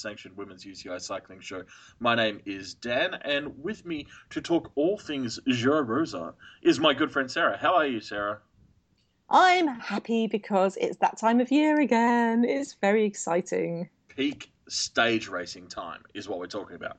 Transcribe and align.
unsanctioned 0.00 0.36
women's 0.36 0.64
UCI 0.64 0.98
cycling 1.00 1.40
show. 1.40 1.62
My 1.98 2.14
name 2.14 2.40
is 2.46 2.72
Dan, 2.72 3.14
and 3.22 3.62
with 3.62 3.84
me 3.84 4.06
to 4.30 4.40
talk 4.40 4.72
all 4.74 4.96
things 4.96 5.38
Giro 5.46 5.82
Rosa 5.82 6.32
is 6.62 6.80
my 6.80 6.94
good 6.94 7.12
friend 7.12 7.30
Sarah. 7.30 7.58
How 7.58 7.74
are 7.74 7.86
you, 7.86 8.00
Sarah? 8.00 8.38
I'm 9.28 9.68
happy 9.68 10.26
because 10.26 10.78
it's 10.80 10.96
that 10.98 11.18
time 11.18 11.38
of 11.38 11.52
year 11.52 11.80
again. 11.80 12.44
It's 12.44 12.76
very 12.80 13.04
exciting. 13.04 13.90
Peak 14.08 14.50
stage 14.68 15.28
racing 15.28 15.68
time 15.68 16.02
is 16.14 16.26
what 16.28 16.38
we're 16.38 16.46
talking 16.46 16.76
about. 16.76 16.96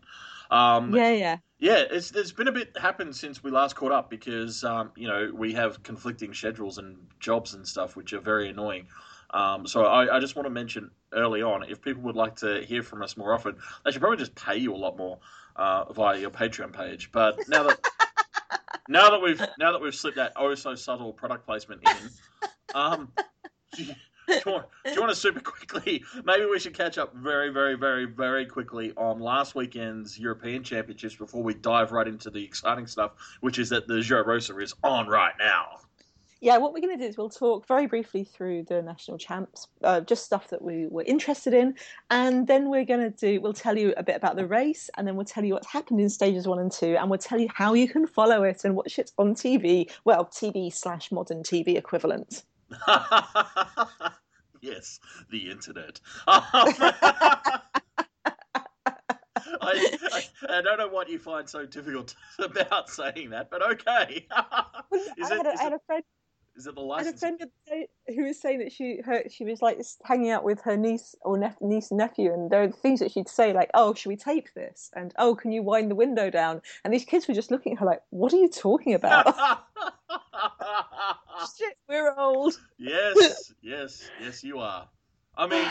Um, 0.51 0.93
Yeah, 0.95 1.11
yeah. 1.11 1.37
yeah, 1.57 1.83
it's, 1.89 2.11
there's 2.11 2.31
been 2.31 2.49
a 2.49 2.51
bit 2.51 2.77
happened 2.77 3.15
since 3.15 3.43
we 3.43 3.49
last 3.49 3.75
caught 3.75 3.91
up 3.91 4.11
because 4.11 4.63
um, 4.63 4.91
you 4.95 5.07
know 5.07 5.31
we 5.33 5.53
have 5.53 5.81
conflicting 5.81 6.35
schedules 6.35 6.77
and 6.77 6.97
jobs 7.19 7.55
and 7.55 7.67
stuff, 7.67 7.95
which 7.95 8.13
are 8.13 8.21
very 8.21 8.49
annoying. 8.49 8.87
Um, 9.31 9.65
so 9.65 9.85
I, 9.85 10.17
I 10.17 10.19
just 10.19 10.35
want 10.35 10.45
to 10.45 10.49
mention 10.51 10.91
early 11.13 11.41
on, 11.41 11.63
if 11.69 11.81
people 11.81 12.01
would 12.03 12.15
like 12.15 12.35
to 12.37 12.61
hear 12.63 12.83
from 12.83 13.01
us 13.01 13.17
more 13.17 13.33
often, 13.33 13.55
they 13.83 13.91
should 13.91 14.01
probably 14.01 14.17
just 14.17 14.35
pay 14.35 14.57
you 14.57 14.73
a 14.73 14.77
lot 14.77 14.97
more 14.97 15.19
uh, 15.55 15.91
via 15.93 16.19
your 16.19 16.29
Patreon 16.29 16.73
page. 16.73 17.11
But 17.11 17.39
now 17.47 17.63
that 17.63 17.79
now 18.89 19.09
that 19.11 19.21
we've 19.21 19.41
now 19.59 19.71
that 19.71 19.81
we've 19.81 19.95
slipped 19.95 20.17
that 20.17 20.33
oh 20.35 20.53
so 20.55 20.75
subtle 20.75 21.13
product 21.13 21.45
placement 21.45 21.81
in, 21.87 22.09
um, 22.73 23.11
do 23.75 23.83
you, 23.83 23.95
do 24.27 24.33
you 24.45 24.51
want, 24.51 24.65
do 24.85 24.93
you 24.93 24.99
want 25.01 25.11
to 25.11 25.15
super 25.15 25.39
quickly? 25.39 26.03
Maybe 26.23 26.45
we 26.45 26.59
should 26.59 26.73
catch 26.73 26.97
up 26.97 27.13
very, 27.15 27.49
very, 27.49 27.75
very, 27.75 28.05
very 28.05 28.45
quickly 28.45 28.93
on 28.95 29.19
last 29.19 29.55
weekend's 29.55 30.17
European 30.17 30.63
Championships 30.63 31.15
before 31.15 31.43
we 31.43 31.53
dive 31.53 31.91
right 31.91 32.07
into 32.07 32.29
the 32.29 32.43
exciting 32.43 32.87
stuff, 32.87 33.11
which 33.41 33.59
is 33.59 33.69
that 33.69 33.87
the 33.87 34.01
Giro 34.01 34.23
Rosa 34.23 34.57
is 34.59 34.73
on 34.83 35.07
right 35.07 35.33
now. 35.37 35.79
Yeah, 36.43 36.57
what 36.57 36.73
we're 36.73 36.81
going 36.81 36.97
to 36.97 37.03
do 37.03 37.07
is 37.07 37.17
we'll 37.17 37.29
talk 37.29 37.67
very 37.67 37.85
briefly 37.85 38.23
through 38.23 38.63
the 38.63 38.81
national 38.81 39.19
champs, 39.19 39.67
uh, 39.83 40.01
just 40.01 40.25
stuff 40.25 40.47
that 40.47 40.63
we 40.63 40.87
were 40.87 41.03
interested 41.03 41.53
in, 41.53 41.75
and 42.09 42.47
then 42.47 42.71
we're 42.71 42.83
going 42.83 42.99
to 42.99 43.11
do. 43.11 43.39
We'll 43.39 43.53
tell 43.53 43.77
you 43.77 43.93
a 43.95 44.01
bit 44.01 44.15
about 44.15 44.37
the 44.37 44.47
race, 44.47 44.89
and 44.97 45.07
then 45.07 45.15
we'll 45.15 45.25
tell 45.25 45.45
you 45.45 45.53
what's 45.53 45.67
happened 45.71 46.01
in 46.01 46.09
stages 46.09 46.47
one 46.47 46.57
and 46.57 46.71
two, 46.71 46.97
and 46.97 47.11
we'll 47.11 47.19
tell 47.19 47.39
you 47.39 47.47
how 47.53 47.75
you 47.75 47.87
can 47.87 48.07
follow 48.07 48.41
it 48.41 48.65
and 48.65 48.75
watch 48.75 48.97
it 48.97 49.11
on 49.19 49.35
TV. 49.35 49.87
Well, 50.03 50.25
TV 50.25 50.73
slash 50.73 51.11
modern 51.11 51.43
TV 51.43 51.77
equivalent. 51.77 52.41
yes, 54.61 54.99
the 55.29 55.51
internet. 55.51 55.99
I, 59.63 59.97
I, 60.11 60.23
I 60.49 60.61
don't 60.63 60.79
know 60.79 60.87
what 60.87 61.07
you 61.07 61.19
find 61.19 61.47
so 61.47 61.67
difficult 61.67 62.15
about 62.39 62.89
saying 62.89 63.29
that, 63.29 63.51
but 63.51 63.61
okay. 63.73 64.25
Is 64.91 65.29
I, 65.29 65.35
it- 65.35 65.37
had 65.37 65.45
a, 65.45 65.51
is 65.51 65.59
I 65.59 65.63
had 65.65 65.73
a 65.73 65.79
friend. 65.85 66.03
Is 66.55 66.67
it 66.67 66.75
the 66.75 66.85
I 66.85 67.03
had 67.03 67.13
a 67.13 67.17
friend 67.17 67.39
the 67.39 67.45
other 67.45 67.51
day 67.65 67.87
who 68.13 68.23
was 68.23 68.39
saying 68.39 68.59
that 68.59 68.71
she 68.71 68.99
her, 69.05 69.23
she 69.29 69.45
was 69.45 69.61
like 69.61 69.79
hanging 70.03 70.31
out 70.31 70.43
with 70.43 70.61
her 70.61 70.75
niece 70.75 71.15
or 71.21 71.37
nep- 71.37 71.61
niece 71.61 71.91
and 71.91 71.97
nephew, 71.97 72.33
and 72.33 72.51
there 72.51 72.63
are 72.63 72.71
things 72.71 72.99
that 72.99 73.11
she'd 73.11 73.29
say 73.29 73.53
like, 73.53 73.69
"Oh, 73.73 73.93
should 73.93 74.09
we 74.09 74.17
tape 74.17 74.49
this?" 74.53 74.91
and 74.95 75.13
"Oh, 75.17 75.33
can 75.33 75.51
you 75.51 75.63
wind 75.63 75.89
the 75.89 75.95
window 75.95 76.29
down?" 76.29 76.61
And 76.83 76.93
these 76.93 77.05
kids 77.05 77.27
were 77.27 77.33
just 77.33 77.51
looking 77.51 77.73
at 77.73 77.79
her 77.79 77.85
like, 77.85 78.01
"What 78.09 78.33
are 78.33 78.37
you 78.37 78.49
talking 78.49 78.93
about?" 78.93 79.27
Shit, 81.57 81.77
we're 81.87 82.13
old. 82.17 82.53
yes, 82.77 83.53
yes, 83.61 84.09
yes, 84.21 84.43
you 84.43 84.59
are. 84.59 84.89
I 85.37 85.47
mean, 85.47 85.65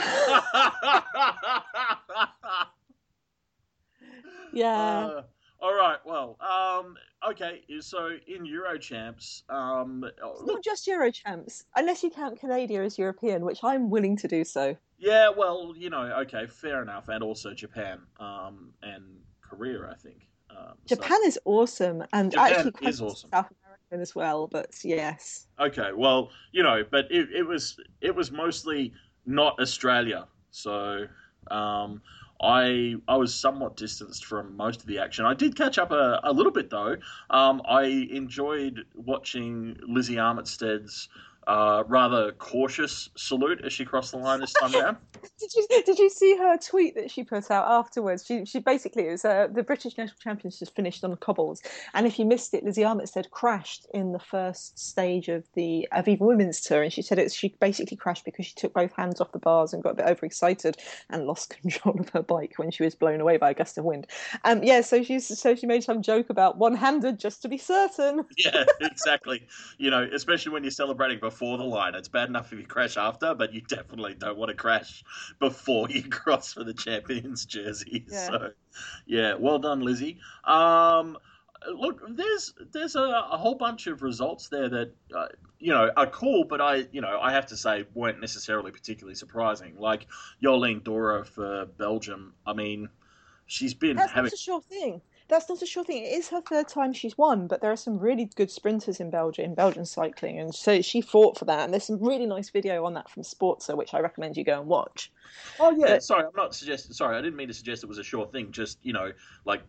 Yeah. 4.53 4.79
Uh, 4.79 5.23
all 5.61 5.75
right. 5.75 5.99
Well, 6.05 6.37
um, 6.41 6.97
okay. 7.29 7.63
So 7.81 8.11
in 8.27 8.45
Eurochamps, 8.45 9.43
um, 9.51 10.05
it's 10.05 10.43
not 10.47 10.63
just 10.65 10.87
Eurochamps, 10.87 11.65
unless 11.77 12.03
you 12.03 12.11
count 12.11 12.41
Canada 12.41 12.75
as 12.81 12.99
European, 12.99 13.45
which 13.45 13.61
I'm 13.63 13.91
willing 13.91 14.17
to 14.19 14.29
do 14.29 14.45
so. 14.45 14.77
yeah. 14.99 15.29
Well, 15.37 15.75
you 15.77 15.91
know, 15.91 16.03
okay, 16.23 16.47
fair 16.47 16.83
enough, 16.83 17.09
and 17.09 17.23
also 17.23 17.53
Japan, 17.55 18.01
um, 18.19 18.73
and 18.83 19.05
Korea, 19.43 19.89
I 19.91 19.95
think. 19.95 20.27
Um, 20.51 20.75
so- 20.87 20.97
Japan 20.97 21.19
is 21.25 21.39
awesome, 21.45 22.05
and 22.13 22.31
Japan 22.33 22.67
actually 22.67 22.89
is 22.89 23.01
awesome. 23.01 23.31
South 23.31 23.51
American 23.65 24.01
as 24.03 24.15
well. 24.15 24.47
But 24.47 24.71
yes, 24.83 25.47
Okay, 25.59 25.91
well, 25.95 26.31
you 26.53 26.63
know, 26.63 26.83
but 26.91 27.07
it, 27.11 27.29
it 27.33 27.43
was 27.47 27.79
it 28.01 28.15
was 28.15 28.31
mostly 28.33 28.93
not 29.27 29.59
Australia, 29.61 30.27
so 30.51 31.07
um, 31.51 32.03
I 32.43 32.97
I 33.07 33.17
was 33.17 33.35
somewhat 33.35 33.77
distanced 33.77 34.25
from 34.25 34.57
most 34.57 34.81
of 34.81 34.87
the 34.87 34.99
action. 34.99 35.27
I 35.27 35.35
did 35.35 35.57
catch 35.57 35.79
up 35.79 35.91
a, 35.91 36.21
a 36.25 36.33
little 36.33 36.53
bit 36.53 36.71
though. 36.71 36.97
Um, 37.29 37.63
I 37.69 37.85
enjoyed 38.11 38.87
watching 38.95 39.77
Lizzie 39.87 40.17
Armitstead's 40.17 41.09
uh, 41.47 41.85
rather 41.89 42.33
cautious 42.33 43.09
salute 43.17 43.61
as 43.65 43.73
she 43.73 43.85
crossed 43.85 44.13
the 44.13 44.19
line 44.19 44.41
this 44.41 44.53
time 44.53 44.75
around. 44.75 44.97
Did 45.39 45.55
you 45.55 45.67
did 45.85 45.99
you 45.99 46.09
see 46.09 46.37
her 46.37 46.57
tweet 46.57 46.95
that 46.95 47.11
she 47.11 47.25
put 47.25 47.51
out 47.51 47.71
afterwards? 47.71 48.25
She 48.25 48.47
she 48.47 48.59
basically 48.59 49.07
it 49.07 49.11
was 49.11 49.25
uh, 49.25 49.49
the 49.53 49.63
British 49.63 49.99
National 49.99 50.19
Champions 50.19 50.59
just 50.59 50.75
finished 50.75 51.05
on 51.05 51.15
cobbles, 51.17 51.61
and 51.93 52.07
if 52.07 52.19
you 52.19 52.25
missed 52.25 52.55
it, 52.55 52.65
Lizzie 52.65 52.83
Armitstead 52.83 53.29
crashed 53.31 53.87
in 53.93 54.13
the 54.13 54.19
first 54.19 54.79
stage 54.79 55.29
of 55.29 55.45
the 55.55 55.87
Aviva 55.93 56.21
Women's 56.21 56.63
Tour, 56.63 56.83
and 56.83 56.93
she 56.93 57.03
said 57.03 57.19
it 57.19 57.31
she 57.33 57.55
basically 57.61 57.99
crashed 57.99 58.25
because 58.25 58.47
she 58.47 58.55
took 58.55 58.73
both 58.73 58.93
hands 58.93 59.21
off 59.21 59.33
the 59.33 59.39
bars 59.39 59.75
and 59.75 59.83
got 59.83 59.91
a 59.91 59.95
bit 59.97 60.07
overexcited 60.07 60.79
and 61.11 61.27
lost 61.27 61.51
control 61.61 62.01
of 62.01 62.09
her 62.11 62.23
bike 62.23 62.55
when 62.57 62.71
she 62.71 62.83
was 62.83 62.95
blown 62.95 63.21
away 63.21 63.37
by 63.37 63.51
a 63.51 63.55
gust 63.55 63.77
of 63.77 63.85
wind. 63.85 64.07
Um, 64.45 64.63
yeah, 64.63 64.81
so 64.81 65.03
she's 65.03 65.39
so 65.39 65.55
she 65.55 65.67
made 65.67 65.85
some 65.85 66.01
joke 66.03 66.31
about 66.31 66.57
one-handed 66.57 67.19
just 67.19 67.43
to 67.43 67.49
be 67.49 67.59
certain. 67.59 68.25
yeah, 68.39 68.65
exactly. 68.81 69.47
You 69.79 69.91
know, 69.91 70.09
especially 70.13 70.53
when 70.53 70.65
you're 70.65 70.71
celebrating 70.71 71.19
before 71.31 71.59
the 71.59 71.65
line. 71.65 71.95
It's 71.95 72.09
bad 72.09 72.29
enough 72.29 72.53
if 72.53 72.59
you 72.59 72.67
crash 72.67 72.97
after, 72.97 73.35
but 73.35 73.55
you 73.55 73.61
definitely 73.61 74.15
don't 74.15 74.37
want 74.37 74.49
to 74.51 74.57
crash 74.57 75.05
before 75.39 75.89
you 75.89 76.03
cross 76.11 76.53
for 76.53 76.65
the 76.65 76.75
champions 76.75 77.47
jersey. 77.47 78.05
Yeah. 78.11 78.27
So, 78.27 78.51
yeah, 79.07 79.35
well 79.35 79.59
done, 79.59 79.81
Lizzie. 79.81 80.19
Um, 80.45 81.17
look, 81.69 82.03
there's 82.09 82.55
there's 82.73 82.97
a, 82.97 83.03
a 83.03 83.37
whole 83.37 83.55
bunch 83.55 83.87
of 83.87 84.03
results 84.03 84.49
there 84.49 84.69
that 84.69 84.95
uh, 85.15 85.29
you 85.59 85.73
know 85.73 85.91
are 85.97 86.07
cool, 86.07 86.45
but 86.45 86.61
I 86.61 86.87
you 86.91 87.01
know 87.01 87.21
I 87.21 87.33
have 87.33 87.47
to 87.47 87.57
say 87.57 87.85
weren't 87.95 88.21
necessarily 88.21 88.73
particularly 88.73 89.15
surprising. 89.15 89.77
Like 89.79 90.07
Jolien 90.43 90.83
D'Hoore 90.83 91.25
for 91.25 91.67
Belgium. 91.79 92.35
I 92.47 92.55
mean, 92.55 92.89
she's 93.47 93.75
been 93.75 93.97
That's 93.97 94.13
having 94.13 94.33
a 94.33 94.37
sure 94.37 94.63
thing. 94.63 95.03
That's 95.31 95.49
not 95.49 95.63
a 95.63 95.67
sure 95.67 95.85
thing. 95.85 96.05
It 96.05 96.13
is 96.13 96.29
her 96.29 96.41
third 96.41 96.69
time 96.69 96.93
she's 96.93 97.17
won, 97.17 97.47
but 97.47 97.61
there 97.61 97.71
are 97.73 97.77
some 97.77 97.99
really 97.99 98.27
good 98.35 98.51
sprinters 98.51 99.01
in 99.01 99.11
Belgium, 99.11 99.45
in 99.47 99.55
Belgian 99.55 99.87
cycling, 99.87 100.39
and 100.39 100.55
so 100.55 100.83
she 100.83 101.01
fought 101.01 101.39
for 101.39 101.45
that. 101.47 101.65
And 101.65 101.73
there's 101.73 101.85
some 101.85 102.03
really 102.03 102.27
nice 102.27 102.51
video 102.51 102.85
on 102.85 102.95
that 102.95 103.09
from 103.09 103.23
Sporza, 103.23 103.77
which 103.77 103.95
I 103.95 104.01
recommend 104.01 104.37
you 104.37 104.45
go 104.45 104.61
and 104.61 104.69
watch. 104.69 105.11
Oh 105.59 105.71
yeah, 105.71 105.95
But- 105.95 106.03
sorry, 106.03 106.25
I'm 106.25 106.37
not 106.37 106.55
suggesting. 106.55 106.93
Sorry, 106.93 107.17
I 107.17 107.21
didn't 107.23 107.37
mean 107.37 107.49
to 107.49 107.55
suggest 107.55 107.83
it 107.83 107.89
was 107.89 107.99
a 107.99 108.05
sure 108.05 108.27
thing. 108.27 108.53
Just 108.53 108.79
you 108.83 108.93
know, 108.93 109.13
like 109.45 109.63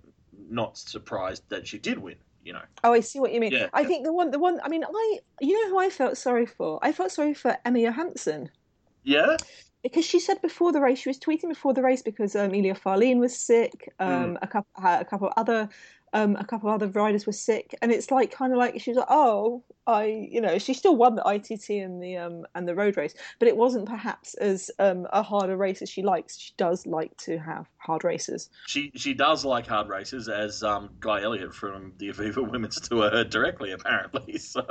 not 0.49 0.77
surprised 0.77 1.43
that 1.49 1.67
she 1.67 1.77
did 1.77 1.97
win. 1.97 2.15
You 2.43 2.53
know, 2.53 2.61
Oh, 2.83 2.91
I 2.91 3.01
see 3.01 3.19
what 3.19 3.31
you 3.31 3.39
mean. 3.39 3.51
Yeah. 3.51 3.69
I 3.71 3.83
think 3.83 4.03
the 4.03 4.11
one, 4.11 4.31
the 4.31 4.39
one. 4.39 4.59
I 4.63 4.67
mean, 4.67 4.83
I, 4.83 5.19
you 5.41 5.53
know, 5.63 5.69
who 5.69 5.77
I 5.79 5.91
felt 5.91 6.17
sorry 6.17 6.47
for. 6.47 6.79
I 6.81 6.91
felt 6.91 7.11
sorry 7.11 7.35
for 7.35 7.55
Emma 7.63 7.79
Johansson 7.79 8.49
yeah, 9.03 9.37
because 9.83 10.05
she 10.05 10.19
said 10.19 10.41
before 10.41 10.71
the 10.71 10.81
race, 10.81 10.99
she 10.99 11.09
was 11.09 11.19
tweeting 11.19 11.49
before 11.49 11.73
the 11.73 11.81
race 11.81 12.01
because 12.01 12.35
um, 12.35 12.49
Emilia 12.49 12.75
Fahlin 12.75 13.19
was 13.19 13.37
sick, 13.37 13.91
Hmm. 13.99 14.05
um, 14.11 14.37
a 14.41 14.47
couple, 14.47 14.71
a 14.83 15.05
couple 15.05 15.27
of 15.27 15.33
other, 15.37 15.69
um, 16.13 16.35
a 16.35 16.43
couple 16.45 16.69
of 16.69 16.75
other 16.75 16.87
riders 16.87 17.25
were 17.25 17.31
sick, 17.33 17.73
and 17.81 17.91
it's 17.91 18.11
like 18.11 18.31
kind 18.31 18.51
of 18.51 18.59
like 18.59 18.79
she 18.81 18.91
was 18.91 18.97
like, 18.97 19.07
oh, 19.09 19.63
I, 19.87 20.05
you 20.29 20.41
know, 20.41 20.57
she 20.59 20.73
still 20.73 20.95
won 20.95 21.15
the 21.15 21.23
ITT 21.25 21.69
and 21.69 22.01
the 22.03 22.17
um 22.17 22.45
and 22.53 22.67
the 22.67 22.75
road 22.75 22.97
race, 22.97 23.13
but 23.39 23.47
it 23.47 23.55
wasn't 23.57 23.87
perhaps 23.87 24.33
as 24.35 24.69
um 24.79 25.07
a 25.11 25.23
harder 25.23 25.55
race 25.57 25.81
as 25.81 25.89
she 25.89 26.03
likes. 26.03 26.37
She 26.37 26.51
does 26.57 26.85
like 26.85 27.15
to 27.25 27.37
have 27.39 27.65
hard 27.77 28.03
races. 28.03 28.49
she 28.67 28.91
she 28.95 29.13
does 29.13 29.43
like 29.45 29.67
hard 29.67 29.87
races, 29.89 30.27
as 30.29 30.63
um, 30.63 30.89
Guy 30.99 31.21
Elliott 31.23 31.53
from 31.55 31.93
the 31.97 32.09
Aviva 32.09 32.47
Women's 32.49 32.79
Tour 32.81 33.09
heard 33.09 33.29
directly, 33.29 33.71
apparently. 33.71 34.37
So 34.37 34.63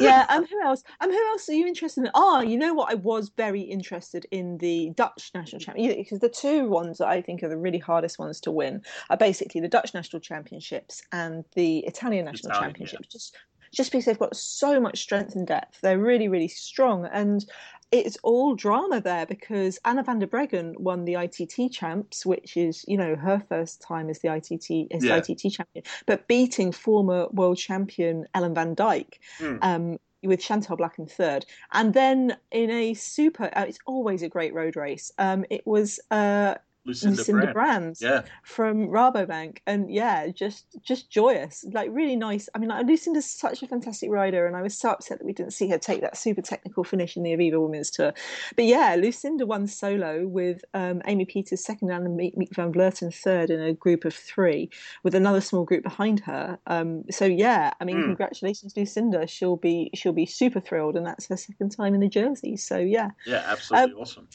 yeah. 0.00 0.26
Um. 0.30 0.46
Who 0.46 0.60
else? 0.62 0.82
Um. 1.00 1.10
Who 1.10 1.28
else 1.28 1.48
are 1.48 1.54
you 1.54 1.66
interested 1.66 2.04
in? 2.04 2.10
Ah, 2.14 2.40
you 2.40 2.56
know 2.56 2.74
what? 2.74 2.90
I 2.90 2.94
was 2.94 3.30
very 3.36 3.60
interested 3.60 4.26
in 4.30 4.58
the 4.58 4.90
Dutch 4.96 5.30
national 5.34 5.60
champion 5.60 5.96
because 5.96 6.20
the 6.20 6.28
two 6.28 6.68
ones 6.68 6.98
that 6.98 7.08
I 7.08 7.22
think 7.22 7.42
are 7.42 7.48
the 7.48 7.56
really 7.56 7.78
hardest 7.78 8.18
ones 8.18 8.40
to 8.40 8.50
win 8.50 8.82
are 9.08 9.16
basically 9.16 9.60
the 9.60 9.68
Dutch 9.68 9.94
national 9.94 10.20
championships 10.20 11.02
and 11.12 11.44
the 11.54 11.78
Italian 11.80 12.26
national 12.26 12.52
Italian, 12.52 12.70
championships. 12.70 13.08
Just 13.08 13.36
just 13.72 13.92
because 13.92 14.04
they've 14.04 14.18
got 14.18 14.36
so 14.36 14.80
much 14.80 15.00
strength 15.00 15.34
and 15.34 15.46
depth, 15.46 15.80
they're 15.80 15.98
really 15.98 16.28
really 16.28 16.48
strong 16.48 17.08
and. 17.12 17.44
It's 17.92 18.16
all 18.22 18.54
drama 18.54 19.00
there 19.00 19.26
because 19.26 19.78
Anna 19.84 20.04
van 20.04 20.20
der 20.20 20.26
Breggen 20.28 20.78
won 20.78 21.04
the 21.04 21.14
ITT 21.14 21.72
champs, 21.72 22.24
which 22.24 22.56
is, 22.56 22.84
you 22.86 22.96
know, 22.96 23.16
her 23.16 23.40
first 23.48 23.80
time 23.82 24.08
as 24.08 24.20
the 24.20 24.28
ITT 24.28 24.88
as 24.92 25.04
Yeah. 25.04 25.16
ITT 25.16 25.50
champion, 25.50 25.84
but 26.06 26.28
beating 26.28 26.70
former 26.72 27.26
world 27.32 27.58
champion 27.58 28.26
Ellen 28.34 28.54
van 28.54 28.74
Dijk 28.76 29.14
Hmm. 29.38 29.56
um, 29.62 29.98
with 30.22 30.40
Chantal 30.40 30.76
Blaak 30.76 30.98
in 30.98 31.06
third. 31.06 31.46
And 31.72 31.92
then 31.94 32.36
in 32.52 32.70
a 32.70 32.94
super, 32.94 33.50
uh, 33.56 33.64
it's 33.66 33.78
always 33.86 34.22
a 34.22 34.28
great 34.28 34.54
road 34.54 34.76
race. 34.76 35.10
Um, 35.18 35.44
it 35.50 35.66
was 35.66 35.98
uh, 36.10 36.54
Lucinda, 36.90 37.16
Lucinda 37.16 37.40
Brand. 37.52 37.54
Brand 37.54 37.96
Yeah, 38.00 38.22
from 38.42 38.88
Rabobank, 38.88 39.58
and 39.66 39.92
yeah, 39.92 40.28
just 40.28 40.64
just 40.82 41.10
joyous, 41.10 41.64
like 41.72 41.88
really 41.92 42.16
nice. 42.16 42.48
I 42.54 42.58
mean, 42.58 42.68
like, 42.70 42.86
Lucinda's 42.86 43.26
such 43.26 43.62
a 43.62 43.66
fantastic 43.66 44.10
rider, 44.10 44.46
and 44.46 44.56
I 44.56 44.62
was 44.62 44.76
so 44.76 44.90
upset 44.90 45.18
that 45.18 45.24
we 45.24 45.32
didn't 45.32 45.52
see 45.52 45.68
her 45.68 45.78
take 45.78 46.00
that 46.00 46.16
super 46.16 46.42
technical 46.42 46.84
finish 46.84 47.16
in 47.16 47.22
the 47.22 47.30
Aviva 47.30 47.60
Women's 47.60 47.90
Tour. 47.90 48.12
But 48.56 48.64
yeah, 48.64 48.96
Lucinda 48.98 49.46
won 49.46 49.66
solo 49.66 50.26
with 50.26 50.64
um, 50.74 51.00
Amy 51.06 51.26
Pieters 51.26 51.58
second 51.58 51.90
and 51.90 52.18
Miek 52.18 52.54
van 52.54 52.72
Vleuten 52.72 53.14
third 53.14 53.50
in 53.50 53.60
a 53.60 53.72
group 53.72 54.04
of 54.04 54.14
three, 54.14 54.68
with 55.02 55.14
another 55.14 55.40
small 55.40 55.64
group 55.64 55.82
behind 55.82 56.20
her. 56.20 56.58
Um, 56.66 57.04
so 57.10 57.24
yeah, 57.24 57.72
I 57.80 57.84
mean, 57.84 58.00
Mm. 58.00 58.04
congratulations, 58.06 58.76
Lucinda. 58.76 59.26
She'll 59.26 59.56
be 59.56 59.90
she'll 59.94 60.12
be 60.12 60.26
super 60.26 60.60
thrilled, 60.60 60.96
and 60.96 61.06
that's 61.06 61.26
her 61.28 61.36
second 61.36 61.70
time 61.70 61.94
in 61.94 62.00
the 62.00 62.08
jersey. 62.08 62.56
So 62.56 62.78
yeah. 62.78 63.10
yeah, 63.26 63.42
absolutely 63.46 63.94
awesome. 64.00 64.28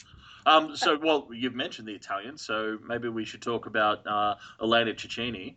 Um, 0.46 0.76
so, 0.76 0.96
well, 0.96 1.28
you've 1.32 1.56
mentioned 1.56 1.88
the 1.88 1.94
Italian, 1.94 2.38
so 2.38 2.78
maybe 2.86 3.08
we 3.08 3.24
should 3.24 3.42
talk 3.42 3.66
about 3.66 4.06
uh, 4.06 4.36
Elena 4.62 4.94
Cecchini. 4.94 5.56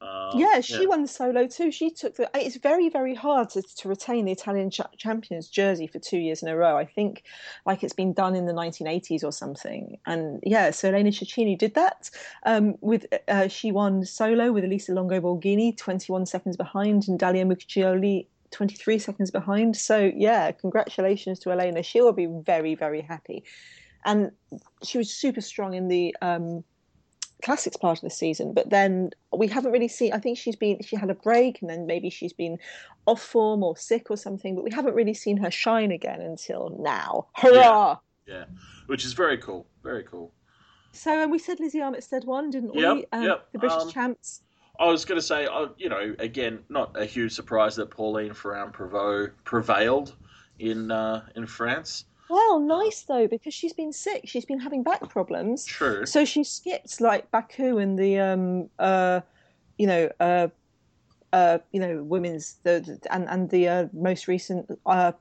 Uh, 0.00 0.30
yeah, 0.36 0.60
she 0.60 0.86
won 0.86 1.02
the 1.02 1.08
solo 1.08 1.48
too. 1.48 1.72
She 1.72 1.90
took 1.90 2.14
the. 2.14 2.30
It's 2.34 2.56
very, 2.56 2.88
very 2.88 3.16
hard 3.16 3.50
to, 3.50 3.62
to 3.62 3.88
retain 3.88 4.26
the 4.26 4.32
Italian 4.32 4.70
ch- 4.70 4.80
champions 4.96 5.48
jersey 5.48 5.88
for 5.88 5.98
two 5.98 6.18
years 6.18 6.40
in 6.40 6.48
a 6.48 6.56
row. 6.56 6.76
I 6.76 6.84
think, 6.84 7.24
like 7.66 7.82
it's 7.82 7.94
been 7.94 8.12
done 8.12 8.36
in 8.36 8.46
the 8.46 8.52
1980s 8.52 9.24
or 9.24 9.32
something. 9.32 9.98
And 10.06 10.40
yeah, 10.44 10.70
so 10.70 10.88
Elena 10.88 11.10
Cecchini 11.10 11.58
did 11.58 11.74
that. 11.74 12.10
Um, 12.46 12.76
with 12.80 13.06
uh, 13.26 13.48
she 13.48 13.72
won 13.72 14.04
solo 14.04 14.52
with 14.52 14.62
Elisa 14.62 14.92
Longo 14.94 15.20
Borghini, 15.20 15.76
21 15.76 16.26
seconds 16.26 16.56
behind, 16.56 17.08
and 17.08 17.18
Dalia 17.18 17.44
Muccioli. 17.44 18.26
23 18.50 18.98
seconds 18.98 19.30
behind. 19.30 19.76
So, 19.76 20.10
yeah, 20.16 20.52
congratulations 20.52 21.38
to 21.40 21.50
Elena. 21.50 21.82
She 21.82 22.00
will 22.00 22.14
be 22.14 22.26
very, 22.26 22.74
very 22.74 23.02
happy. 23.02 23.44
And 24.08 24.32
she 24.82 24.98
was 24.98 25.12
super 25.12 25.42
strong 25.42 25.74
in 25.74 25.88
the 25.88 26.16
um, 26.22 26.64
classics 27.42 27.76
part 27.76 27.98
of 27.98 28.02
the 28.02 28.10
season 28.10 28.52
but 28.52 28.68
then 28.70 29.10
we 29.36 29.46
haven't 29.46 29.70
really 29.70 29.86
seen 29.86 30.12
i 30.12 30.18
think 30.18 30.36
she's 30.36 30.56
been 30.56 30.82
she 30.82 30.96
had 30.96 31.08
a 31.08 31.14
break 31.14 31.60
and 31.60 31.70
then 31.70 31.86
maybe 31.86 32.10
she's 32.10 32.32
been 32.32 32.58
off 33.06 33.22
form 33.22 33.62
or 33.62 33.76
sick 33.76 34.10
or 34.10 34.16
something 34.16 34.56
but 34.56 34.64
we 34.64 34.70
haven't 34.72 34.94
really 34.94 35.14
seen 35.14 35.36
her 35.36 35.50
shine 35.50 35.92
again 35.92 36.20
until 36.20 36.76
now. 36.80 37.26
Hurrah! 37.34 37.98
Yeah, 38.26 38.44
which 38.86 39.04
is 39.04 39.12
very 39.12 39.38
cool, 39.38 39.66
very 39.82 40.02
cool. 40.02 40.32
so 40.92 41.24
um, 41.24 41.30
we 41.30 41.38
said 41.38 41.60
lizzie 41.60 41.78
armitstead 41.78 42.24
won 42.24 42.50
didn't 42.50 42.74
we? 42.74 42.82
Yep, 42.82 43.04
um, 43.12 43.22
yep, 43.22 43.48
the 43.52 43.58
british 43.58 43.82
um, 43.82 43.90
champs. 43.90 44.42
I 44.80 44.86
was 44.86 45.04
going 45.04 45.20
to 45.20 45.26
say, 45.26 45.46
uh, 45.46 45.68
you 45.76 45.88
know, 45.88 46.14
again, 46.20 46.60
not 46.68 47.00
a 47.00 47.04
huge 47.04 47.32
surprise 47.32 47.74
that 47.76 47.90
Pauline 47.90 48.32
Ferrand 48.32 48.72
Prevot 48.72 49.32
prevailed 49.42 50.14
in 50.60 50.90
uh, 50.90 51.26
in 51.34 51.46
France. 51.46 52.04
Well 52.28 52.60
nice 52.60 53.04
though 53.08 53.26
because 53.26 53.54
she's 53.54 53.72
been 53.72 53.92
sick 53.92 54.22
she's 54.26 54.44
been 54.44 54.60
having 54.60 54.82
back 54.82 55.08
problems 55.08 55.64
True. 55.66 56.04
so 56.06 56.24
she 56.24 56.44
skipped 56.44 57.00
like 57.00 57.30
baku 57.30 57.78
and 57.78 57.98
the 57.98 58.18
um 58.18 58.68
uh 58.78 59.20
you 59.78 59.86
know 59.86 60.10
uh 60.20 60.48
uh 61.32 61.58
you 61.72 61.80
know 61.80 62.02
women's 62.02 62.56
the, 62.64 62.80
the- 63.02 63.14
and 63.14 63.28
and 63.28 63.50
the 63.50 63.68
uh, 63.68 63.86
most 63.92 64.28
recent 64.28 64.66
uh 64.86 65.12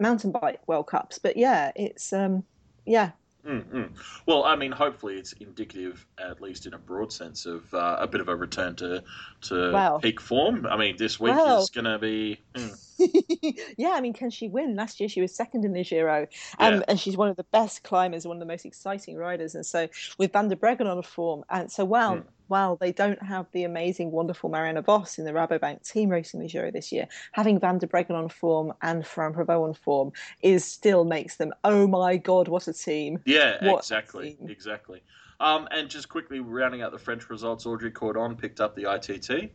mountain 0.00 0.32
bike 0.32 0.60
world 0.66 0.86
cups 0.86 1.18
but 1.18 1.36
yeah 1.36 1.72
it's 1.76 2.12
um 2.12 2.42
yeah 2.86 3.12
Mm-mm. 3.46 3.90
Well, 4.24 4.44
I 4.44 4.54
mean, 4.54 4.70
hopefully 4.70 5.16
it's 5.16 5.32
indicative, 5.32 6.06
at 6.16 6.40
least 6.40 6.64
in 6.64 6.74
a 6.74 6.78
broad 6.78 7.12
sense, 7.12 7.44
of 7.44 7.74
uh, 7.74 7.96
a 7.98 8.06
bit 8.06 8.20
of 8.20 8.28
a 8.28 8.36
return 8.36 8.76
to 8.76 9.02
to 9.48 9.72
Wow. 9.72 9.98
peak 10.00 10.20
form. 10.20 10.64
I 10.64 10.76
mean, 10.76 10.96
this 10.96 11.18
week 11.18 11.34
Wow. 11.34 11.56
is 11.58 11.68
going 11.70 11.86
to 11.86 11.98
be. 11.98 12.38
mm, 12.54 12.78
yeah, 13.78 13.90
I 13.90 14.00
mean, 14.00 14.12
can 14.12 14.30
she 14.30 14.48
win? 14.48 14.76
Last 14.76 15.00
year 15.00 15.08
she 15.08 15.20
was 15.20 15.34
second 15.34 15.64
in 15.64 15.72
the 15.72 15.84
Giro, 15.84 16.26
um, 16.58 16.74
Yeah. 16.74 16.80
and 16.88 17.00
she's 17.00 17.16
one 17.16 17.28
of 17.28 17.36
the 17.36 17.46
best 17.52 17.82
climbers, 17.82 18.26
one 18.26 18.36
of 18.36 18.40
the 18.40 18.46
most 18.46 18.64
exciting 18.64 19.16
riders. 19.16 19.54
And 19.54 19.64
so 19.66 19.88
with 20.18 20.32
Van 20.32 20.48
der 20.48 20.56
Breggen 20.56 20.86
on 20.90 20.98
a 20.98 21.02
form, 21.02 21.44
and 21.50 21.70
so 21.70 21.84
wow, 21.84 22.16
Hmm. 22.16 22.20
wow, 22.48 22.76
they 22.80 22.92
don't 22.92 23.22
have 23.22 23.46
the 23.52 23.64
amazing, 23.64 24.10
wonderful 24.10 24.50
Marianne 24.50 24.82
Vos 24.82 25.18
in 25.18 25.24
the 25.24 25.32
Rabobank 25.32 25.88
team 25.90 26.10
racing 26.10 26.40
the 26.40 26.48
Giro 26.48 26.70
this 26.70 26.92
year. 26.92 27.08
Having 27.32 27.60
Van 27.60 27.78
der 27.78 27.86
Breggen 27.86 28.12
on 28.14 28.28
form 28.28 28.72
and 28.82 29.06
Fran 29.06 29.32
Prevot 29.32 29.66
on 29.68 29.74
form 29.74 30.12
is 30.42 30.64
still 30.64 31.04
makes 31.04 31.36
them, 31.36 31.52
oh 31.64 31.86
my 31.86 32.16
god, 32.16 32.48
what 32.48 32.68
a 32.68 32.72
team! 32.72 33.18
Yeah, 33.24 33.64
What 33.64 33.78
exactly, 33.80 34.34
team. 34.34 34.48
exactly. 34.50 35.02
Um, 35.40 35.66
and 35.72 35.88
just 35.88 36.08
quickly 36.08 36.38
rounding 36.40 36.82
out 36.82 36.92
the 36.92 36.98
French 36.98 37.28
results, 37.28 37.66
Audrey 37.66 37.90
Cordon 37.90 38.36
picked 38.36 38.60
up 38.60 38.76
the 38.76 38.84
ITT. 38.92 39.50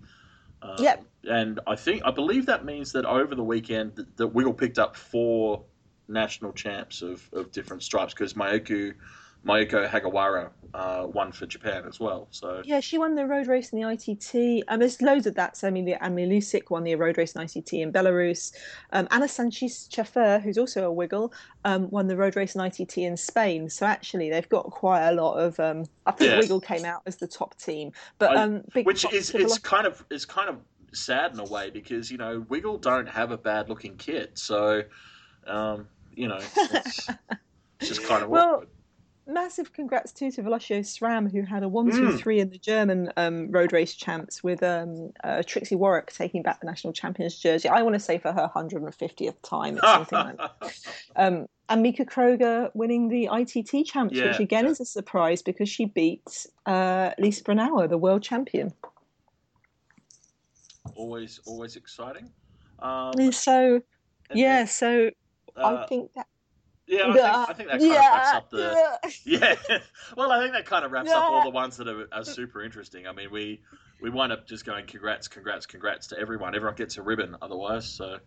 Um, 0.61 0.75
Yep. 0.79 1.05
And 1.29 1.59
I 1.67 1.75
think 1.75 2.03
I 2.05 2.11
believe 2.11 2.45
that 2.45 2.63
means 2.63 2.91
that 2.93 3.05
over 3.05 3.35
the 3.35 3.43
weekend 3.43 3.95
that, 3.95 4.15
that 4.17 4.27
Wiggle 4.27 4.53
picked 4.53 4.79
up 4.79 4.95
four 4.95 5.63
national 6.07 6.53
champs 6.53 7.01
of, 7.01 7.27
of 7.33 7.51
different 7.51 7.83
stripes 7.83 8.13
because 8.13 8.33
Mayuko 8.33 8.93
Mayuko 9.45 9.87
Hagiwara 9.87 10.51
uh, 10.73 11.07
won 11.07 11.31
for 11.31 11.45
Japan 11.45 11.83
as 11.87 11.99
well. 11.99 12.27
So 12.31 12.61
Yeah, 12.65 12.79
she 12.79 12.97
won 12.97 13.15
the 13.15 13.25
road 13.25 13.47
race 13.47 13.71
in 13.71 13.79
the 13.79 13.89
ITT. 13.89 14.65
Um, 14.67 14.79
there's 14.79 15.01
loads 15.01 15.25
of 15.25 15.35
that. 15.35 15.57
So, 15.57 15.67
I 15.67 15.71
mean, 15.71 15.85
the 15.85 16.01
Anne 16.03 16.15
Lusick 16.15 16.69
won 16.69 16.83
the 16.83 16.95
road 16.95 17.17
race 17.17 17.33
in 17.33 17.41
ITT 17.41 17.73
in 17.73 17.91
Belarus. 17.91 18.51
Um, 18.91 19.07
Anna 19.11 19.25
Sanchis 19.25 19.89
Chafer, 19.89 20.39
who's 20.39 20.57
also 20.57 20.85
a 20.85 20.91
wiggle, 20.91 21.33
um, 21.63 21.89
won 21.89 22.07
the 22.07 22.17
road 22.17 22.35
race 22.35 22.55
in 22.55 22.61
ITT 22.61 22.97
in 22.99 23.17
Spain. 23.17 23.69
So, 23.69 23.85
actually, 23.85 24.29
they've 24.29 24.49
got 24.49 24.65
quite 24.65 25.07
a 25.07 25.13
lot 25.13 25.35
of. 25.35 25.59
Um, 25.59 25.85
I 26.05 26.11
think 26.11 26.31
Yeah. 26.31 26.39
Wiggle 26.39 26.61
came 26.61 26.85
out 26.85 27.01
as 27.05 27.17
the 27.17 27.27
top 27.27 27.57
team, 27.57 27.91
but 28.17 28.35
um, 28.37 28.63
big 28.73 28.85
which 28.85 29.05
is 29.13 29.29
it's 29.31 29.57
kind 29.57 29.85
of 29.85 30.05
it's 30.09 30.25
kind 30.25 30.49
of 30.49 30.57
sad 30.93 31.33
in 31.33 31.39
a 31.39 31.43
way 31.45 31.69
because 31.69 32.09
you 32.09 32.17
know 32.17 32.45
Wiggle 32.47 32.77
don't 32.77 33.09
have 33.09 33.31
a 33.31 33.37
bad 33.37 33.69
looking 33.69 33.97
kit, 33.97 34.37
so 34.37 34.83
um, 35.45 35.87
you 36.13 36.27
know 36.27 36.37
it's, 36.37 36.57
it's 36.71 37.09
just 37.81 38.03
kind 38.05 38.23
of 38.23 38.29
Well, 38.29 38.55
awkward. 38.55 38.69
Massive 39.29 39.73
congrats 39.73 40.13
too 40.13 40.31
to 40.31 40.41
Velocio 40.41 40.79
SRAM, 40.79 41.29
who 41.31 41.41
had 41.41 41.61
a 41.61 41.67
one, 41.67 41.91
two, 41.91 42.09
Mm. 42.09 42.19
three 42.19 42.39
in 42.39 42.49
the 42.49 42.57
German 42.57 43.11
um, 43.17 43.51
road 43.51 43.73
race 43.73 43.93
champs 43.93 44.41
with 44.41 44.63
um, 44.63 45.11
uh, 45.23 45.43
Trixi 45.45 45.77
Worrack 45.77 46.15
taking 46.15 46.41
back 46.41 46.61
the 46.61 46.65
national 46.65 46.93
champions 46.93 47.37
jersey. 47.37 47.67
I 47.67 47.81
want 47.81 47.95
to 47.95 47.99
say 47.99 48.17
for 48.19 48.31
her 48.31 48.49
150th 48.55 49.35
time, 49.43 49.77
it's 49.77 49.87
something 49.91 50.17
like 50.17 50.37
that. 50.37 50.53
Um, 51.17 51.47
and 51.67 51.83
Mieke 51.83 52.05
Kröger 52.07 52.69
winning 52.73 53.09
the 53.09 53.27
ITT 53.31 53.85
champs, 53.85 54.15
Yeah, 54.15 54.27
which 54.27 54.39
again 54.39 54.63
yeah. 54.65 54.71
is 54.71 54.79
a 54.79 54.85
surprise 54.85 55.41
because 55.41 55.67
she 55.67 55.85
beat 55.85 56.45
uh, 56.65 57.11
Lisa 57.19 57.43
Brennauer, 57.43 57.89
the 57.89 57.97
world 57.97 58.23
champion. 58.23 58.73
always 60.95 61.39
always 61.45 61.75
exciting. 61.75 62.29
Um, 62.79 63.31
so, 63.31 63.81
yeah, 64.33 64.59
then, 64.59 64.67
so 64.67 65.09
uh, 65.57 65.63
I 65.83 65.85
think 65.87 66.11
that. 66.15 66.27
Yeah, 66.87 67.45
I 67.47 67.53
think, 67.53 67.69
I 67.69 67.77
think 67.77 67.93
that 67.93 67.93
kind 67.93 67.93
of 67.93 67.99
wraps 67.99 68.33
up 68.33 68.49
the 68.49 68.99
yeah. 69.25 69.55
yeah. 69.69 69.77
well, 70.15 70.31
I 70.31 70.41
think 70.41 70.53
that 70.53 70.65
kind 70.65 70.85
of 70.85 70.91
wraps 70.91 71.11
up 71.11 71.23
all 71.23 71.43
the 71.43 71.49
ones 71.49 71.77
that 71.77 71.87
are, 71.87 72.07
are 72.11 72.23
super 72.23 72.63
interesting. 72.63 73.07
I 73.07 73.11
mean, 73.11 73.29
we 73.29 73.61
we 74.01 74.09
wind 74.09 74.31
up 74.31 74.47
just 74.47 74.65
going 74.65 74.85
congrats, 74.85 75.27
congrats, 75.27 75.65
congrats 75.65 76.07
to 76.07 76.19
everyone. 76.19 76.55
Everyone 76.55 76.75
gets 76.75 76.97
a 76.97 77.01
ribbon 77.01 77.35
otherwise. 77.41 77.85
So, 77.87 78.17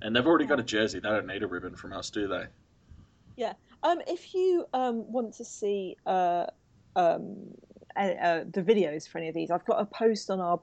and 0.00 0.14
they've 0.14 0.26
already 0.26 0.46
got 0.46 0.60
a 0.60 0.64
jersey. 0.64 1.00
They 1.00 1.08
don't 1.08 1.26
need 1.26 1.42
a 1.42 1.48
ribbon 1.48 1.74
from 1.74 1.92
us, 1.92 2.10
do 2.10 2.28
they? 2.28 2.44
Yeah. 3.36 3.54
Um, 3.82 4.00
if 4.06 4.34
you 4.34 4.66
um, 4.72 5.10
want 5.10 5.34
to 5.34 5.44
see 5.44 5.96
uh, 6.06 6.46
um, 6.94 7.54
uh, 7.96 8.40
the 8.50 8.62
videos 8.62 9.08
for 9.08 9.18
any 9.18 9.28
of 9.28 9.34
these, 9.34 9.50
I've 9.50 9.64
got 9.64 9.80
a 9.80 9.86
post 9.86 10.30
on 10.30 10.40
our 10.40 10.60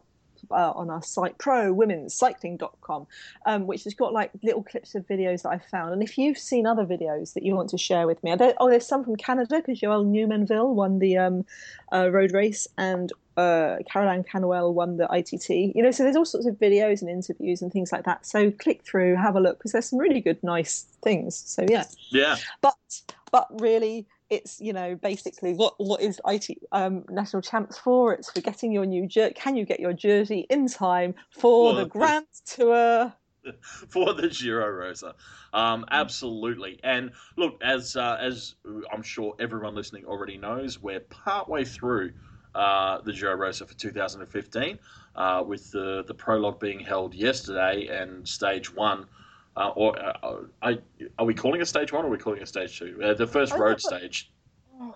uh, 0.52 0.72
on 0.72 0.90
our 0.90 1.02
site 1.02 1.38
prowomenscycling.com 1.38 3.08
um, 3.46 3.68
which 3.68 3.84
has 3.84 3.94
got 3.94 4.14
like 4.14 4.32
little 4.42 4.64
clips 4.64 4.96
of 4.96 5.08
videos 5.08 5.44
that 5.44 5.50
I've 5.50 5.66
found. 5.66 5.94
And 5.94 6.04
if 6.04 6.18
you've 6.18 6.38
seen 6.38 6.66
other 6.66 6.86
videos 6.86 7.34
that 7.34 7.44
you 7.44 7.56
want 7.56 7.70
to 7.70 7.78
share 7.78 8.08
with 8.08 8.24
me, 8.24 8.36
oh, 8.60 8.70
there's 8.70 8.88
some 8.88 9.04
from 9.04 9.16
Canada 9.16 9.58
because 9.58 9.80
Joëlle 9.80 10.06
Numainville 10.06 10.74
won 10.74 11.00
the 11.00 11.18
um, 11.18 11.46
uh, 11.92 12.10
road 12.12 12.32
race 12.34 12.68
and 12.78 13.12
uh, 13.36 13.78
Karol-Ann 13.92 14.24
Canuel 14.24 14.74
won 14.74 14.98
the 14.98 15.08
ITT. 15.12 15.76
You 15.76 15.84
know, 15.84 15.92
so 15.92 16.04
there's 16.04 16.16
all 16.16 16.26
sorts 16.26 16.46
of 16.46 16.56
videos 16.56 17.02
and 17.02 17.10
interviews 17.10 17.62
and 17.62 17.72
things 17.72 17.92
like 17.92 18.06
that. 18.06 18.26
So 18.26 18.52
click 18.52 18.84
through, 18.84 19.16
have 19.16 19.36
a 19.36 19.40
look 19.40 19.58
because 19.58 19.72
there's 19.72 19.90
some 19.90 20.00
really 20.00 20.22
good, 20.22 20.42
nice 20.44 20.86
things. 21.04 21.36
So 21.36 21.66
yeah 21.68 21.86
Yeah, 22.10 22.38
but 22.62 22.76
but 23.32 23.48
really 23.60 24.06
it's 24.34 24.60
you 24.60 24.74
know 24.74 24.96
basically 24.96 25.54
what 25.54 25.76
what 25.78 26.02
is 26.02 26.20
IT 26.28 26.58
um, 26.72 27.06
national 27.10 27.42
champs 27.42 27.78
for? 27.78 28.14
It's 28.14 28.32
for 28.32 28.42
getting 28.42 28.72
your 28.72 28.86
new 28.86 29.08
jersey. 29.08 29.34
Can 29.36 29.56
you 29.56 29.66
get 29.66 29.80
your 29.80 29.94
jersey 29.94 30.46
in 30.50 30.68
time 30.68 31.16
for 31.30 31.74
Well, 31.74 31.76
the 31.76 31.86
Grand 31.86 32.26
Tour? 32.46 33.14
for 33.90 34.14
the 34.14 34.30
Giro 34.30 34.70
Rosa. 34.70 35.16
Um, 35.54 35.86
absolutely. 35.92 36.80
And 36.84 37.12
look, 37.36 37.62
as 37.62 37.96
uh, 37.96 38.18
as 38.20 38.56
I'm 38.92 39.04
sure 39.04 39.36
everyone 39.40 39.76
listening 39.76 40.06
already 40.06 40.38
knows, 40.38 40.82
we're 40.82 41.02
partway 41.02 41.66
through 41.66 42.14
uh, 42.56 43.02
the 43.02 43.14
Giro 43.14 43.36
Rosa 43.36 43.66
for 43.66 43.74
2015, 43.74 44.80
uh, 45.16 45.44
with 45.46 45.72
the 45.72 46.04
the 46.08 46.14
prologue 46.14 46.60
being 46.60 46.80
held 46.80 47.14
yesterday 47.14 47.88
and 47.88 48.28
stage 48.28 48.74
one. 48.74 49.06
Uh, 49.56 49.70
or 49.76 50.00
uh, 50.00 50.38
I, 50.62 50.80
are 51.20 51.26
we 51.26 51.34
calling 51.34 51.62
it 51.62 51.68
stage 51.68 51.94
one 51.94 52.04
or 52.04 52.08
are 52.08 52.12
we 52.12 52.18
calling 52.18 52.42
it 52.42 52.48
stage 52.48 52.80
two? 52.80 53.00
Uh, 53.04 53.14
the 53.14 53.28
first 53.28 53.54
road 53.54 53.80
stage. 53.80 54.32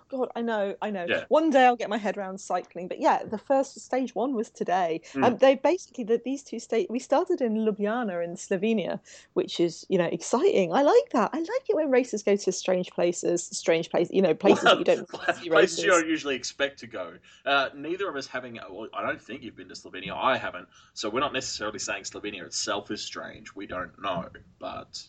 God, 0.08 0.30
I 0.34 0.42
know, 0.42 0.74
I 0.80 0.90
know. 0.90 1.04
Yeah. 1.08 1.24
One 1.28 1.50
day 1.50 1.66
I'll 1.66 1.76
get 1.76 1.90
my 1.90 1.98
head 1.98 2.16
around 2.16 2.40
cycling, 2.40 2.88
but 2.88 3.00
yeah, 3.00 3.22
the 3.24 3.38
first 3.38 3.78
stage 3.78 4.14
one 4.14 4.34
was 4.34 4.48
today. 4.50 5.02
Mm. 5.12 5.24
Um, 5.24 5.36
they 5.36 5.56
basically 5.56 6.04
the, 6.04 6.20
these 6.24 6.42
two 6.42 6.58
state. 6.58 6.90
We 6.90 6.98
started 6.98 7.40
in 7.40 7.54
Ljubljana 7.54 8.24
in 8.24 8.34
Slovenia, 8.34 9.00
which 9.34 9.60
is 9.60 9.84
you 9.88 9.98
know 9.98 10.06
exciting. 10.06 10.72
I 10.72 10.82
like 10.82 11.10
that. 11.12 11.30
I 11.32 11.38
like 11.38 11.68
it 11.68 11.76
when 11.76 11.90
races 11.90 12.22
go 12.22 12.36
to 12.36 12.52
strange 12.52 12.90
places, 12.90 13.44
strange 13.44 13.90
places. 13.90 14.14
You 14.14 14.22
know, 14.22 14.34
places 14.34 14.64
that 14.64 14.78
you 14.78 14.84
don't 14.84 15.08
places 15.08 15.48
races. 15.48 15.84
you 15.84 15.90
don't 15.90 16.08
usually 16.08 16.36
expect 16.36 16.78
to 16.80 16.86
go. 16.86 17.14
Uh, 17.44 17.68
neither 17.74 18.08
of 18.08 18.16
us 18.16 18.26
having. 18.26 18.58
Well, 18.70 18.88
I 18.94 19.02
don't 19.02 19.20
think 19.20 19.42
you've 19.42 19.56
been 19.56 19.68
to 19.68 19.74
Slovenia. 19.74 20.16
I 20.16 20.38
haven't, 20.38 20.68
so 20.94 21.10
we're 21.10 21.20
not 21.20 21.32
necessarily 21.32 21.78
saying 21.78 22.04
Slovenia 22.04 22.44
itself 22.44 22.90
is 22.90 23.02
strange. 23.02 23.54
We 23.54 23.66
don't 23.66 23.92
know, 24.00 24.28
but 24.58 25.02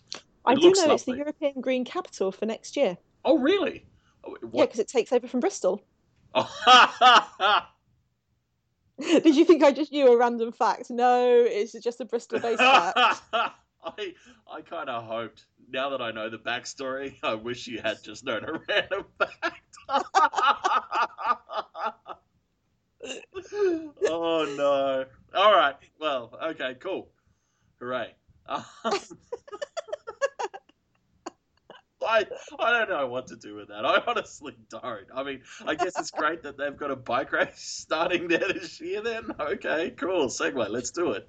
I 0.46 0.56
do 0.56 0.72
know 0.76 0.94
it's 0.94 1.04
the. 1.04 1.16
European 1.16 1.62
Green 1.62 1.86
Capital 1.86 2.32
for 2.32 2.46
next 2.46 2.76
year. 2.76 2.98
oh 3.26 3.38
really? 3.38 3.86
Oh, 4.24 4.38
Yeah, 4.54 4.66
because 4.66 4.80
it 4.80 4.88
takes 4.88 5.12
over 5.12 5.28
from 5.28 5.40
Bristol. 5.40 5.82
Oh, 6.34 7.66
Did 9.00 9.36
you 9.36 9.46
think 9.46 9.64
I 9.64 9.72
just 9.72 9.92
knew 9.92 10.08
a 10.12 10.18
random 10.18 10.52
fact? 10.52 10.90
No, 10.90 11.26
it's 11.48 11.72
just 11.72 12.02
a 12.02 12.06
Bristol-based 12.06 12.60
fact. 12.60 13.22
I 13.82 14.14
I 14.52 14.62
kind 14.62 14.90
of 14.90 15.06
hoped. 15.06 15.46
Now 15.72 15.90
that 15.92 16.02
I 16.02 16.12
know 16.12 16.30
the 16.30 16.38
backstory, 16.38 17.16
I 17.24 17.36
wish 17.36 17.68
you 17.68 17.80
had 17.82 18.04
just 18.04 18.26
known 18.26 18.44
a 18.44 18.60
random 18.68 19.06
fact. 19.18 19.78
oh 24.10 24.54
no! 24.58 25.06
All 25.34 25.56
right. 25.56 25.76
Well, 26.00 26.38
okay, 26.44 26.76
cool. 26.82 27.08
Hooray! 27.80 28.14
Um, 28.48 28.66
I 32.06 32.26
I 32.60 32.72
don't 32.72 32.90
know 32.90 33.08
what 33.08 33.28
to 33.28 33.36
do 33.36 33.56
with 33.56 33.68
that. 33.70 33.86
I 33.86 34.02
honestly 34.08 34.56
don't. 34.70 35.08
I 35.14 35.24
mean, 35.24 35.42
I 35.66 35.76
guess 35.76 36.00
it's 36.00 36.12
great 36.18 36.44
that 36.44 36.58
they've 36.58 36.76
got 36.76 36.92
a 36.92 36.96
bike 36.96 37.32
race 37.32 37.52
starting 37.56 38.28
there 38.28 38.40
this 38.40 38.80
year. 38.80 39.02
Then 39.02 39.32
okay, 39.40 39.92
cool. 39.92 40.28
Segue. 40.28 40.70
Let's 40.70 40.92
do 40.92 41.12
it. 41.12 41.28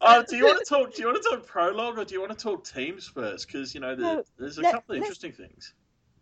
Uh, 0.00 0.22
do 0.28 0.36
you 0.36 0.46
want 0.46 0.58
to 0.58 0.64
talk? 0.64 0.94
Do 0.94 1.02
you 1.02 1.08
want 1.08 1.22
to 1.22 1.28
talk 1.28 1.46
prologue 1.46 1.98
or 1.98 2.04
do 2.04 2.14
you 2.14 2.20
want 2.20 2.36
to 2.36 2.42
talk 2.42 2.64
teams 2.64 3.06
first? 3.06 3.46
Because 3.46 3.74
you 3.74 3.80
know 3.80 3.94
the, 3.94 4.24
there's 4.38 4.58
a 4.58 4.62
let- 4.62 4.74
couple 4.74 4.96
of 4.96 5.02
interesting 5.02 5.32
things. 5.32 5.74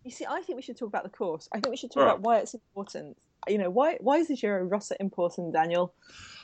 You 0.05 0.11
see, 0.11 0.27
I 0.29 0.41
think 0.41 0.57
we 0.57 0.63
should 0.63 0.79
talk 0.79 0.89
about 0.89 1.03
the 1.03 1.11
course. 1.11 1.49
I 1.53 1.61
think 1.61 1.71
we 1.71 1.77
should 1.77 1.91
talk 1.91 2.05
right. 2.05 2.11
about 2.11 2.23
why 2.23 2.39
it's 2.39 2.55
important. 2.55 3.19
You 3.47 3.59
know, 3.59 3.71
why 3.71 3.97
why 4.01 4.17
is 4.19 4.29
the 4.29 4.37
Giro 4.37 4.65
Rosa 4.65 4.97
important, 5.01 5.53
Daniel? 5.53 5.95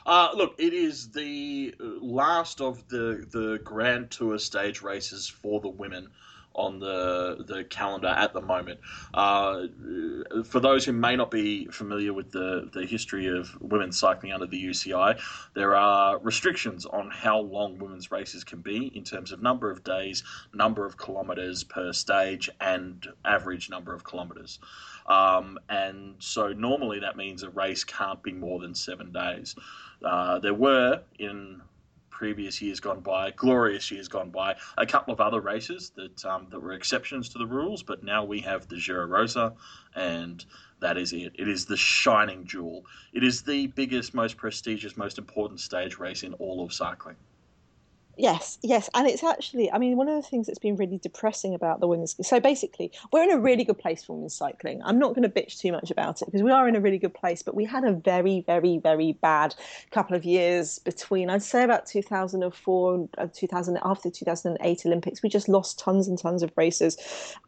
Uh, 0.06 0.30
look, 0.34 0.54
it 0.58 0.72
is 0.72 1.10
the 1.10 1.74
last 1.78 2.60
of 2.60 2.86
the 2.88 3.26
the 3.30 3.60
Grand 3.64 4.10
Tour 4.10 4.38
stage 4.38 4.82
races 4.82 5.26
for 5.26 5.60
the 5.60 5.68
women 5.68 6.08
on 6.54 6.78
the 6.78 7.44
the 7.46 7.64
calendar 7.64 8.08
at 8.08 8.32
the 8.32 8.40
moment. 8.40 8.80
Uh, 9.12 9.66
for 10.44 10.60
those 10.60 10.84
who 10.84 10.92
may 10.92 11.16
not 11.16 11.30
be 11.30 11.66
familiar 11.66 12.12
with 12.12 12.30
the, 12.32 12.68
the 12.72 12.86
history 12.86 13.26
of 13.26 13.50
women's 13.60 13.98
cycling 13.98 14.32
under 14.32 14.46
the 14.46 14.62
UCI, 14.62 15.20
there 15.54 15.74
are 15.74 16.18
restrictions 16.18 16.86
on 16.86 17.10
how 17.10 17.40
long 17.40 17.78
women's 17.78 18.10
races 18.10 18.44
can 18.44 18.60
be 18.60 18.86
in 18.94 19.04
terms 19.04 19.32
of 19.32 19.42
number 19.42 19.70
of 19.70 19.84
days, 19.84 20.22
number 20.52 20.86
of 20.86 20.98
kilometres 20.98 21.64
per 21.64 21.92
stage, 21.92 22.50
and 22.60 23.06
average 23.24 23.70
number 23.70 23.94
of 23.94 24.04
kilometres. 24.04 24.58
Um, 25.06 25.58
and 25.68 26.14
so 26.18 26.52
normally 26.52 27.00
that 27.00 27.16
means 27.16 27.42
a 27.42 27.50
race 27.50 27.84
can't 27.84 28.22
be 28.22 28.32
more 28.32 28.58
than 28.60 28.74
seven 28.74 29.12
days. 29.12 29.54
Uh, 30.02 30.38
there 30.38 30.54
were 30.54 31.02
in 31.18 31.60
previous 32.14 32.62
years 32.62 32.78
gone 32.78 33.00
by, 33.00 33.32
glorious 33.32 33.90
years 33.90 34.06
gone 34.06 34.30
by, 34.30 34.54
a 34.78 34.86
couple 34.86 35.12
of 35.12 35.20
other 35.20 35.40
races 35.40 35.90
that 35.96 36.24
um, 36.24 36.46
that 36.50 36.60
were 36.60 36.72
exceptions 36.72 37.28
to 37.30 37.38
the 37.38 37.46
rules, 37.46 37.82
but 37.82 38.04
now 38.04 38.24
we 38.24 38.40
have 38.40 38.68
the 38.68 38.76
Giro 38.76 39.04
Rosa, 39.04 39.52
and 39.94 40.44
that 40.80 40.96
is 40.96 41.12
it. 41.12 41.32
It 41.34 41.48
is 41.48 41.66
the 41.66 41.76
shining 41.76 42.46
jewel. 42.46 42.84
It 43.12 43.24
is 43.24 43.42
the 43.42 43.66
biggest, 43.68 44.14
most 44.14 44.36
prestigious, 44.36 44.96
most 44.96 45.18
important 45.18 45.60
stage 45.60 45.98
race 45.98 46.22
in 46.22 46.34
all 46.34 46.64
of 46.64 46.72
cycling. 46.72 47.16
Yes, 48.16 48.58
yes, 48.62 48.88
and 48.94 49.06
it's 49.06 49.24
actually, 49.24 49.70
I 49.72 49.78
mean, 49.78 49.96
one 49.96 50.08
of 50.08 50.14
the 50.14 50.28
things 50.28 50.46
that's 50.46 50.58
been 50.58 50.76
really 50.76 50.98
depressing 50.98 51.54
about 51.54 51.80
the 51.80 51.88
women's. 51.88 52.14
So 52.26 52.40
basically, 52.40 52.92
we're 53.12 53.24
in 53.24 53.30
a 53.30 53.38
really 53.38 53.64
good 53.64 53.78
place 53.78 54.04
for 54.04 54.14
women's 54.14 54.34
cycling. 54.34 54.80
I'm 54.84 54.98
not 54.98 55.14
going 55.14 55.22
to 55.22 55.28
bitch 55.28 55.58
too 55.58 55.72
much 55.72 55.90
about 55.90 56.22
it 56.22 56.26
because 56.26 56.42
we 56.42 56.50
are 56.50 56.68
in 56.68 56.76
a 56.76 56.80
really 56.80 56.98
good 56.98 57.14
place, 57.14 57.42
but 57.42 57.54
we 57.54 57.64
had 57.64 57.84
a 57.84 57.92
very, 57.92 58.42
very, 58.46 58.78
very 58.78 59.12
bad 59.14 59.54
couple 59.90 60.16
of 60.16 60.24
years 60.24 60.78
between, 60.78 61.28
I'd 61.28 61.42
say, 61.42 61.64
about 61.64 61.86
2004 61.86 63.08
and 63.18 63.34
2000 63.34 63.78
after 63.82 64.10
2008 64.10 64.86
Olympics. 64.86 65.22
We 65.22 65.28
just 65.28 65.48
lost 65.48 65.78
tons 65.78 66.06
and 66.06 66.18
tons 66.18 66.42
of 66.42 66.52
races, 66.56 66.96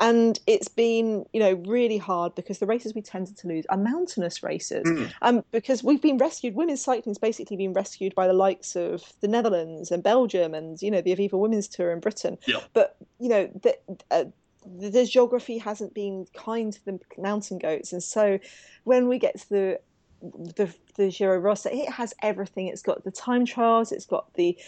and 0.00 0.38
it's 0.46 0.68
been, 0.68 1.26
you 1.32 1.40
know, 1.40 1.52
really 1.66 1.98
hard 1.98 2.34
because 2.34 2.58
the 2.58 2.66
races 2.66 2.94
we 2.94 3.02
tended 3.02 3.36
to 3.38 3.48
lose 3.48 3.66
are 3.68 3.76
mountainous 3.76 4.42
races. 4.42 4.84
Mm. 4.86 5.12
Um, 5.22 5.44
because 5.52 5.84
we've 5.84 6.02
been 6.02 6.18
rescued. 6.18 6.54
Women's 6.54 6.82
cycling's 6.82 7.18
basically 7.18 7.56
been 7.56 7.72
rescued 7.72 8.14
by 8.14 8.26
the 8.26 8.32
likes 8.32 8.74
of 8.74 9.12
the 9.20 9.28
Netherlands 9.28 9.90
and 9.90 10.02
Belgium, 10.02 10.54
and 10.56 10.80
you 10.82 10.90
know 10.90 11.00
the 11.00 11.14
Aviva 11.14 11.38
Women's 11.38 11.68
Tour 11.68 11.92
in 11.92 12.00
Britain. 12.00 12.38
Yeah. 12.46 12.60
But 12.72 12.96
you 13.18 13.28
know 13.28 13.50
the, 13.62 13.76
uh, 14.10 14.24
the 14.64 15.04
geography 15.04 15.58
hasn't 15.58 15.94
been 15.94 16.26
kind 16.34 16.72
to 16.72 16.84
the 16.84 16.98
mountain 17.18 17.58
goats, 17.58 17.92
and 17.92 18.02
so 18.02 18.38
when 18.84 19.08
we 19.08 19.18
get 19.18 19.38
to 19.40 19.48
the 19.48 19.80
the 20.22 20.72
the 20.96 21.10
Giro 21.10 21.38
Rosa, 21.38 21.74
it 21.74 21.90
has 21.90 22.14
everything. 22.22 22.68
It's 22.68 22.82
got 22.82 23.04
the 23.04 23.10
time 23.10 23.44
trials. 23.44 23.92
It's 23.92 24.06
got 24.06 24.32
the 24.34 24.58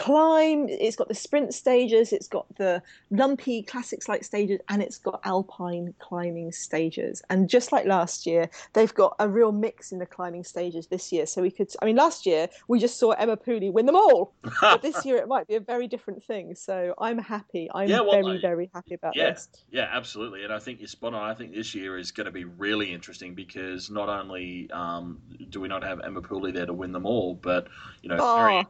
climb. 0.00 0.66
It's 0.68 0.96
got 0.96 1.08
the 1.08 1.14
sprint 1.14 1.52
stages. 1.52 2.12
It's 2.12 2.26
got 2.28 2.46
the 2.56 2.82
lumpy 3.10 3.62
classics 3.62 4.08
like 4.08 4.24
stages, 4.24 4.58
and 4.68 4.82
it's 4.82 4.98
got 4.98 5.20
alpine 5.24 5.94
climbing 5.98 6.52
stages. 6.52 7.22
And 7.28 7.48
just 7.48 7.70
like 7.70 7.84
last 7.86 8.26
year, 8.26 8.48
they've 8.72 8.94
got 8.94 9.14
a 9.18 9.28
real 9.28 9.52
mix 9.52 9.92
in 9.92 9.98
the 9.98 10.06
climbing 10.06 10.44
stages 10.44 10.86
this 10.86 11.12
year. 11.12 11.26
So 11.26 11.42
we 11.42 11.50
could, 11.50 11.68
I 11.82 11.84
mean, 11.84 11.96
last 11.96 12.24
year 12.24 12.48
we 12.66 12.78
just 12.78 12.98
saw 12.98 13.10
Emma 13.12 13.36
Pooley 13.36 13.70
win 13.70 13.84
them 13.86 13.96
all, 13.96 14.32
but 14.62 14.80
this 14.82 15.04
year 15.04 15.16
it 15.16 15.28
might 15.28 15.46
be 15.46 15.56
a 15.56 15.60
very 15.60 15.86
different 15.86 16.24
thing. 16.24 16.54
So 16.54 16.94
I'm 16.98 17.18
happy. 17.18 17.68
I'm 17.74 17.88
Yeah, 17.88 18.00
well, 18.00 18.12
very, 18.22 18.38
I- 18.38 18.40
very 18.40 18.70
happy 18.74 18.94
about 18.94 19.14
Yeah. 19.16 19.30
this. 19.30 19.48
Yeah, 19.70 19.88
absolutely, 19.92 20.44
and 20.44 20.52
I 20.52 20.58
think 20.58 20.80
you're 20.80 20.88
spot 20.88 21.14
on. 21.14 21.22
I 21.30 21.34
think 21.34 21.54
this 21.54 21.74
year 21.74 21.98
is 21.98 22.10
going 22.10 22.24
to 22.24 22.30
be 22.32 22.44
really 22.44 22.92
interesting 22.92 23.34
because 23.34 23.90
not 23.90 24.08
only 24.08 24.70
um, 24.72 25.18
do 25.50 25.60
we 25.60 25.68
not 25.68 25.84
have 25.84 26.00
Emma 26.00 26.22
Pooley 26.22 26.52
there 26.52 26.66
to 26.66 26.72
win 26.72 26.92
them 26.92 27.04
all, 27.06 27.34
but 27.34 27.68
you 28.02 28.08
know, 28.08 28.16
Oh, 28.18 28.62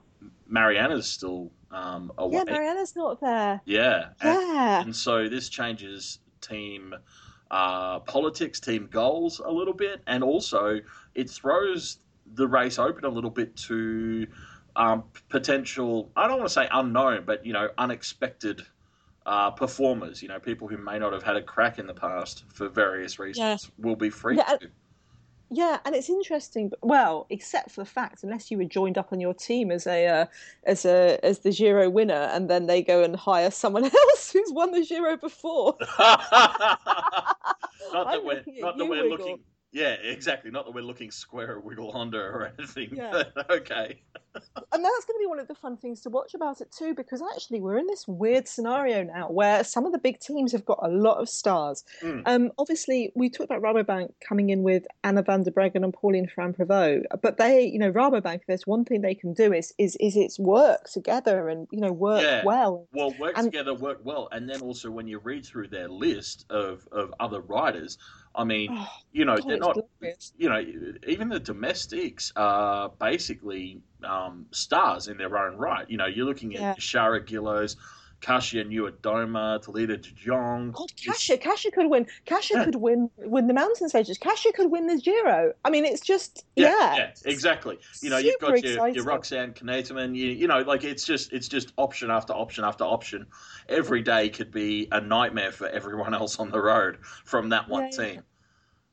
Marianne's 0.47 1.07
still 1.07 1.51
um, 1.71 2.13
away. 2.19 2.39
yeah, 2.39 2.45
Marianne's 2.45 2.97
not 2.97 3.21
there. 3.21 3.61
Yeah, 3.65 4.09
and, 4.21 4.41
Yeah. 4.41 4.81
and 4.83 4.95
so 4.97 5.29
this 5.29 5.49
changes 5.49 6.19
team 6.41 6.95
uh, 7.51 8.01
politics, 8.01 8.61
team 8.61 8.89
goals 8.91 9.41
a 9.41 9.51
little 9.51 9.75
bit, 9.75 10.01
and 10.07 10.23
also 10.23 10.81
it 11.15 11.29
throws 11.29 11.99
the 12.35 12.47
race 12.47 12.79
open 12.79 13.05
a 13.05 13.09
little 13.09 13.31
bit 13.31 13.57
to 13.57 14.27
um, 14.77 15.05
potential. 15.29 16.11
I 16.17 16.29
don't 16.29 16.39
want 16.39 16.49
to 16.49 16.55
say 16.55 16.69
unknown, 16.71 17.25
but 17.25 17.45
you 17.45 17.53
know, 17.53 17.69
unexpected. 17.79 18.63
Uh, 19.27 19.51
performers, 19.51 20.23
you 20.23 20.29
know, 20.29 20.41
people 20.41 20.67
who 20.67 20.79
may 20.79 20.99
not 20.99 21.13
have 21.13 21.23
had 21.23 21.37
a 21.37 21.43
crack 21.43 21.79
in 21.79 21.87
the 21.87 21.93
past 21.93 22.45
for 22.49 22.69
various 22.71 23.19
reasons, 23.19 23.71
will 23.79 23.95
be 23.95 24.09
free 24.09 24.37
Yeah, 24.39 24.57
to. 24.57 24.69
Yeah, 25.51 25.79
and 25.85 25.95
it's 25.97 26.09
interesting. 26.09 26.69
But, 26.69 26.79
well, 26.83 27.27
except 27.29 27.73
for 27.73 27.81
the 27.83 27.91
fact, 27.91 28.23
unless 28.23 28.51
you 28.51 28.59
were 28.59 28.65
joined 28.65 28.97
up 28.97 29.13
on 29.13 29.21
your 29.21 29.35
team 29.35 29.73
as 29.73 29.87
a 29.87 30.07
uh, 30.07 30.27
as 30.65 30.85
a 30.85 31.19
as 31.25 31.41
the 31.41 31.51
Giro 31.53 31.91
winner, 31.91 32.31
and 32.33 32.49
then 32.49 32.67
they 32.67 32.83
go 32.83 33.03
and 33.03 33.17
hire 33.17 33.51
someone 33.51 33.85
else 33.95 34.33
who's 34.33 34.53
won 34.53 34.71
the 34.73 34.85
Giro 34.85 35.17
before. 35.17 35.77
not 37.93 38.11
that 38.11 38.21
I'm 38.21 38.25
we're 38.25 38.37
looking 38.37 38.61
at 38.61 38.63
not 38.63 38.79
that 38.79 38.85
you, 38.85 38.91
we're 38.91 39.05
Wiggle. 39.05 39.09
looking. 39.09 39.41
Yeah, 39.73 39.93
exactly. 40.03 40.51
Not 40.51 40.65
that 40.67 40.73
we're 40.75 40.83
looking 40.83 41.11
square 41.13 41.59
at 41.59 41.65
Wiggle 41.65 41.93
Honda 41.93 42.19
or 42.19 42.53
anything. 42.59 42.91
Yeah. 42.97 43.23
okay. 43.49 44.01
and 44.35 44.85
that's 44.85 45.05
going 45.05 45.17
to 45.17 45.19
be 45.21 45.27
one 45.27 45.39
of 45.39 45.47
the 45.49 45.55
fun 45.55 45.77
things 45.77 46.01
to 46.03 46.11
watch 46.11 46.35
about 46.35 46.61
it 46.61 46.73
too, 46.73 46.93
because 46.95 47.23
actually 47.35 47.61
we're 47.61 47.79
in 47.79 47.87
this 47.87 48.07
weird 48.09 48.49
scenario 48.49 49.05
now 49.05 49.29
where 49.31 49.63
some 49.63 49.87
of 49.87 49.93
the 49.93 49.99
big 49.99 50.19
teams 50.19 50.51
have 50.53 50.65
got 50.65 50.79
a 50.83 50.89
lot 50.89 51.19
of 51.19 51.29
stars. 51.29 51.85
Mm. 52.03 52.23
Um, 52.27 52.51
obviously, 52.59 53.13
we 53.15 53.31
talked 53.31 53.51
about 53.51 53.63
Rabobank 53.63 54.13
coming 54.27 54.51
in 54.51 54.63
with 54.65 54.87
Anna 55.05 55.23
van 55.23 55.45
der 55.45 55.51
Breggen 55.53 55.85
and 55.85 55.95
Pauline 55.95 56.27
Fran 56.29 56.53
Prevot, 56.53 57.05
but 57.23 57.39
they, 57.39 57.65
you 57.65 57.79
know, 57.79 57.93
Rabobank. 57.93 58.41
There's 58.49 58.67
one 58.67 58.85
thing 58.85 59.03
they 59.03 59.15
can 59.15 59.35
do 59.35 59.53
is 59.53 59.73
is 59.79 59.97
is 60.01 60.17
it's 60.17 60.39
work 60.39 60.91
together 60.91 61.49
and 61.49 61.69
you 61.71 61.81
know 61.81 61.93
work 61.93 62.23
Yeah. 62.23 62.43
well. 62.45 62.89
Well, 62.93 63.15
work 63.21 63.37
And- 63.37 63.45
together, 63.45 63.75
work 63.75 64.01
well, 64.03 64.29
and 64.33 64.49
then 64.51 64.61
also 64.63 64.91
when 64.91 65.07
you 65.07 65.21
read 65.21 65.45
through 65.47 65.69
their 65.69 65.89
list 65.89 66.45
of, 66.51 66.87
of 66.91 67.13
other 67.21 67.41
riders, 67.41 67.99
I 68.35 68.45
mean, 68.45 68.69
Oh, 68.73 68.89
you 69.13 69.25
know, 69.25 69.37
God, 69.37 69.49
they're 69.49 69.59
not, 69.59 69.79
glorious. 70.01 70.33
you 70.39 70.49
know, 70.49 70.65
even 71.07 71.29
the 71.29 71.41
domestics 71.41 72.33
are 72.37 72.91
basically 73.01 73.81
um, 74.05 74.47
stars 74.53 75.09
in 75.09 75.17
their 75.19 75.37
own 75.37 75.57
right. 75.57 75.89
You 75.91 75.97
know, 75.97 76.07
you're 76.07 76.27
looking 76.27 76.55
at 76.55 76.61
Yeah. 76.61 76.75
Shara 76.77 77.27
Gillows, 77.27 77.77
Kasia 78.21 78.65
Niewiadoma, 78.65 79.65
Thalita 79.65 80.01
De 80.01 80.11
Jong. 80.15 80.73
God, 80.73 80.83
oh, 80.83 80.87
Kasia, 81.05 81.39
Kasia 81.39 81.71
could 81.71 81.89
win. 81.89 82.07
Kasia 82.27 82.59
yeah. 82.59 82.65
could 82.65 82.77
win 82.77 83.11
win 83.19 83.47
the 83.47 83.55
mountain 83.55 83.89
stages. 83.89 84.19
Kasia 84.19 84.53
could 84.53 84.71
win 84.71 84.87
the 84.87 84.99
Giro. 84.99 85.53
I 85.65 85.71
mean, 85.71 85.85
it's 85.85 86.01
just 86.01 86.45
yeah, 86.57 86.69
yeah, 86.69 86.97
yeah 86.97 87.11
exactly. 87.25 87.79
You 88.03 88.11
know, 88.11 88.19
Super 88.19 88.29
you've 88.29 88.41
got 88.41 88.65
your, 88.65 88.89
your 88.89 89.05
Roxanne 89.05 89.53
Knetemann. 89.55 90.15
You, 90.15 90.29
you 90.29 90.47
know, 90.47 90.61
like 90.61 90.85
it's 90.85 91.05
just 91.05 91.33
it's 91.33 91.49
just 91.49 91.73
option 91.77 92.11
after 92.11 92.33
option 92.33 92.65
after 92.65 92.85
option. 92.85 93.27
Every 93.69 94.03
day 94.03 94.29
could 94.29 94.51
be 94.51 94.89
a 94.93 95.01
nightmare 95.01 95.53
for 95.53 95.69
everyone 95.69 96.15
else 96.21 96.39
on 96.39 96.51
the 96.51 96.61
road 96.61 96.99
from 97.25 97.49
that 97.51 97.69
one 97.69 97.91
team. 97.91 98.23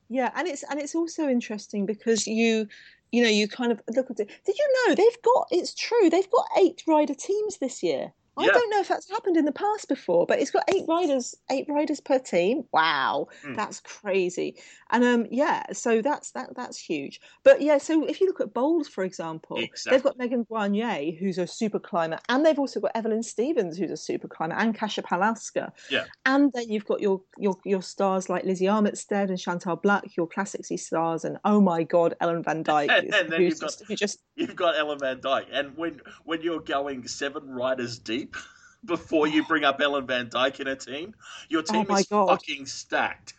Yeah, 0.09 0.31
and 0.35 0.47
it's 0.47 0.63
and 0.63 0.79
it's 0.79 0.95
also 0.95 1.27
interesting 1.27 1.85
because 1.85 2.27
you 2.27 2.67
you 3.11 3.23
know 3.23 3.29
you 3.29 3.47
kind 3.47 3.71
of 3.73 3.81
look 3.89 4.09
at 4.09 4.19
it. 4.19 4.29
Did 4.45 4.55
you 4.57 4.73
know 4.87 4.95
they've 4.95 5.21
got? 5.21 5.47
It's 5.51 5.73
true. 5.73 6.09
They've 6.09 6.31
got 6.31 6.47
eight 6.57 6.83
rider 6.87 7.13
teams 7.13 7.57
this 7.57 7.83
year. 7.83 8.13
I 8.37 8.47
don't 8.47 8.69
know 8.69 8.79
if 8.79 8.87
that's 8.87 9.09
happened 9.09 9.37
in 9.37 9.45
the 9.45 9.51
past 9.51 9.87
before, 9.87 10.25
but 10.25 10.39
it's 10.39 10.51
got 10.51 10.63
eight 10.73 10.85
riders, 10.87 11.35
eight 11.49 11.65
riders 11.67 11.99
per 11.99 12.19
team. 12.19 12.63
Wow, 12.71 13.27
mm. 13.43 13.55
that's 13.55 13.79
crazy. 13.79 14.57
And 14.91 15.03
um, 15.03 15.25
yeah, 15.31 15.63
so 15.73 16.01
that's 16.01 16.31
that 16.31 16.55
that's 16.55 16.77
huge. 16.77 17.19
But 17.43 17.61
yeah, 17.61 17.77
so 17.77 18.05
if 18.05 18.21
you 18.21 18.27
look 18.27 18.41
at 18.41 18.53
Boels, 18.53 18.87
for 18.87 19.03
example, 19.03 19.57
exactly. 19.57 19.97
they've 19.97 20.03
got 20.03 20.17
Megan 20.17 20.45
Guarnier, 20.45 21.17
who's 21.17 21.37
a 21.37 21.47
super 21.47 21.79
climber, 21.79 22.19
and 22.29 22.45
they've 22.45 22.59
also 22.59 22.79
got 22.79 22.91
Evelyn 22.95 23.23
Stevens, 23.23 23.77
who's 23.77 23.91
a 23.91 23.97
super 23.97 24.27
climber, 24.27 24.55
and 24.55 24.75
Kasia 24.75 25.01
Pawlowska. 25.01 25.71
Yeah. 25.89 26.05
And 26.25 26.51
then 26.53 26.69
you've 26.69 26.85
got 26.85 27.01
your 27.01 27.21
your 27.37 27.57
your 27.65 27.81
stars 27.81 28.29
like 28.29 28.43
Lizzie 28.43 28.65
Armitstead 28.65 29.29
and 29.29 29.39
Chantal 29.39 29.77
Blaak, 29.77 30.15
your 30.15 30.27
classicsy 30.27 30.79
stars, 30.79 31.25
and 31.25 31.37
oh 31.43 31.59
my 31.61 31.83
god, 31.83 32.15
Ellen 32.21 32.43
Van 32.43 32.63
Dyke. 32.67 32.89
and, 32.91 33.13
and 33.13 33.31
then 33.31 33.41
you've 33.41 33.59
got, 33.59 33.75
just, 33.87 33.97
just 33.97 34.19
you've 34.35 34.55
got 34.55 34.77
Ellen 34.77 34.99
van 34.99 35.19
Dijk, 35.19 35.45
and 35.51 35.75
when 35.75 36.01
when 36.23 36.41
you're 36.41 36.59
going 36.59 37.07
seven 37.07 37.49
riders 37.49 37.99
deep 37.99 38.26
before 38.85 39.27
you 39.27 39.45
bring 39.45 39.63
up 39.63 39.79
Ellen 39.81 40.07
van 40.07 40.29
Dijk 40.29 40.59
in 40.59 40.67
a 40.67 40.75
team. 40.75 41.13
Your 41.49 41.63
oh 41.69 41.73
team 41.73 41.85
oh 41.89 41.95
is 41.95 42.07
God. 42.07 42.27
fucking 42.27 42.65
stacked. 42.65 43.33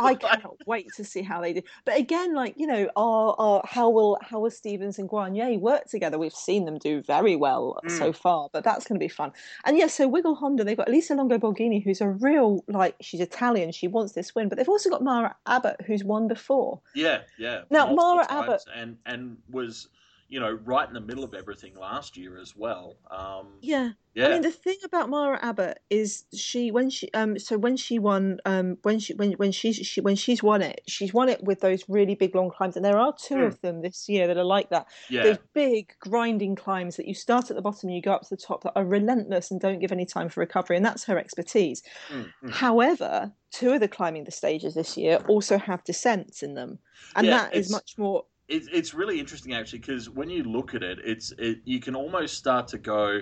I 0.00 0.14
cannot 0.14 0.56
wait 0.66 0.88
to 0.96 1.04
see 1.04 1.22
how 1.22 1.40
they 1.40 1.52
do. 1.52 1.62
But 1.84 1.98
again, 1.98 2.34
like 2.34 2.54
you 2.56 2.66
know, 2.66 2.88
are, 2.96 3.34
are 3.38 3.62
how 3.64 3.90
will 3.90 4.18
how 4.22 4.40
will 4.40 4.50
Stevens 4.50 4.98
and 4.98 5.08
Guarnier 5.08 5.58
work 5.58 5.86
together? 5.86 6.18
We've 6.18 6.32
seen 6.32 6.64
them 6.64 6.78
do 6.78 7.02
very 7.02 7.36
well 7.36 7.78
mm. 7.84 7.90
so 7.90 8.12
far, 8.12 8.48
but 8.52 8.64
that's 8.64 8.86
going 8.86 8.98
to 8.98 9.04
be 9.04 9.08
fun. 9.08 9.32
And 9.64 9.76
yes, 9.76 9.98
yeah, 9.98 10.04
so 10.04 10.08
Wiggle 10.08 10.34
Honda, 10.34 10.64
they've 10.64 10.76
got 10.76 10.88
Lisa 10.88 11.14
Longo 11.14 11.38
Borghini, 11.38 11.82
who's 11.82 12.00
a 12.00 12.08
real 12.08 12.64
like 12.68 12.96
she's 13.00 13.20
Italian, 13.20 13.72
she 13.72 13.88
wants 13.88 14.12
this 14.12 14.34
win, 14.34 14.48
but 14.48 14.58
they've 14.58 14.68
also 14.68 14.90
got 14.90 15.02
Mara 15.02 15.34
Abbott, 15.46 15.76
who's 15.86 16.04
won 16.04 16.28
before. 16.28 16.80
Yeah, 16.94 17.20
yeah. 17.38 17.62
Now 17.70 17.92
Mara 17.92 18.26
Abbott 18.30 18.62
and 18.74 18.96
and 19.06 19.36
was 19.50 19.88
you 20.28 20.40
know, 20.40 20.58
right 20.64 20.88
in 20.88 20.94
the 20.94 21.00
middle 21.00 21.22
of 21.22 21.34
everything 21.34 21.74
last 21.76 22.16
year 22.16 22.38
as 22.38 22.56
well. 22.56 22.96
Um, 23.10 23.58
yeah. 23.60 23.90
yeah. 24.14 24.26
I 24.26 24.28
mean, 24.30 24.42
the 24.42 24.50
thing 24.50 24.78
about 24.84 25.08
Mara 25.08 25.38
Abbott 25.40 25.78
is 25.88 26.24
she 26.34 26.72
when 26.72 26.90
she 26.90 27.08
um 27.14 27.38
so 27.38 27.56
when 27.56 27.76
she 27.76 28.00
won 28.00 28.38
um 28.44 28.76
when 28.82 28.98
she 28.98 29.14
when 29.14 29.32
when 29.32 29.52
she's 29.52 29.76
she 29.76 30.00
when 30.00 30.16
she's 30.16 30.42
won 30.42 30.62
it 30.62 30.80
she's 30.88 31.14
won 31.14 31.28
it 31.28 31.44
with 31.44 31.60
those 31.60 31.84
really 31.88 32.16
big 32.16 32.34
long 32.34 32.50
climbs 32.50 32.74
and 32.74 32.84
there 32.84 32.98
are 32.98 33.14
two 33.16 33.36
mm. 33.36 33.46
of 33.46 33.60
them 33.60 33.82
this 33.82 34.08
year 34.08 34.26
that 34.26 34.36
are 34.36 34.44
like 34.44 34.68
that. 34.70 34.86
Yeah. 35.08 35.22
Those 35.22 35.38
big 35.54 35.92
grinding 36.00 36.56
climbs 36.56 36.96
that 36.96 37.06
you 37.06 37.14
start 37.14 37.50
at 37.50 37.56
the 37.56 37.62
bottom 37.62 37.88
and 37.88 37.96
you 37.96 38.02
go 38.02 38.12
up 38.12 38.22
to 38.22 38.30
the 38.30 38.36
top 38.36 38.64
that 38.64 38.72
are 38.74 38.84
relentless 38.84 39.52
and 39.52 39.60
don't 39.60 39.78
give 39.78 39.92
any 39.92 40.06
time 40.06 40.28
for 40.28 40.40
recovery 40.40 40.76
and 40.76 40.84
that's 40.84 41.04
her 41.04 41.18
expertise. 41.18 41.82
Mm. 42.12 42.50
However, 42.50 43.32
two 43.52 43.70
of 43.70 43.80
the 43.80 43.88
climbing 43.88 44.24
the 44.24 44.32
stages 44.32 44.74
this 44.74 44.96
year 44.96 45.22
also 45.28 45.56
have 45.56 45.84
descents 45.84 46.42
in 46.42 46.54
them 46.54 46.80
and 47.14 47.28
yeah, 47.28 47.44
that 47.44 47.54
is 47.54 47.70
much 47.70 47.94
more 47.96 48.24
it, 48.48 48.64
it's 48.72 48.94
really 48.94 49.18
interesting 49.18 49.54
actually 49.54 49.80
because 49.80 50.08
when 50.08 50.30
you 50.30 50.44
look 50.44 50.74
at 50.74 50.82
it, 50.82 50.98
it's 51.04 51.32
it, 51.38 51.58
you 51.64 51.80
can 51.80 51.94
almost 51.94 52.36
start 52.36 52.68
to 52.68 52.78
go, 52.78 53.20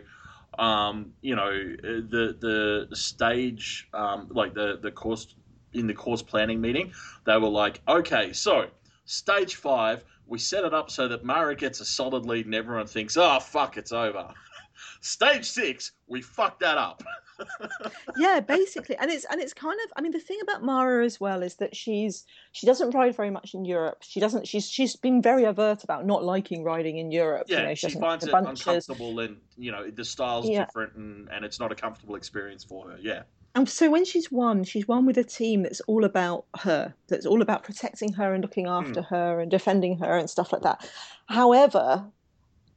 um, 0.59 1.13
you 1.21 1.37
know, 1.37 1.51
the 1.51 2.87
the 2.89 2.97
stage 2.97 3.89
um, 3.95 4.29
like 4.31 4.55
the 4.55 4.79
the 4.83 4.91
course 4.91 5.35
in 5.73 5.87
the 5.87 5.95
course 5.95 6.23
planning 6.23 6.61
meeting, 6.61 6.93
they 7.25 7.37
were 7.37 7.49
like, 7.49 7.81
okay, 7.89 8.33
so 8.33 8.67
stage 9.07 9.57
five, 9.57 10.05
we 10.27 10.39
set 10.39 10.65
it 10.65 10.73
up 10.73 10.91
so 10.91 11.09
that 11.09 11.25
Mara 11.25 11.55
gets 11.57 11.81
a 11.81 11.85
solid 11.85 12.27
lead 12.27 12.47
and 12.47 12.55
everyone 12.55 12.87
thinks, 12.87 13.17
oh 13.17 13.41
fuck, 13.41 13.77
it's 13.77 13.93
over. 13.93 14.29
stage 15.01 15.45
six, 15.45 15.93
we 16.07 16.23
fucked 16.23 16.61
that 16.61 16.79
up. 16.79 17.03
yeah, 18.17 18.41
basically, 18.41 18.97
and 18.97 19.11
it's 19.11 19.25
and 19.31 19.41
it's 19.41 19.53
kind 19.53 19.79
of. 19.85 19.93
I 19.97 20.03
mean, 20.03 20.13
the 20.13 20.21
thing 20.21 20.39
about 20.43 20.63
Mara 20.63 21.05
as 21.05 21.19
well 21.19 21.43
is 21.43 21.57
that 21.57 21.75
she's 21.75 22.25
she 22.53 22.67
doesn't 22.67 22.91
ride 22.91 23.17
very 23.17 23.31
much 23.31 23.55
in 23.55 23.65
Europe. 23.65 23.99
She 24.03 24.21
doesn't. 24.21 24.47
She's 24.47 24.69
she's 24.69 24.97
been 24.97 25.21
very 25.21 25.47
overt 25.47 25.85
about 25.85 26.07
not 26.07 26.25
liking 26.25 26.63
riding 26.63 26.99
in 26.99 27.11
Europe. 27.11 27.47
Yeah, 27.49 27.61
you 27.61 27.67
know, 27.69 27.75
she, 27.75 27.91
she 27.91 27.99
finds 27.99 28.25
it 28.25 28.31
bunches. 28.31 28.67
uncomfortable, 28.67 29.19
and 29.21 29.39
you 29.57 29.73
know 29.73 29.91
the 29.91 30.05
style's 30.05 30.49
yeah. 30.49 30.65
different, 30.65 30.95
and 30.95 31.29
and 31.31 31.45
it's 31.45 31.59
not 31.59 31.73
a 31.73 31.75
comfortable 31.75 32.15
experience 32.15 32.65
for 32.65 32.91
her. 32.91 32.99
Yeah. 33.01 33.23
And 33.57 33.69
so 33.69 33.89
when 33.89 34.05
she's 34.05 34.33
won, 34.33 34.65
she's 34.65 34.89
won 34.89 35.07
with 35.07 35.17
a 35.17 35.23
team 35.23 35.63
that's 35.63 35.81
all 35.83 36.05
about 36.05 36.45
her, 36.63 36.93
that's 37.07 37.25
all 37.25 37.41
about 37.41 37.63
protecting 37.63 38.13
her 38.15 38.35
and 38.35 38.43
looking 38.43 38.67
after 38.67 39.01
mm. 39.01 39.07
her 39.07 39.39
and 39.39 39.49
defending 39.49 39.97
her 39.99 40.19
and 40.19 40.29
stuff 40.29 40.53
like 40.53 40.63
that. 40.63 40.89
However, 41.27 42.05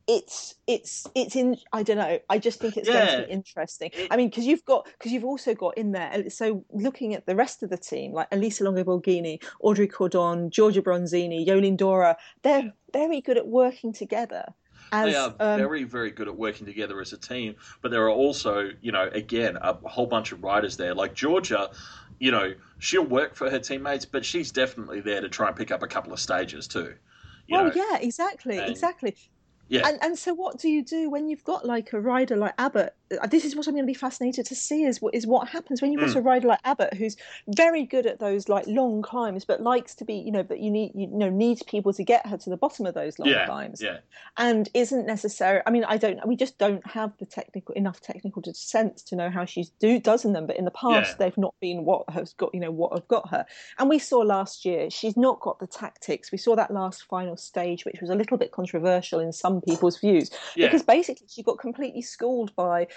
it's 0.07 0.55
it's 0.67 1.05
it's 1.15 1.35
in 1.35 1.57
i 1.73 1.83
don't 1.83 1.97
know 1.97 2.17
i 2.29 2.39
just 2.39 2.59
think 2.59 2.77
it's 2.77 2.87
yeah. 2.87 3.05
going 3.05 3.21
to 3.21 3.27
be 3.27 3.33
interesting 3.33 3.91
i 4.09 4.15
mean 4.15 4.29
because 4.29 4.45
you've 4.45 4.63
got 4.63 4.87
because 4.97 5.11
you've 5.11 5.25
also 5.25 5.53
got 5.53 5.77
in 5.77 5.91
there 5.91 6.29
so 6.29 6.63
looking 6.71 7.13
at 7.13 7.25
the 7.25 7.35
rest 7.35 7.61
of 7.61 7.69
the 7.69 7.77
team 7.77 8.13
like 8.13 8.27
elisa 8.31 8.63
longo 8.63 8.83
borghini 8.83 9.41
audrey 9.59 9.87
cordon 9.87 10.49
giorgia 10.49 10.81
bronzini 10.81 11.45
Jolien 11.45 11.75
D'Hoore 11.75 12.15
they're 12.41 12.73
very 12.93 13.19
good 13.19 13.37
at 13.37 13.47
working 13.47 13.91
together 13.91 14.45
as, 14.91 15.11
they 15.11 15.15
are 15.17 15.35
um, 15.39 15.59
very, 15.59 15.83
very 15.83 16.11
good 16.11 16.29
at 16.29 16.37
working 16.37 16.65
together 16.65 17.01
as 17.01 17.11
a 17.11 17.17
team. 17.17 17.55
But 17.81 17.91
there 17.91 18.03
are 18.03 18.09
also, 18.09 18.69
you 18.81 18.93
know, 18.93 19.09
again, 19.11 19.57
a 19.61 19.73
whole 19.73 20.05
bunch 20.05 20.31
of 20.31 20.41
riders 20.43 20.77
there. 20.77 20.93
Like 20.93 21.13
Georgia, 21.13 21.71
you 22.19 22.31
know, 22.31 22.53
she'll 22.79 23.03
work 23.05 23.35
for 23.35 23.49
her 23.49 23.59
teammates, 23.59 24.05
but 24.05 24.23
she's 24.23 24.49
definitely 24.49 25.01
there 25.01 25.19
to 25.19 25.27
try 25.27 25.47
and 25.47 25.55
pick 25.57 25.71
up 25.71 25.83
a 25.83 25.87
couple 25.87 26.13
of 26.13 26.21
stages 26.21 26.69
too. 26.69 26.93
You 27.47 27.57
oh 27.57 27.67
know? 27.67 27.71
yeah, 27.75 27.97
exactly, 27.99 28.57
and, 28.57 28.69
exactly. 28.69 29.15
Yeah. 29.69 29.87
And 29.87 29.97
and 30.01 30.17
so 30.17 30.33
what 30.33 30.59
do 30.59 30.69
you 30.69 30.83
do 30.83 31.09
when 31.09 31.27
you've 31.27 31.43
got 31.43 31.65
like 31.65 31.93
a 31.93 31.99
rider 31.99 32.35
like 32.37 32.53
Abbott? 32.57 32.95
Uh, 33.11 33.27
this 33.27 33.45
is 33.45 33.55
what 33.55 33.67
I'm 33.67 33.73
going 33.73 33.85
to 33.85 33.87
be 33.87 33.93
fascinated 33.93 34.45
to 34.47 34.55
see 34.55 34.83
is 34.83 35.01
what 35.01 35.15
is 35.15 35.25
what 35.25 35.47
happens 35.47 35.81
when 35.81 35.91
you've 35.91 36.01
got 36.01 36.09
mm. 36.09 36.17
a 36.17 36.21
rider 36.21 36.47
like 36.47 36.59
Abbott 36.63 36.93
who's 36.93 37.15
very 37.47 37.83
good 37.83 38.05
at 38.05 38.19
those 38.19 38.49
like 38.49 38.65
long 38.67 39.01
climbs, 39.01 39.45
but 39.45 39.61
likes 39.61 39.95
to 39.95 40.05
be 40.05 40.15
you 40.15 40.31
know, 40.31 40.43
but 40.43 40.59
you 40.59 40.69
need 40.69 40.91
you 40.95 41.07
know 41.07 41.29
needs 41.29 41.63
people 41.63 41.93
to 41.93 42.03
get 42.03 42.25
her 42.27 42.37
to 42.37 42.49
the 42.49 42.57
bottom 42.57 42.85
of 42.85 42.93
those 42.93 43.17
long 43.19 43.29
yeah. 43.29 43.45
climbs. 43.45 43.81
Yeah. 43.81 43.97
And 44.37 44.69
isn't 44.73 45.05
necessary. 45.05 45.61
I 45.65 45.71
mean, 45.71 45.83
I 45.85 45.97
don't. 45.97 46.25
We 46.27 46.35
just 46.35 46.57
don't 46.57 46.85
have 46.87 47.13
the 47.19 47.25
technical 47.25 47.73
enough 47.75 48.01
technical 48.01 48.43
sense 48.53 49.03
to 49.03 49.15
know 49.15 49.29
how 49.29 49.45
she's 49.45 49.69
do 49.79 49.99
does 49.99 50.25
in 50.25 50.33
them. 50.33 50.47
But 50.47 50.57
in 50.57 50.65
the 50.65 50.71
past, 50.71 51.11
yeah. 51.11 51.15
they've 51.19 51.37
not 51.37 51.55
been 51.59 51.85
what 51.85 52.09
has 52.09 52.33
got 52.33 52.53
you 52.53 52.59
know 52.59 52.71
what 52.71 52.93
have 52.93 53.07
got 53.07 53.29
her. 53.29 53.45
And 53.79 53.89
we 53.89 53.99
saw 53.99 54.19
last 54.19 54.65
year 54.65 54.89
she's 54.89 55.17
not 55.17 55.39
got 55.39 55.59
the 55.59 55.67
tactics. 55.67 56.31
We 56.31 56.37
saw 56.37 56.55
that 56.55 56.71
last 56.71 57.03
final 57.03 57.37
stage, 57.37 57.85
which 57.85 58.01
was 58.01 58.09
a 58.09 58.15
little 58.15 58.37
bit 58.37 58.51
controversial 58.51 59.19
in 59.19 59.31
some 59.31 59.61
people's 59.61 59.97
views 59.97 60.29
because 60.55 60.83
basically 60.83 61.27
she 61.29 61.43
got 61.43 61.59
completely 61.59 62.01
schooled 62.01 62.55
by 62.55 62.87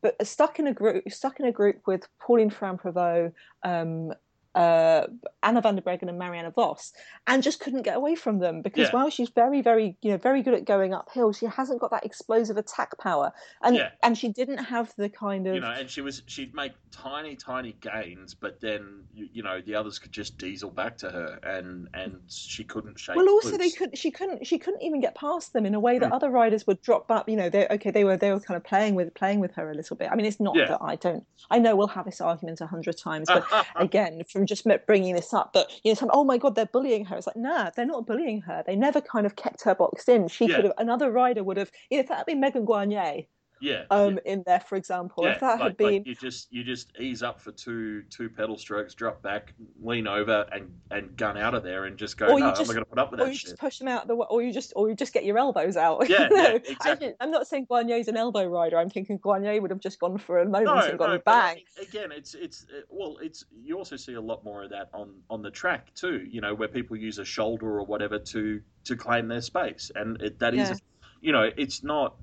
but 0.00 0.26
stuck 0.26 0.58
in 0.58 0.66
a 0.66 0.72
group 0.72 1.04
stuck 1.10 1.40
in 1.40 1.46
a 1.46 1.52
group 1.52 1.82
with 1.86 2.06
Pauline 2.18 2.50
Ferrand 2.50 2.80
Prévot, 2.80 3.32
um, 3.62 4.12
uh, 4.54 5.06
Anna 5.42 5.60
van 5.60 5.76
der 5.76 5.82
Breggen 5.82 6.08
and 6.08 6.18
Marianne 6.18 6.50
Vos, 6.52 6.92
and 7.26 7.42
just 7.42 7.60
couldn't 7.60 7.82
get 7.82 7.96
away 7.96 8.14
from 8.14 8.38
them 8.38 8.62
because 8.62 8.88
yeah. 8.88 8.94
while 8.94 9.10
she's 9.10 9.28
very, 9.30 9.62
very, 9.62 9.96
you 10.02 10.10
know, 10.10 10.16
very 10.16 10.42
good 10.42 10.54
at 10.54 10.64
going 10.64 10.94
uphill, 10.94 11.32
she 11.32 11.46
hasn't 11.46 11.80
got 11.80 11.90
that 11.90 12.04
explosive 12.04 12.56
attack 12.56 12.96
power, 12.98 13.32
and 13.62 13.76
yeah. 13.76 13.90
and 14.02 14.16
she 14.16 14.28
didn't 14.28 14.58
have 14.58 14.92
the 14.96 15.08
kind 15.08 15.46
of 15.46 15.54
you 15.54 15.60
know, 15.60 15.70
and 15.70 15.90
she 15.90 16.00
was 16.00 16.22
she'd 16.26 16.54
make 16.54 16.72
tiny, 16.90 17.36
tiny 17.36 17.76
gains, 17.80 18.34
but 18.34 18.60
then 18.60 19.04
you, 19.12 19.28
you 19.32 19.42
know 19.42 19.60
the 19.60 19.74
others 19.74 19.98
could 19.98 20.12
just 20.12 20.38
diesel 20.38 20.70
back 20.70 20.96
to 20.98 21.10
her, 21.10 21.38
and 21.42 21.88
and 21.94 22.20
she 22.28 22.64
couldn't 22.64 22.98
shake. 22.98 23.16
Well, 23.16 23.28
also 23.28 23.50
loose. 23.50 23.58
they 23.58 23.70
could 23.70 23.96
she 23.98 24.10
couldn't 24.10 24.46
she 24.46 24.58
couldn't 24.58 24.82
even 24.82 25.00
get 25.00 25.14
past 25.14 25.52
them 25.52 25.66
in 25.66 25.74
a 25.74 25.80
way 25.80 25.98
that 25.98 26.10
mm. 26.10 26.14
other 26.14 26.30
riders 26.30 26.66
would 26.66 26.80
drop 26.82 27.08
back. 27.08 27.28
You 27.28 27.36
know, 27.36 27.48
they 27.48 27.66
okay 27.68 27.90
they 27.90 28.04
were 28.04 28.16
they 28.16 28.30
were 28.30 28.40
kind 28.40 28.56
of 28.56 28.64
playing 28.64 28.94
with 28.94 29.12
playing 29.14 29.40
with 29.40 29.52
her 29.54 29.70
a 29.70 29.74
little 29.74 29.96
bit. 29.96 30.10
I 30.10 30.14
mean, 30.14 30.26
it's 30.26 30.40
not 30.40 30.56
yeah. 30.56 30.66
that 30.66 30.78
I 30.80 30.96
don't. 30.96 31.24
I 31.50 31.58
know 31.58 31.76
we'll 31.76 31.86
have 31.88 32.04
this 32.04 32.20
argument 32.20 32.60
a 32.60 32.66
hundred 32.66 32.96
times, 32.96 33.28
but 33.28 33.44
again, 33.76 34.22
from 34.30 34.43
just 34.46 34.66
meant 34.66 34.86
bringing 34.86 35.14
this 35.14 35.32
up, 35.32 35.52
but 35.52 35.70
you 35.84 35.90
know, 35.90 35.94
some, 35.94 36.10
oh 36.12 36.24
my 36.24 36.38
god, 36.38 36.54
they're 36.54 36.66
bullying 36.66 37.04
her. 37.06 37.16
It's 37.16 37.26
like, 37.26 37.36
nah, 37.36 37.70
they're 37.74 37.86
not 37.86 38.06
bullying 38.06 38.40
her. 38.42 38.62
They 38.66 38.76
never 38.76 39.00
kind 39.00 39.26
of 39.26 39.36
kept 39.36 39.62
her 39.62 39.74
boxed 39.74 40.08
in. 40.08 40.28
She 40.28 40.46
yeah. 40.46 40.56
could 40.56 40.64
have 40.66 40.74
another 40.78 41.10
rider 41.10 41.42
would 41.42 41.56
have. 41.56 41.70
You 41.90 41.98
know, 41.98 42.00
if 42.02 42.08
that 42.08 42.18
had 42.18 42.26
been 42.26 42.40
Megan 42.40 42.64
Guarnier, 42.64 43.26
yeah, 43.60 43.84
um, 43.90 44.18
yeah. 44.24 44.32
in 44.32 44.42
there, 44.46 44.60
for 44.60 44.76
example. 44.76 45.24
Yeah, 45.24 45.32
if 45.32 45.40
that 45.40 45.58
like, 45.58 45.62
had 45.62 45.76
been, 45.76 45.94
like 45.94 46.06
you 46.06 46.14
just 46.14 46.52
you 46.52 46.64
just 46.64 46.92
ease 46.98 47.22
up 47.22 47.40
for 47.40 47.52
two 47.52 48.02
two 48.10 48.28
pedal 48.28 48.58
strokes, 48.58 48.94
drop 48.94 49.22
back, 49.22 49.54
lean 49.80 50.06
over, 50.06 50.46
and 50.52 50.70
and 50.90 51.16
gun 51.16 51.36
out 51.36 51.54
of 51.54 51.62
there, 51.62 51.84
and 51.84 51.96
just 51.96 52.16
go. 52.16 52.26
Or 52.26 52.38
no, 52.38 52.46
I'm 52.46 52.52
not 52.52 52.66
going 52.66 52.78
to 52.78 52.84
put 52.84 52.98
up 52.98 53.10
with 53.10 53.20
that. 53.20 53.26
Or 53.26 53.30
you 53.30 53.36
shit. 53.36 53.50
just 53.50 53.58
push 53.58 53.78
them 53.78 53.88
out 53.88 54.06
the, 54.06 54.14
or 54.14 54.42
you 54.42 54.52
just 54.52 54.72
or 54.76 54.88
you 54.88 54.94
just 54.94 55.12
get 55.12 55.24
your 55.24 55.38
elbows 55.38 55.76
out. 55.76 56.04
Yeah, 56.14 56.28
no, 56.30 56.36
yeah 56.36 56.58
exactly. 56.68 57.14
I, 57.18 57.24
am 57.24 57.30
not 57.30 57.48
saying 57.48 57.66
Guarnier's 57.68 58.08
an 58.08 58.16
elbow 58.16 58.44
rider. 58.44 58.78
I'm 58.78 58.90
thinking 58.90 59.18
Guarnier 59.18 59.60
would 59.60 59.70
have 59.70 59.80
just 59.80 59.98
gone 59.98 60.18
for 60.18 60.38
a 60.38 60.44
moment 60.44 60.66
no, 60.66 60.82
and 60.82 60.98
gone 60.98 61.10
no, 61.10 61.18
bang. 61.24 61.60
Again, 61.80 62.12
it's 62.12 62.34
it's 62.34 62.66
well, 62.88 63.16
it's 63.20 63.44
you 63.64 63.78
also 63.78 63.96
see 63.96 64.14
a 64.14 64.20
lot 64.20 64.44
more 64.44 64.62
of 64.62 64.70
that 64.70 64.90
on 64.92 65.14
on 65.30 65.42
the 65.42 65.50
track 65.50 65.92
too. 65.94 66.26
You 66.28 66.40
know, 66.40 66.54
where 66.54 66.68
people 66.68 66.96
use 66.96 67.18
a 67.18 67.24
shoulder 67.24 67.78
or 67.78 67.86
whatever 67.86 68.18
to 68.18 68.60
to 68.84 68.96
claim 68.96 69.28
their 69.28 69.40
space, 69.40 69.90
and 69.94 70.20
it, 70.20 70.38
that 70.38 70.54
is, 70.54 70.68
yeah. 70.68 70.76
you 71.20 71.32
know, 71.32 71.50
it's 71.56 71.82
not 71.82 72.16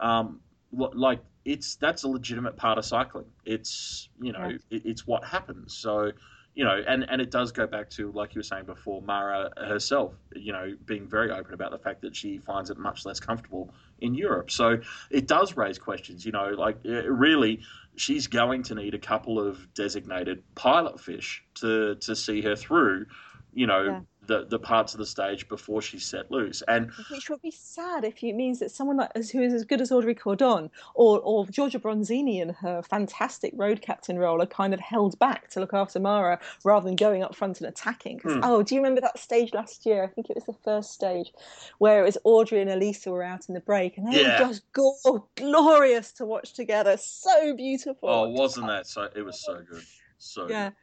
um, 0.00 0.40
like 0.72 1.20
it's 1.44 1.76
that's 1.76 2.02
a 2.02 2.08
legitimate 2.08 2.56
part 2.56 2.78
of 2.78 2.84
cycling. 2.84 3.26
It's 3.44 4.08
you 4.20 4.32
know 4.32 4.48
yeah. 4.48 4.56
it, 4.70 4.82
it's 4.84 5.06
what 5.06 5.24
happens. 5.24 5.76
So 5.76 6.12
you 6.54 6.64
know, 6.64 6.82
and, 6.88 7.06
and 7.08 7.22
it 7.22 7.30
does 7.30 7.52
go 7.52 7.68
back 7.68 7.88
to, 7.90 8.10
like 8.10 8.34
you 8.34 8.40
were 8.40 8.42
saying 8.42 8.64
before, 8.64 9.00
Mara 9.00 9.52
herself, 9.56 10.14
you 10.34 10.52
know, 10.52 10.74
being 10.86 11.06
very 11.06 11.30
open 11.30 11.54
about 11.54 11.70
the 11.70 11.78
fact 11.78 12.00
that 12.02 12.16
she 12.16 12.38
finds 12.38 12.68
it 12.68 12.76
much 12.76 13.06
less 13.06 13.20
comfortable 13.20 13.72
in 14.00 14.12
Europe. 14.12 14.50
So 14.50 14.78
it 15.08 15.28
does 15.28 15.56
raise 15.56 15.78
questions, 15.78 16.26
you 16.26 16.32
know, 16.32 16.48
like 16.58 16.78
eh, 16.84 17.02
really, 17.06 17.60
she's 17.94 18.26
going 18.26 18.64
to 18.64 18.74
need 18.74 18.94
a 18.94 18.98
couple 18.98 19.38
of 19.38 19.72
designated 19.72 20.42
pilot 20.56 20.98
fish 20.98 21.44
to, 21.60 21.94
to 21.94 22.16
see 22.16 22.42
her 22.42 22.56
through, 22.56 23.06
you 23.54 23.68
know, 23.68 23.84
yeah 23.84 24.00
the, 24.28 24.44
the 24.44 24.58
parts 24.58 24.92
of 24.92 24.98
the 24.98 25.06
stage 25.06 25.48
before 25.48 25.82
she's 25.82 26.04
set 26.04 26.30
loose. 26.30 26.62
And 26.68 26.92
which 27.10 27.28
would 27.30 27.42
be 27.42 27.50
sad 27.50 28.04
if 28.04 28.22
it 28.22 28.34
means 28.34 28.60
that 28.60 28.70
someone 28.70 28.98
like 28.98 29.10
who 29.16 29.42
is 29.42 29.52
as 29.52 29.64
good 29.64 29.80
as 29.80 29.90
Audrey 29.90 30.14
Cordon 30.14 30.70
or 30.94 31.18
or 31.20 31.46
Giorgia 31.46 31.80
Bronzini 31.80 32.40
in 32.40 32.50
her 32.50 32.82
fantastic 32.82 33.52
road 33.56 33.80
captain 33.82 34.18
role 34.18 34.40
are 34.40 34.46
kind 34.46 34.72
of 34.72 34.80
held 34.80 35.18
back 35.18 35.48
to 35.50 35.60
look 35.60 35.74
after 35.74 35.98
Mara 35.98 36.38
rather 36.62 36.84
than 36.84 36.94
going 36.94 37.22
up 37.22 37.34
front 37.34 37.60
and 37.60 37.68
attacking. 37.68 38.20
Hmm. 38.20 38.40
Oh, 38.42 38.62
do 38.62 38.74
you 38.74 38.80
remember 38.80 39.00
that 39.00 39.18
stage 39.18 39.52
last 39.54 39.86
year? 39.86 40.04
I 40.04 40.06
think 40.06 40.30
it 40.30 40.36
was 40.36 40.44
the 40.44 40.52
first 40.52 40.92
stage 40.92 41.32
where 41.78 42.00
it 42.00 42.04
was 42.04 42.18
Audrey 42.24 42.60
and 42.60 42.70
Elisa 42.70 43.10
were 43.10 43.22
out 43.22 43.48
in 43.48 43.54
the 43.54 43.60
break 43.60 43.96
and 43.96 44.12
they 44.12 44.22
yeah. 44.22 44.42
were 44.42 44.48
just 44.48 44.70
go- 44.72 45.26
glorious 45.36 46.12
to 46.12 46.26
watch 46.26 46.52
together. 46.52 46.96
So 46.98 47.56
beautiful. 47.56 48.08
Oh, 48.08 48.28
wasn't 48.28 48.66
that 48.66 48.86
so? 48.86 49.08
It 49.16 49.22
was 49.22 49.42
so 49.42 49.62
good. 49.68 49.82
So 50.18 50.48
yeah. 50.48 50.68
Good 50.68 50.76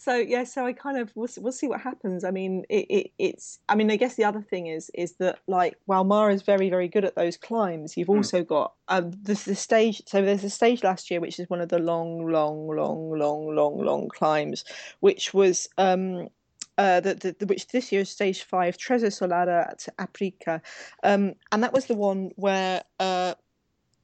so 0.00 0.14
yeah 0.16 0.44
so 0.44 0.64
i 0.64 0.72
kind 0.72 0.96
of 0.96 1.12
we'll, 1.14 1.28
we'll 1.38 1.52
see 1.52 1.68
what 1.68 1.80
happens 1.80 2.24
i 2.24 2.30
mean 2.30 2.64
it, 2.70 2.86
it, 2.88 3.10
it's 3.18 3.58
i 3.68 3.74
mean 3.74 3.90
i 3.90 3.96
guess 3.96 4.14
the 4.14 4.24
other 4.24 4.40
thing 4.40 4.66
is 4.66 4.90
is 4.94 5.12
that 5.16 5.38
like 5.46 5.76
while 5.84 6.04
mara's 6.04 6.40
very 6.42 6.70
very 6.70 6.88
good 6.88 7.04
at 7.04 7.14
those 7.16 7.36
climbs 7.36 7.96
you've 7.96 8.08
mm. 8.08 8.16
also 8.16 8.42
got 8.42 8.72
um 8.88 9.10
the, 9.22 9.34
the 9.44 9.54
stage 9.54 10.02
so 10.06 10.22
there's 10.22 10.42
a 10.42 10.50
stage 10.50 10.82
last 10.82 11.10
year 11.10 11.20
which 11.20 11.38
is 11.38 11.50
one 11.50 11.60
of 11.60 11.68
the 11.68 11.78
long 11.78 12.26
long 12.32 12.66
long 12.66 13.10
long 13.18 13.54
long 13.54 13.84
long 13.84 14.08
climbs 14.08 14.64
which 15.00 15.34
was 15.34 15.68
um 15.76 16.28
uh, 16.78 16.98
the, 17.00 17.14
the, 17.14 17.36
the, 17.40 17.46
which 17.46 17.68
this 17.68 17.92
year 17.92 18.00
is 18.00 18.08
stage 18.08 18.42
five, 18.42 18.78
Trezzo 18.78 19.08
sull'Adda 19.08 19.68
at 19.68 19.86
Aprica. 19.98 20.62
Um, 21.02 21.34
and 21.52 21.62
that 21.62 21.74
was 21.74 21.84
the 21.84 21.94
one 21.94 22.30
where 22.36 22.82
uh, 22.98 23.34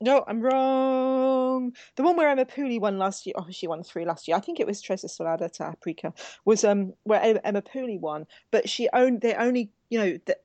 no, 0.01 0.25
I'm 0.27 0.41
wrong. 0.41 1.75
The 1.97 2.03
one 2.03 2.17
where 2.17 2.29
Emma 2.29 2.45
Pooley 2.45 2.79
won 2.79 2.99
last 2.99 3.27
year. 3.27 3.35
Oh, 3.37 3.47
she 3.51 3.67
won 3.67 3.83
three 3.83 4.05
last 4.05 4.29
year. 4.29 4.37
I 4.37 4.41
think 4.41 4.61
it 4.61 4.67
was 4.67 4.83
Trezzo 4.83 5.07
sull'Adda 5.09 5.51
to 5.53 5.63
Aprica. 5.63 6.13
Was 6.45 6.65
um 6.65 6.93
where 7.05 7.41
Emma 7.45 7.63
Pooley 7.63 7.99
won, 7.99 8.27
but 8.51 8.69
she 8.69 8.89
owned. 8.93 9.23
They 9.23 9.35
only 9.35 9.71
you 9.89 9.99
know, 9.99 10.19
the, 10.27 10.37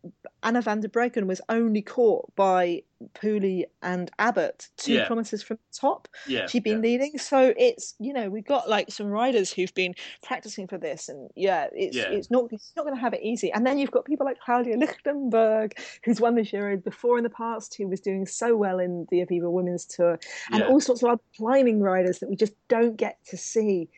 Anna 0.43 0.61
van 0.61 0.81
der 0.81 0.87
Breggen 0.87 1.25
was 1.25 1.41
only 1.49 1.81
caught 1.81 2.33
by 2.35 2.83
Pooley 3.13 3.65
and 3.81 4.11
Abbott 4.19 4.69
two 4.77 4.93
yeah. 4.93 5.07
kilometres 5.07 5.41
from 5.43 5.57
the 5.57 5.77
top. 5.77 6.07
Yeah, 6.27 6.47
she'd 6.47 6.63
been 6.63 6.83
yeah. 6.83 6.89
leading, 6.89 7.17
so 7.17 7.53
it's 7.57 7.95
you 7.99 8.13
know 8.13 8.29
we've 8.29 8.45
got 8.45 8.69
like 8.69 8.91
some 8.91 9.07
riders 9.07 9.51
who've 9.51 9.73
been 9.73 9.93
practicing 10.23 10.67
for 10.67 10.77
this, 10.77 11.09
and 11.09 11.29
yeah, 11.35 11.67
it's 11.73 11.95
yeah. 11.95 12.09
it's 12.09 12.29
not 12.29 12.51
it's 12.51 12.73
not 12.75 12.83
going 12.83 12.95
to 12.95 13.01
have 13.01 13.13
it 13.13 13.21
easy. 13.23 13.51
And 13.51 13.65
then 13.65 13.77
you've 13.77 13.91
got 13.91 14.05
people 14.05 14.25
like 14.25 14.39
Claudia 14.39 14.77
Lichtenberg, 14.77 15.77
who's 16.03 16.21
won 16.21 16.35
the 16.35 16.43
Giro 16.43 16.77
before 16.77 17.17
in 17.17 17.23
the 17.23 17.29
past, 17.29 17.75
who 17.75 17.87
was 17.87 18.01
doing 18.01 18.25
so 18.25 18.55
well 18.55 18.79
in 18.79 19.07
the 19.09 19.25
Aviva 19.25 19.51
Women's 19.51 19.85
Tour, 19.85 20.19
and 20.51 20.63
all 20.63 20.79
sorts 20.79 21.03
of 21.03 21.09
other 21.09 21.21
climbing 21.37 21.81
riders 21.81 22.19
that 22.19 22.29
we 22.29 22.35
just 22.35 22.53
don't 22.67 22.97
get 22.97 23.17
to 23.27 23.37
see 23.37 23.89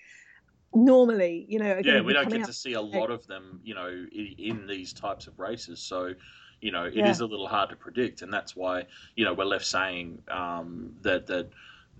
normally, 0.74 1.46
you 1.48 1.60
know. 1.60 1.82
Yeah, 1.84 2.02
we 2.02 2.14
don't 2.14 2.30
get 2.30 2.46
to 2.46 2.54
see 2.54 2.74
a 2.74 2.82
lot 2.82 3.12
of 3.12 3.26
them, 3.28 3.62
you 3.64 3.76
know, 3.76 3.88
in, 3.88 4.36
in 4.38 4.68
these 4.68 4.94
types 4.94 5.28
of 5.28 5.40
races. 5.40 5.80
So, 5.80 6.14
you 6.62 6.72
know, 6.72 6.86
it 6.86 6.96
yeah. 6.96 7.10
is 7.10 7.20
a 7.20 7.26
little 7.26 7.48
hard 7.48 7.70
to 7.70 7.76
predict, 7.76 8.22
and 8.22 8.32
that's 8.32 8.56
why 8.56 8.86
you 9.16 9.26
know 9.26 9.34
we're 9.34 9.46
left 9.46 9.66
saying 9.66 10.22
um, 10.30 10.96
that 11.02 11.28
that 11.28 11.50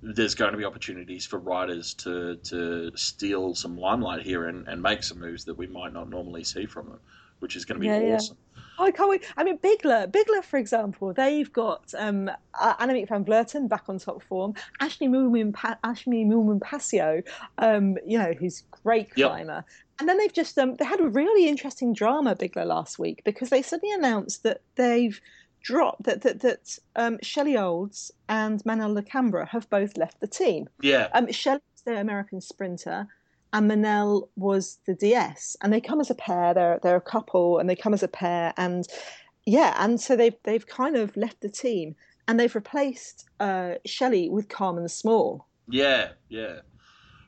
there's 0.02 0.36
going 0.36 0.52
to 0.52 0.58
be 0.58 0.66
opportunities 0.66 1.26
for 1.26 1.40
riders 1.40 1.94
to 1.96 2.36
to 2.38 2.92
steal 2.96 3.56
some 3.56 3.78
limelight 3.78 4.24
here 4.24 4.48
and, 4.48 4.68
and 4.68 4.82
make 4.82 5.04
some 5.04 5.20
moves 5.20 5.46
that 5.46 5.58
we 5.58 5.68
might 5.68 5.94
not 5.94 6.10
normally 6.10 6.44
see 6.44 6.66
from 6.66 6.88
them, 6.88 7.00
which 7.40 7.56
is 7.56 7.66
going 7.66 7.76
to 7.76 7.80
be 7.80 7.88
yeah, 7.88 8.16
awesome. 8.16 8.38
Yeah. 8.56 8.63
I 8.80 8.92
can't 8.92 9.10
wait. 9.10 9.24
I 9.38 9.44
mean, 9.44 9.58
Bigla, 9.60 10.12
Bigla, 10.12 10.44
for 10.44 10.58
example, 10.58 11.14
they've 11.14 11.52
got 11.52 11.94
um, 11.98 12.30
Annemiek 12.60 13.08
van 13.08 13.26
Vleuten 13.26 13.70
back 13.70 13.86
on 13.88 14.00
top 14.00 14.24
form. 14.24 14.54
Ashley 14.80 15.08
Moolman, 15.08 15.54
pa- 15.54 15.78
Ashley 15.84 16.26
Pasio, 16.26 17.24
um, 17.58 17.98
you 18.06 18.18
know, 18.18 18.34
who's 18.34 18.64
great 18.84 19.12
climber. 19.12 19.54
Yep. 19.54 19.66
And 20.00 20.10
then 20.10 20.18
they've 20.18 20.34
just 20.34 20.58
um, 20.58 20.76
they 20.76 20.86
had 20.86 21.00
a 21.00 21.08
really 21.08 21.48
interesting 21.48 21.94
drama 21.94 22.36
Bigla 22.36 22.66
last 22.66 22.98
week 22.98 23.22
because 23.24 23.50
they 23.50 23.62
suddenly 23.62 23.94
announced 23.94 24.44
that 24.44 24.62
they've 24.76 25.20
dropped 25.62 26.04
that 26.04 26.22
that 26.22 26.42
that 26.42 26.80
um, 26.96 27.20
Shelley 27.22 27.58
Olds 27.58 28.12
and 28.28 28.64
Manel 28.64 29.00
Lacambra 29.00 29.48
have 29.48 29.70
both 29.70 29.98
left 29.98 30.20
the 30.20 30.28
team. 30.28 30.68
Yeah. 30.82 31.10
Um, 31.14 31.32
Shelley's 31.32 31.62
the 31.86 32.00
American 32.00 32.42
sprinter 32.42 33.08
and 33.54 33.70
Manel 33.70 34.28
was 34.36 34.80
the 34.86 34.96
DS, 34.96 35.56
and 35.62 35.72
they 35.72 35.80
come 35.80 36.02
as 36.02 36.10
a 36.10 36.16
pair. 36.16 36.54
They're 36.54 36.80
they're 36.82 36.96
a 36.96 37.02
couple, 37.02 37.60
and 37.60 37.70
they 37.70 37.76
come 37.76 37.94
as 37.94 38.04
a 38.04 38.08
pair, 38.08 38.54
and 38.58 38.86
yeah, 39.46 39.76
and 39.78 40.02
so 40.02 40.16
they've 40.16 40.36
they've 40.44 40.66
kind 40.66 40.96
of 40.98 41.16
left 41.16 41.42
the 41.42 41.50
team, 41.50 41.96
and 42.28 42.40
they've 42.40 42.54
replaced 42.54 43.30
uh, 43.40 43.76
Shelley 43.86 44.30
with 44.30 44.50
Carmen 44.50 44.90
Small. 44.90 45.48
Yeah, 45.70 46.10
yeah. 46.30 46.60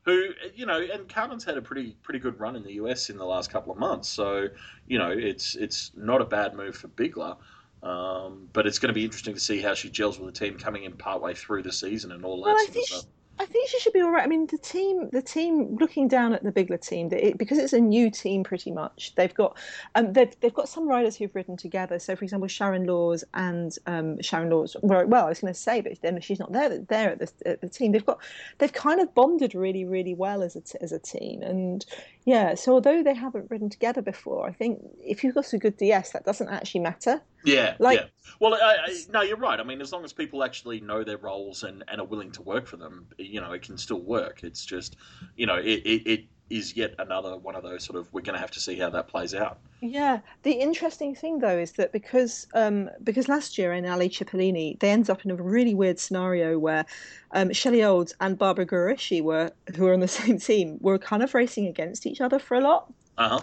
Who 0.05 0.29
you 0.53 0.65
know, 0.65 0.81
and 0.81 1.07
Carmen's 1.07 1.43
had 1.43 1.57
a 1.57 1.61
pretty 1.61 1.95
pretty 2.01 2.19
good 2.19 2.39
run 2.39 2.55
in 2.55 2.63
the 2.63 2.73
US 2.73 3.09
in 3.09 3.17
the 3.17 3.25
last 3.25 3.51
couple 3.51 3.71
of 3.71 3.77
months, 3.77 4.09
so 4.09 4.47
you 4.87 4.97
know 4.97 5.11
it's 5.11 5.55
it's 5.55 5.91
not 5.95 6.21
a 6.21 6.25
bad 6.25 6.55
move 6.55 6.75
for 6.75 6.87
Bigla. 6.89 7.37
Um, 7.83 8.49
but 8.51 8.65
it's 8.65 8.79
going 8.79 8.87
to 8.87 8.95
be 8.95 9.05
interesting 9.05 9.35
to 9.35 9.39
see 9.39 9.61
how 9.61 9.75
she 9.75 9.91
gels 9.91 10.17
with 10.17 10.33
the 10.33 10.39
team 10.39 10.57
coming 10.57 10.85
in 10.85 10.93
partway 10.93 11.35
through 11.35 11.61
the 11.61 11.71
season 11.71 12.13
and 12.13 12.25
all 12.25 12.43
that 12.43 12.55
well, 12.55 12.65
sort 12.65 12.77
of 12.77 12.83
stuff. 12.83 13.05
I 13.37 13.45
think 13.45 13.67
she 13.67 13.79
should 13.79 13.91
be 13.91 14.01
all 14.01 14.11
right. 14.11 14.23
I 14.23 14.27
mean, 14.27 14.47
the 14.47 14.57
team, 14.57 15.09
the 15.11 15.21
team, 15.21 15.75
looking 15.79 16.07
down 16.07 16.33
at 16.33 16.43
the 16.43 16.51
Bigla 16.51 16.79
team, 16.79 17.09
it, 17.11 17.37
because 17.37 17.57
it's 17.57 17.73
a 17.73 17.79
new 17.79 18.09
team, 18.09 18.43
pretty 18.43 18.71
much. 18.71 19.13
They've 19.15 19.33
got, 19.33 19.57
um, 19.95 20.13
they've 20.13 20.33
they've 20.39 20.53
got 20.53 20.69
some 20.69 20.87
riders 20.87 21.17
who've 21.17 21.35
ridden 21.35 21.57
together. 21.57 21.99
So, 21.99 22.15
for 22.15 22.23
example, 22.23 22.47
Sharon 22.47 22.85
Laws 22.85 23.25
and 23.33 23.77
um, 23.87 24.21
Sharon 24.21 24.49
Laws. 24.49 24.77
Well, 24.81 25.25
I 25.25 25.29
was 25.29 25.41
going 25.41 25.53
to 25.53 25.59
say, 25.59 25.81
but 25.81 26.01
then 26.01 26.21
she's 26.21 26.39
not 26.39 26.53
there. 26.53 26.79
There 26.79 27.11
at 27.11 27.19
the, 27.19 27.31
at 27.45 27.61
the 27.61 27.67
team, 27.67 27.91
they've 27.91 28.05
got, 28.05 28.21
they've 28.59 28.71
kind 28.71 29.01
of 29.01 29.13
bonded 29.13 29.53
really, 29.53 29.83
really 29.83 30.13
well 30.13 30.41
as 30.41 30.55
a 30.55 30.81
as 30.81 30.93
a 30.93 30.99
team. 30.99 31.41
And 31.41 31.85
yeah, 32.25 32.55
so 32.55 32.73
although 32.73 33.03
they 33.03 33.13
haven't 33.13 33.51
ridden 33.51 33.69
together 33.69 34.01
before, 34.01 34.47
I 34.47 34.51
think 34.51 34.79
if 34.99 35.23
you've 35.23 35.35
got 35.35 35.53
a 35.53 35.59
good 35.59 35.77
DS, 35.77 36.11
that 36.11 36.25
doesn't 36.25 36.49
actually 36.49 36.81
matter. 36.81 37.21
Yeah, 37.43 37.75
like, 37.77 37.99
yeah. 37.99 38.05
Well, 38.39 38.55
I, 38.55 38.77
I, 38.87 38.95
no, 39.13 39.21
you're 39.21 39.37
right. 39.37 39.59
I 39.59 39.63
mean, 39.63 39.79
as 39.79 39.91
long 39.91 40.03
as 40.03 40.11
people 40.11 40.43
actually 40.43 40.81
know 40.81 41.03
their 41.03 41.19
roles 41.19 41.61
and, 41.61 41.83
and 41.87 42.01
are 42.01 42.07
willing 42.07 42.31
to 42.31 42.41
work 42.41 42.65
for 42.65 42.77
them, 42.77 43.07
you 43.19 43.39
know, 43.39 43.51
it 43.51 43.61
can 43.61 43.77
still 43.77 44.01
work. 44.01 44.43
It's 44.43 44.65
just, 44.65 44.95
you 45.35 45.45
know, 45.45 45.57
it, 45.57 45.83
it, 45.85 46.09
it 46.09 46.25
is 46.49 46.75
yet 46.77 46.93
another 46.99 47.37
one 47.37 47.55
of 47.55 47.63
those 47.63 47.83
sort 47.83 47.97
of 47.97 48.11
we're 48.13 48.21
going 48.21 48.35
to 48.35 48.39
have 48.39 48.51
to 48.51 48.59
see 48.59 48.77
how 48.77 48.89
that 48.89 49.07
plays 49.07 49.33
out. 49.33 49.57
Yeah, 49.81 50.19
the 50.43 50.51
interesting 50.51 51.15
thing 51.15 51.39
though 51.39 51.57
is 51.57 51.73
that 51.73 51.91
because 51.91 52.47
um, 52.53 52.89
because 53.03 53.27
last 53.27 53.57
year 53.57 53.73
in 53.73 53.85
Alé 53.85 54.09
Cipollini 54.09 54.79
they 54.79 54.89
ended 54.89 55.09
up 55.09 55.25
in 55.25 55.31
a 55.31 55.35
really 55.35 55.73
weird 55.73 55.99
scenario 55.99 56.59
where 56.59 56.85
um, 57.31 57.51
Shelley 57.51 57.83
Olds 57.83 58.13
and 58.19 58.37
Barbara 58.37 58.65
Guareschi 58.65 59.21
were 59.21 59.51
who 59.75 59.83
were 59.85 59.93
on 59.93 59.99
the 59.99 60.07
same 60.19 60.39
team 60.39 60.77
were 60.81 60.99
kind 60.99 61.23
of 61.23 61.33
racing 61.33 61.67
against 61.67 62.05
each 62.05 62.21
other 62.21 62.39
for 62.39 62.55
a 62.55 62.61
lot. 62.61 62.91
Uh 63.17 63.29
huh 63.29 63.41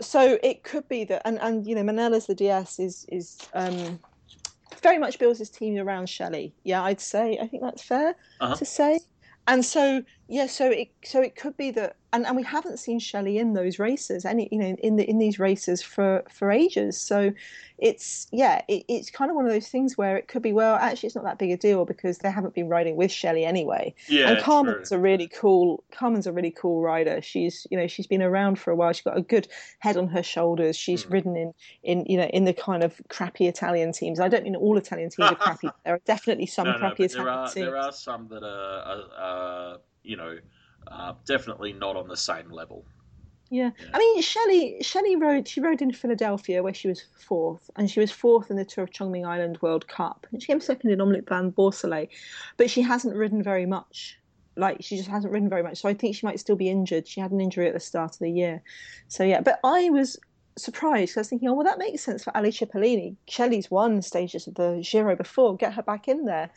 so 0.00 0.38
it 0.42 0.62
could 0.62 0.88
be 0.88 1.04
that, 1.04 1.22
and, 1.24 1.38
and 1.40 1.66
you 1.66 1.74
know, 1.74 1.82
Manella's 1.82 2.26
the 2.26 2.34
DS 2.34 2.78
is 2.78 3.06
is 3.10 3.38
um, 3.54 3.98
very 4.82 4.98
much 4.98 5.18
builds 5.18 5.38
his 5.38 5.50
team 5.50 5.78
around 5.78 6.08
Shelley. 6.08 6.54
Yeah, 6.64 6.82
I'd 6.82 7.00
say 7.00 7.38
I 7.40 7.46
think 7.46 7.62
that's 7.62 7.82
fair 7.82 8.14
uh-huh. 8.40 8.56
to 8.56 8.64
say. 8.64 9.00
And 9.48 9.64
so 9.64 10.02
yeah, 10.28 10.46
so 10.46 10.70
it 10.70 10.88
so 11.04 11.22
it 11.22 11.36
could 11.36 11.56
be 11.56 11.70
that, 11.72 11.96
and, 12.16 12.26
and 12.26 12.34
we 12.34 12.42
haven't 12.42 12.78
seen 12.78 12.98
Shelley 12.98 13.36
in 13.36 13.52
those 13.52 13.78
races, 13.78 14.24
any 14.24 14.48
you 14.50 14.58
know, 14.58 14.74
in 14.82 14.96
the 14.96 15.04
in 15.08 15.18
these 15.18 15.38
races 15.38 15.82
for 15.82 16.24
for 16.30 16.50
ages. 16.50 16.98
So 16.98 17.34
it's 17.76 18.26
yeah, 18.32 18.62
it, 18.68 18.86
it's 18.88 19.10
kind 19.10 19.30
of 19.30 19.36
one 19.36 19.44
of 19.44 19.52
those 19.52 19.68
things 19.68 19.98
where 19.98 20.16
it 20.16 20.26
could 20.26 20.40
be 20.40 20.54
well, 20.54 20.76
actually, 20.76 21.08
it's 21.08 21.14
not 21.14 21.24
that 21.24 21.38
big 21.38 21.50
a 21.50 21.58
deal 21.58 21.84
because 21.84 22.18
they 22.18 22.30
haven't 22.30 22.54
been 22.54 22.70
riding 22.70 22.96
with 22.96 23.12
Shelley 23.12 23.44
anyway. 23.44 23.94
Yeah, 24.08 24.30
and 24.30 24.42
Carmen's 24.42 24.88
true. 24.88 24.96
a 24.96 25.00
really 25.00 25.28
cool. 25.28 25.84
Carmen's 25.92 26.26
a 26.26 26.32
really 26.32 26.50
cool 26.50 26.80
rider. 26.80 27.20
She's 27.20 27.66
you 27.70 27.76
know 27.76 27.86
she's 27.86 28.06
been 28.06 28.22
around 28.22 28.58
for 28.58 28.70
a 28.70 28.76
while. 28.76 28.94
She's 28.94 29.04
got 29.04 29.18
a 29.18 29.22
good 29.22 29.46
head 29.80 29.98
on 29.98 30.08
her 30.08 30.22
shoulders. 30.22 30.74
She's 30.74 31.04
mm. 31.04 31.12
ridden 31.12 31.36
in 31.36 31.52
in 31.82 32.06
you 32.06 32.16
know 32.16 32.28
in 32.28 32.44
the 32.44 32.54
kind 32.54 32.82
of 32.82 32.98
crappy 33.10 33.46
Italian 33.46 33.92
teams. 33.92 34.20
I 34.20 34.28
don't 34.28 34.42
mean 34.42 34.56
all 34.56 34.78
Italian 34.78 35.10
teams 35.10 35.32
are 35.32 35.34
crappy. 35.34 35.68
There 35.84 35.94
are 35.94 36.00
definitely 36.06 36.46
some 36.46 36.66
no, 36.66 36.78
crappy 36.78 37.02
no, 37.02 37.04
Italian 37.04 37.24
there 37.26 37.34
are, 37.34 37.48
teams. 37.50 37.66
There 37.66 37.76
are 37.76 37.92
some 37.92 38.28
that 38.28 38.42
are. 38.42 38.80
are, 38.80 39.04
are 39.18 39.78
you 40.06 40.16
know, 40.16 40.38
uh, 40.90 41.14
definitely 41.26 41.72
not 41.72 41.96
on 41.96 42.08
the 42.08 42.16
same 42.16 42.50
level. 42.50 42.84
Yeah. 43.50 43.70
yeah. 43.78 43.86
I 43.94 43.98
mean, 43.98 44.22
Shelley 44.22 44.82
Shelley 44.82 45.16
rode 45.16 45.46
she 45.46 45.60
rode 45.60 45.82
in 45.82 45.92
Philadelphia 45.92 46.62
where 46.62 46.74
she 46.74 46.88
was 46.88 47.04
fourth, 47.16 47.70
and 47.76 47.90
she 47.90 48.00
was 48.00 48.10
fourth 48.10 48.50
in 48.50 48.56
the 48.56 48.64
Tour 48.64 48.84
of 48.84 48.90
Chongming 48.90 49.26
Island 49.26 49.58
World 49.62 49.86
Cup, 49.88 50.26
and 50.32 50.42
she 50.42 50.46
came 50.46 50.60
second 50.60 50.90
in 50.90 50.98
Omloop 50.98 51.28
van 51.28 51.52
Borsele, 51.52 52.08
but 52.56 52.70
she 52.70 52.82
hasn't 52.82 53.14
ridden 53.14 53.42
very 53.42 53.66
much. 53.66 54.18
Like 54.56 54.78
she 54.80 54.96
just 54.96 55.08
hasn't 55.08 55.32
ridden 55.32 55.48
very 55.48 55.62
much, 55.62 55.78
so 55.78 55.88
I 55.88 55.94
think 55.94 56.16
she 56.16 56.26
might 56.26 56.40
still 56.40 56.56
be 56.56 56.70
injured. 56.70 57.06
She 57.06 57.20
had 57.20 57.30
an 57.30 57.40
injury 57.40 57.68
at 57.68 57.74
the 57.74 57.80
start 57.80 58.12
of 58.12 58.18
the 58.18 58.30
year, 58.30 58.62
so 59.08 59.22
yeah. 59.22 59.42
But 59.42 59.60
I 59.62 59.90
was 59.90 60.18
surprised. 60.56 61.10
because 61.10 61.18
I 61.18 61.20
was 61.20 61.28
thinking, 61.28 61.48
oh 61.48 61.52
well, 61.52 61.66
that 61.66 61.78
makes 61.78 62.02
sense 62.02 62.24
for 62.24 62.32
Alé 62.32 62.48
Cipollini. 62.48 63.16
Shelley's 63.28 63.70
won 63.70 64.00
stages 64.00 64.46
of 64.46 64.54
the 64.54 64.82
Giro 64.82 65.14
before. 65.14 65.56
Get 65.56 65.74
her 65.74 65.82
back 65.82 66.08
in 66.08 66.24
there 66.24 66.50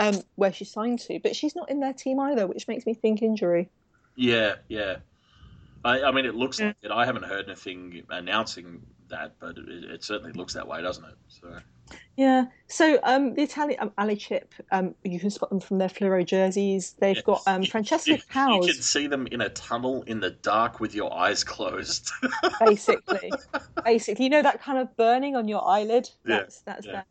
um, 0.00 0.20
where 0.36 0.52
she's 0.52 0.70
signed 0.70 0.98
to, 1.00 1.18
but 1.22 1.36
she's 1.36 1.54
not 1.54 1.70
in 1.70 1.80
their 1.80 1.92
team 1.92 2.20
either, 2.20 2.46
which 2.46 2.68
makes 2.68 2.86
me 2.86 2.94
think 2.94 3.22
injury. 3.22 3.70
Yeah, 4.16 4.56
yeah. 4.68 4.96
I, 5.84 6.02
I 6.02 6.12
mean, 6.12 6.24
it 6.24 6.34
looks 6.34 6.60
like 6.60 6.76
it. 6.82 6.90
I 6.90 7.04
haven't 7.04 7.24
heard 7.24 7.46
anything 7.46 8.02
announcing 8.08 8.82
that, 9.08 9.34
but 9.38 9.58
it, 9.58 9.84
it 9.84 10.04
certainly 10.04 10.32
looks 10.32 10.54
that 10.54 10.66
way, 10.66 10.80
doesn't 10.82 11.04
it? 11.04 11.14
So. 11.28 11.58
Yeah. 12.16 12.46
So 12.68 12.98
um, 13.02 13.34
the 13.34 13.42
Italian 13.42 13.80
um, 13.80 13.92
Ali 13.98 14.16
Chip, 14.16 14.54
um, 14.72 14.94
you 15.04 15.20
can 15.20 15.30
spot 15.30 15.50
them 15.50 15.60
from 15.60 15.78
their 15.78 15.88
fluoro 15.88 16.24
jerseys. 16.24 16.94
They've 16.98 17.16
yes. 17.16 17.24
got 17.24 17.42
um, 17.46 17.64
Francesca 17.64 18.12
you, 18.12 18.18
Cauz. 18.32 18.66
You 18.66 18.72
can 18.72 18.82
see 18.82 19.06
them 19.06 19.26
in 19.26 19.40
a 19.40 19.50
tunnel 19.50 20.02
in 20.06 20.20
the 20.20 20.30
dark 20.30 20.80
with 20.80 20.94
your 20.94 21.12
eyes 21.12 21.44
closed. 21.44 22.10
basically, 22.60 23.32
basically, 23.84 24.24
you 24.24 24.30
know 24.30 24.42
that 24.42 24.62
kind 24.62 24.78
of 24.78 24.96
burning 24.96 25.36
on 25.36 25.48
your 25.48 25.66
eyelid. 25.66 26.08
That's 26.24 26.62
yeah. 26.66 26.72
that's 26.72 26.86
yeah. 26.86 27.02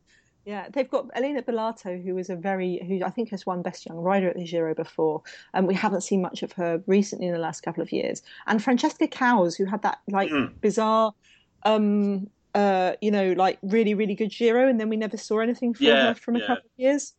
Yeah, 0.44 0.66
they've 0.70 0.90
got 0.90 1.08
Elena 1.14 1.42
Bellato, 1.42 2.02
who 2.02 2.18
is 2.18 2.28
a 2.28 2.36
very, 2.36 2.82
who 2.86 3.02
I 3.04 3.10
think 3.10 3.30
has 3.30 3.46
won 3.46 3.62
Best 3.62 3.86
Young 3.86 3.96
Rider 3.96 4.28
at 4.28 4.36
the 4.36 4.44
Giro 4.44 4.74
before, 4.74 5.22
and 5.54 5.66
we 5.66 5.74
haven't 5.74 6.02
seen 6.02 6.20
much 6.20 6.42
of 6.42 6.52
her 6.52 6.82
recently 6.86 7.28
in 7.28 7.32
the 7.32 7.38
last 7.38 7.62
couple 7.62 7.82
of 7.82 7.92
years. 7.92 8.22
And 8.46 8.62
Francesca 8.62 9.08
Cauz, 9.08 9.56
who 9.56 9.64
had 9.64 9.80
that 9.82 10.00
like 10.08 10.30
mm. 10.30 10.52
bizarre, 10.60 11.14
um, 11.62 12.28
uh, 12.54 12.92
you 13.00 13.10
know, 13.10 13.32
like 13.32 13.58
really, 13.62 13.94
really 13.94 14.14
good 14.14 14.30
Giro, 14.30 14.68
and 14.68 14.78
then 14.78 14.90
we 14.90 14.96
never 14.96 15.16
saw 15.16 15.38
anything 15.40 15.72
from 15.72 15.86
yeah, 15.86 16.08
her 16.08 16.14
from 16.14 16.36
a 16.36 16.40
yeah. 16.40 16.46
couple 16.46 16.64
of 16.64 16.78
years. 16.78 17.14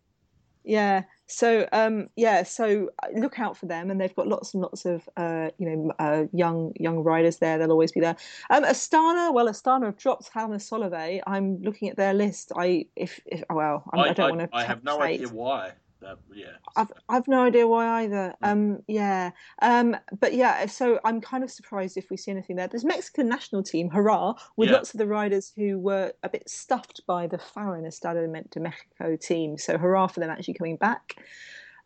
Yeah, 0.64 1.04
so 1.28 1.68
um, 1.72 2.10
yeah, 2.16 2.44
so 2.44 2.90
uh, 3.04 3.08
look 3.16 3.40
out 3.40 3.58
for 3.58 3.66
them, 3.66 3.90
and 3.90 4.00
they've 4.00 4.16
got 4.16 4.28
lots 4.28 4.54
and 4.54 4.62
lots 4.62 4.86
of 4.86 5.08
uh, 5.18 5.50
you 5.58 5.70
know 5.70 5.92
uh, 5.98 6.26
young 6.32 6.74
young 6.76 7.00
riders 7.00 7.38
there. 7.38 7.58
They'll 7.58 7.72
always 7.72 7.92
be 7.92 8.00
there. 8.00 8.16
Um, 8.50 8.64
Astana, 8.64 9.34
well, 9.34 9.48
Astana 9.48 9.86
have 9.86 9.98
dropped 9.98 10.30
Helma 10.34 10.58
Solovey. 10.58 11.22
I'm 11.26 11.62
looking 11.62 11.90
at 11.90 11.98
their 11.98 12.14
list. 12.14 12.52
I 12.56 12.86
if, 12.96 13.20
if 13.26 13.44
well, 13.50 13.84
I, 13.92 14.02
I 14.02 14.14
don't 14.14 14.38
want 14.38 14.52
to. 14.52 14.56
I 14.56 14.66
have 14.66 14.84
no 14.84 15.02
idea 15.02 15.28
why. 15.30 15.72
That, 16.06 16.20
yeah, 16.36 16.58
I've 16.76 16.91
I've 17.10 17.28
no 17.28 17.44
idea 17.44 17.68
why 17.68 18.04
either. 18.04 18.36
Um, 18.44 18.84
yeah, 18.88 19.32
um, 19.63 19.98
but 20.20 20.34
yeah, 20.34 20.68
so 20.68 21.00
I'm 21.04 21.20
kind 21.20 21.44
of 21.44 21.50
surprised 21.50 21.98
if 21.98 22.12
we 22.12 22.18
see 22.18 22.30
anything 22.30 22.58
there. 22.58 22.68
There's 22.68 22.86
Mexican 22.86 23.28
national 23.28 23.63
team, 23.63 23.89
hurrah, 23.89 24.36
with 24.56 24.70
yeah. 24.70 24.76
lots 24.76 24.94
of 24.94 25.00
the 25.00 25.08
riders 25.08 25.52
who 25.56 25.80
were 25.80 26.13
a 26.22 26.30
bit 26.30 26.48
stuffed 26.48 27.02
by 27.08 27.26
the 27.26 27.38
Faren 27.38 27.88
Estado 27.88 28.28
de 28.28 28.60
Mexico 28.60 29.15
team. 29.15 29.58
So 29.58 29.80
hurrah 29.80 30.06
for 30.06 30.20
them 30.20 30.30
actually 30.30 30.54
coming 30.54 30.78
back. 30.78 31.15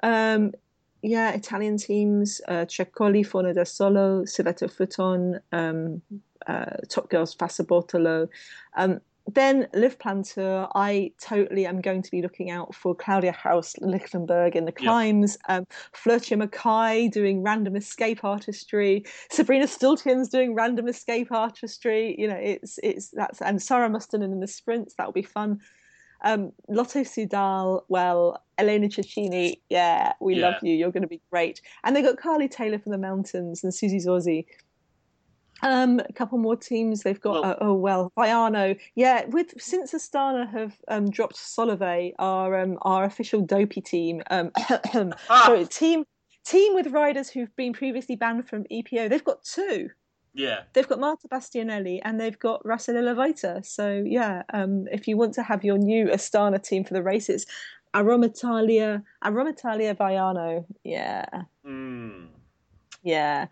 Um, 0.04 0.52
yeah, 1.02 1.32
Italian 1.32 1.78
teams, 1.78 2.42
uh, 2.50 2.66
Ceccoli, 2.66 3.26
Forno 3.26 3.54
da 3.54 3.64
Solo, 3.64 4.24
Servetto 4.24 4.70
Footon, 4.70 5.40
um, 5.54 6.02
uh, 6.46 6.78
Top 6.90 7.10
Girls 7.10 7.34
Fassa 7.36 7.66
Bortolo. 7.66 8.28
Um, 8.76 9.00
then 9.36 9.68
Liv 9.74 9.98
Plantur, 10.00 10.70
I 10.76 11.12
totally 11.22 11.66
am 11.66 11.82
going 11.82 12.02
to 12.02 12.12
be 12.12 12.22
looking 12.22 12.50
out 12.50 12.74
for 12.74 12.96
Claudia 12.96 13.32
Haus 13.32 13.76
Lichtenberg 13.80 14.56
in 14.56 14.66
the 14.66 14.72
climbs, 14.72 15.38
yep. 15.48 15.60
um, 15.60 15.68
Floortje 15.94 16.42
Mackaij 16.42 17.12
doing 17.12 17.44
random 17.44 17.76
escape 17.76 18.24
artistry, 18.24 19.06
Sabrina 19.32 19.66
Stultiens 19.66 20.30
doing 20.30 20.54
random 20.54 20.88
escape 20.88 21.32
artistry. 21.32 22.16
You 22.18 22.28
know, 22.28 22.38
it's 22.38 22.80
it's 22.84 23.10
that's 23.10 23.42
and 23.42 23.62
Sara 23.62 23.90
Mustonen 23.90 24.32
in 24.32 24.40
the 24.40 24.48
sprints. 24.48 24.96
That'll 24.96 25.14
be 25.14 25.22
fun. 25.22 25.60
Um, 26.22 26.52
Lotto 26.68 27.04
Soudal, 27.04 27.84
well, 27.88 28.44
Elena 28.58 28.88
Cecchini, 28.88 29.56
yeah, 29.70 30.14
we 30.20 30.36
yeah. 30.36 30.50
love 30.50 30.56
you. 30.62 30.76
You're 30.76 30.92
going 30.92 31.04
to 31.04 31.08
be 31.08 31.22
great. 31.32 31.62
And 31.84 31.96
they 31.96 32.02
got 32.02 32.18
Carlee 32.18 32.52
Taylor 32.52 32.78
from 32.78 32.92
the 32.92 32.98
Mountains 32.98 33.64
and 33.64 33.74
Susie 33.74 34.00
Zorzi 34.00 34.46
um, 35.62 36.00
a 36.00 36.14
couple 36.14 36.38
more 36.38 36.56
teams. 36.56 37.04
They've 37.04 37.20
got 37.20 37.42
well, 37.42 37.52
uh, 37.52 37.56
oh 37.62 37.74
well, 37.74 38.12
Vaiano. 38.18 38.80
Yeah, 38.96 39.26
with 39.26 39.54
since 39.62 39.94
Astana 39.94 40.50
have 40.52 40.78
um, 40.88 41.10
dropped 41.10 41.36
Solovey, 41.36 42.14
our 42.20 42.60
um, 42.60 42.78
our 42.82 43.04
official 43.04 43.42
dopey 43.42 43.82
team. 43.82 44.22
Um, 44.30 44.52
ah! 44.58 45.44
sorry, 45.46 45.66
team 45.66 46.06
team 46.46 46.76
with 46.76 46.88
riders 46.88 47.30
who've 47.30 47.56
been 47.56 47.74
previously 47.74 48.16
banned 48.16 48.48
from 48.48 48.64
EPO. 48.66 49.10
They've 49.10 49.24
got 49.24 49.44
two. 49.44 49.90
Yeah, 50.34 50.62
they've 50.74 50.88
got 50.88 51.00
Marta 51.00 51.28
Bastianelli 51.28 52.00
and 52.04 52.20
they've 52.20 52.38
got 52.38 52.64
Racela 52.64 53.02
Levaita. 53.02 53.66
So 53.66 54.04
yeah, 54.06 54.44
um, 54.54 54.88
if 54.92 55.08
you 55.08 55.18
want 55.18 55.34
to 55.36 55.44
have 55.44 55.64
your 55.64 55.78
new 55.78 56.06
Astana 56.06 56.62
team 56.62 56.84
for 56.84 56.94
the 56.94 57.04
races, 57.04 57.46
Aromitalia, 57.94 59.04
Aromitalia 59.24 59.96
Vaiano. 59.96 60.66
Yeah. 60.84 61.26
Mm. 61.66 62.28
Yeah, 63.02 63.48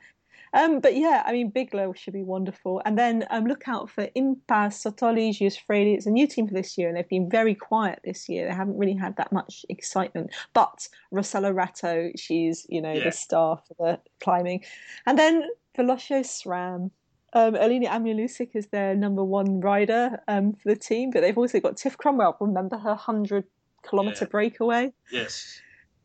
um, 0.53 0.79
but 0.79 0.95
yeah, 0.95 1.23
I 1.25 1.31
mean, 1.31 1.51
Bigla 1.51 1.95
should 1.95 2.13
be 2.13 2.23
wonderful. 2.23 2.81
And 2.85 2.97
then 2.97 3.25
um, 3.29 3.45
look 3.45 3.67
out 3.67 3.89
for 3.89 4.07
Impas, 4.15 4.75
Sottoli, 4.83 5.29
Gius 5.29 5.57
Fredi. 5.57 5.95
It's 5.95 6.05
a 6.05 6.11
new 6.11 6.27
team 6.27 6.47
for 6.47 6.53
this 6.53 6.77
year, 6.77 6.87
and 6.87 6.97
they've 6.97 7.09
been 7.09 7.29
very 7.29 7.55
quiet 7.55 7.99
this 8.03 8.29
year. 8.29 8.47
They 8.47 8.53
haven't 8.53 8.77
really 8.77 8.95
had 8.95 9.17
that 9.17 9.31
much 9.31 9.65
excitement. 9.69 10.31
But 10.53 10.87
Rossella 11.13 11.53
Ratto, 11.53 12.11
she's, 12.15 12.65
you 12.69 12.81
know, 12.81 12.93
yeah. 12.93 13.03
the 13.05 13.11
star 13.11 13.61
for 13.67 13.75
the 13.79 13.99
climbing. 14.19 14.63
And 15.05 15.17
then 15.17 15.43
Velocio 15.77 16.21
SRAM. 16.21 16.91
Um, 17.33 17.53
Alena 17.55 17.87
Amialiusik 17.89 18.51
is 18.55 18.67
their 18.67 18.95
number 18.95 19.23
one 19.23 19.59
rider 19.59 20.21
um, 20.29 20.53
for 20.53 20.69
the 20.69 20.79
team, 20.79 21.11
but 21.11 21.21
they've 21.21 21.37
also 21.37 21.59
got 21.59 21.75
Tiff 21.75 21.97
Cromwell. 21.97 22.37
Remember 22.39 22.77
her 22.77 22.91
100 22.91 23.43
kilometre 23.87 24.25
yeah. 24.25 24.29
breakaway? 24.29 24.93
Yes, 25.11 25.59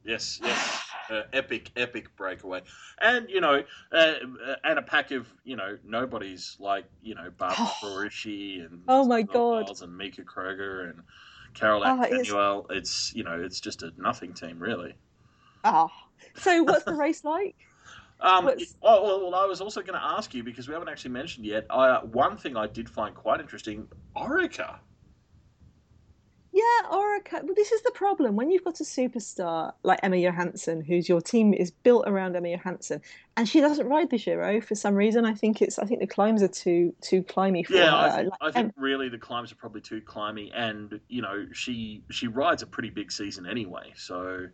yes, 0.05 0.41
yes 0.43 0.82
uh, 1.13 1.23
epic, 1.33 1.71
epic 1.77 2.15
breakaway, 2.17 2.63
and 3.01 3.29
you 3.29 3.41
know, 3.41 3.63
uh, 3.93 3.97
uh, 3.97 4.55
and 4.65 4.79
a 4.79 4.83
pack 4.83 5.11
of 5.11 5.27
you 5.45 5.57
know 5.57 5.77
nobodies 5.85 6.57
like 6.59 6.85
you 7.03 7.15
know 7.15 7.31
Barbara 7.37 7.69
oh. 7.83 8.09
and 8.25 8.83
oh 8.89 9.05
my 9.05 9.23
god, 9.23 9.65
Miles 9.67 9.83
and 9.83 9.97
Mieke 9.97 10.25
Kröger 10.25 10.91
and 10.91 11.03
Carol 11.55 11.83
oh, 11.85 11.97
Manuel. 11.97 12.67
It's... 12.71 13.11
it's 13.11 13.15
you 13.15 13.25
know 13.25 13.41
it's 13.41 13.61
just 13.61 13.83
a 13.83 13.93
nothing 13.99 14.33
team 14.33 14.59
really. 14.59 14.95
Ah, 15.65 15.87
oh. 15.89 16.09
so 16.35 16.63
what's 16.63 16.85
the 16.85 16.95
race 16.95 17.25
like? 17.25 17.57
Um, 18.21 18.49
oh, 18.85 19.31
well, 19.31 19.35
I 19.35 19.47
was 19.47 19.61
also 19.61 19.81
going 19.81 19.99
to 19.99 20.05
ask 20.05 20.33
you 20.33 20.45
because 20.45 20.69
we 20.69 20.75
haven't 20.75 20.89
actually 20.89 21.11
mentioned 21.11 21.45
yet. 21.45 21.67
Uh, 21.69 22.03
one 22.03 22.37
thing 22.37 22.57
I 22.57 22.69
did 22.69 22.89
find 22.89 23.17
quite 23.17 23.41
interesting: 23.41 23.89
Orica 24.17 24.79
yeah, 26.53 26.91
Orica. 26.91 27.43
Well, 27.43 27.55
this 27.57 27.73
is 27.73 27.81
the 27.83 27.93
problem 27.93 28.37
when 28.37 28.51
you've 28.51 28.65
got 28.65 28.79
a 28.81 28.85
superstar 28.85 29.73
like 29.83 30.01
Emma 30.03 30.17
Johansson, 30.19 30.83
who's 30.83 31.09
your 31.09 31.23
team 31.23 31.55
is 31.55 31.71
built 31.71 32.07
around 32.07 32.37
Emma 32.37 32.51
Johansson, 32.51 33.01
and 33.39 33.49
she 33.49 33.61
doesn't 33.61 33.89
ride 33.89 34.11
the 34.11 34.19
Giro 34.19 34.61
for 34.61 34.75
some 34.75 34.95
reason. 34.95 35.25
I 35.25 35.33
think 35.33 35.63
it's 35.63 35.79
I 35.79 35.87
think 35.87 36.01
the 36.01 36.07
climbs 36.07 36.43
are 36.43 36.49
too 36.49 36.95
too 37.01 37.23
climby 37.23 37.67
for 37.67 37.73
yeah, 37.73 37.91
her. 37.91 37.95
I 37.97 38.17
think, 38.17 38.35
I 38.43 38.51
think 38.51 38.73
really 38.77 39.09
the 39.09 39.19
climbs 39.19 39.51
are 39.51 39.55
probably 39.55 39.81
too 39.81 40.03
climby, 40.03 40.51
and 40.55 41.01
you 41.09 41.23
know 41.23 41.47
she 41.53 42.03
she 42.11 42.27
rides 42.27 42.63
a 42.63 42.67
pretty 42.67 42.91
big 42.91 43.11
season 43.11 43.47
anyway, 43.47 43.93
so. 43.97 44.49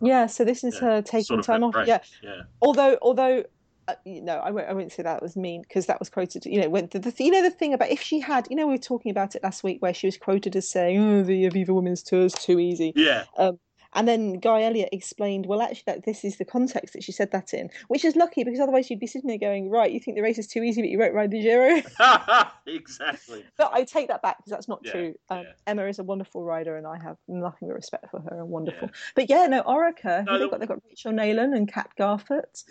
Yeah, 0.00 0.26
so 0.26 0.44
this 0.44 0.62
is 0.62 0.74
yeah, 0.74 0.80
her 0.80 1.02
taking 1.02 1.24
sort 1.24 1.40
of 1.40 1.46
time 1.46 1.64
off. 1.64 1.74
Yeah. 1.84 1.98
yeah. 2.22 2.42
Although, 2.62 2.98
although 3.02 3.42
uh, 3.88 3.94
no, 4.04 4.36
I 4.36 4.50
won't, 4.50 4.68
I 4.68 4.72
won't 4.74 4.92
say 4.92 5.02
that 5.02 5.22
was 5.22 5.36
mean 5.36 5.62
because 5.62 5.86
that 5.86 5.98
was 5.98 6.10
quoted. 6.10 6.44
You 6.44 6.60
know, 6.60 6.68
when 6.68 6.88
the, 6.88 6.98
the, 6.98 7.24
you 7.24 7.30
know 7.30 7.42
the 7.42 7.50
thing 7.50 7.72
about 7.72 7.88
if 7.88 8.02
she 8.02 8.20
had, 8.20 8.46
you 8.50 8.56
know, 8.56 8.66
we 8.66 8.74
were 8.74 8.78
talking 8.78 9.10
about 9.10 9.34
it 9.34 9.42
last 9.42 9.64
week 9.64 9.80
where 9.80 9.94
she 9.94 10.06
was 10.06 10.18
quoted 10.18 10.54
as 10.54 10.68
saying, 10.68 10.98
"Oh, 10.98 11.22
the 11.22 11.44
Aviva 11.48 11.70
Women's 11.70 12.02
Tour 12.02 12.26
is 12.26 12.34
too 12.34 12.60
easy." 12.60 12.92
Yeah. 12.94 13.24
Um, 13.38 13.58
and 13.94 14.06
then 14.06 14.34
Guy 14.34 14.62
Elliott 14.62 14.90
explained, 14.92 15.46
well, 15.46 15.62
actually, 15.62 15.84
that 15.86 16.04
this 16.04 16.24
is 16.24 16.36
the 16.36 16.44
context 16.44 16.92
that 16.92 17.02
she 17.02 17.12
said 17.12 17.32
that 17.32 17.54
in, 17.54 17.70
which 17.88 18.04
is 18.04 18.16
lucky 18.16 18.44
because 18.44 18.60
otherwise 18.60 18.90
you'd 18.90 19.00
be 19.00 19.06
sitting 19.06 19.28
there 19.28 19.38
going, 19.38 19.70
right, 19.70 19.90
you 19.90 19.98
think 19.98 20.16
the 20.16 20.22
race 20.22 20.38
is 20.38 20.46
too 20.46 20.62
easy, 20.62 20.82
but 20.82 20.90
you 20.90 20.98
won't 20.98 21.14
ride 21.14 21.30
the 21.30 21.40
Giro. 21.40 21.82
exactly. 22.66 23.44
But 23.56 23.70
I 23.72 23.84
take 23.84 24.08
that 24.08 24.22
back 24.22 24.38
because 24.38 24.50
that's 24.50 24.68
not 24.68 24.80
yeah, 24.84 24.92
true. 24.92 25.14
Um, 25.30 25.38
yeah. 25.38 25.52
Emma 25.66 25.86
is 25.86 25.98
a 25.98 26.04
wonderful 26.04 26.44
rider, 26.44 26.76
and 26.76 26.86
I 26.86 26.98
have 26.98 27.16
nothing 27.26 27.68
but 27.68 27.74
respect 27.74 28.10
for 28.10 28.20
her 28.20 28.40
and 28.40 28.48
wonderful. 28.48 28.88
Yeah. 28.88 28.98
But 29.14 29.30
yeah, 29.30 29.46
no, 29.46 29.62
Orica, 29.62 30.26
no, 30.26 30.38
they've 30.38 30.50
got 30.50 30.60
they've 30.60 30.68
got 30.68 30.82
Rachel 30.86 31.12
Neylan 31.12 31.56
and 31.56 31.70
Kat 31.70 31.90
Garfoot, 31.98 32.64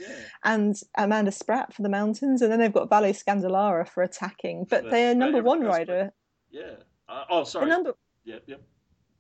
and 0.44 0.80
Amanda 0.98 1.32
Spratt 1.32 1.74
for 1.74 1.82
the 1.82 1.90
mountains, 1.90 2.42
and 2.42 2.52
then 2.52 2.60
they've 2.60 2.74
got 2.74 2.90
Vale 2.90 3.14
Scandolara 3.14 3.88
for 3.88 4.04
attacking. 4.04 4.66
But 4.70 4.90
they're 4.90 5.16
number 5.16 5.42
one 5.42 5.62
rider. 5.62 6.12
Yeah. 6.52 6.76
Uh, 7.10 7.24
oh, 7.30 7.44
sorry. 7.44 7.66
The 7.66 7.72
number. 7.72 7.94
Yep. 8.26 8.44
Yep. 8.48 8.62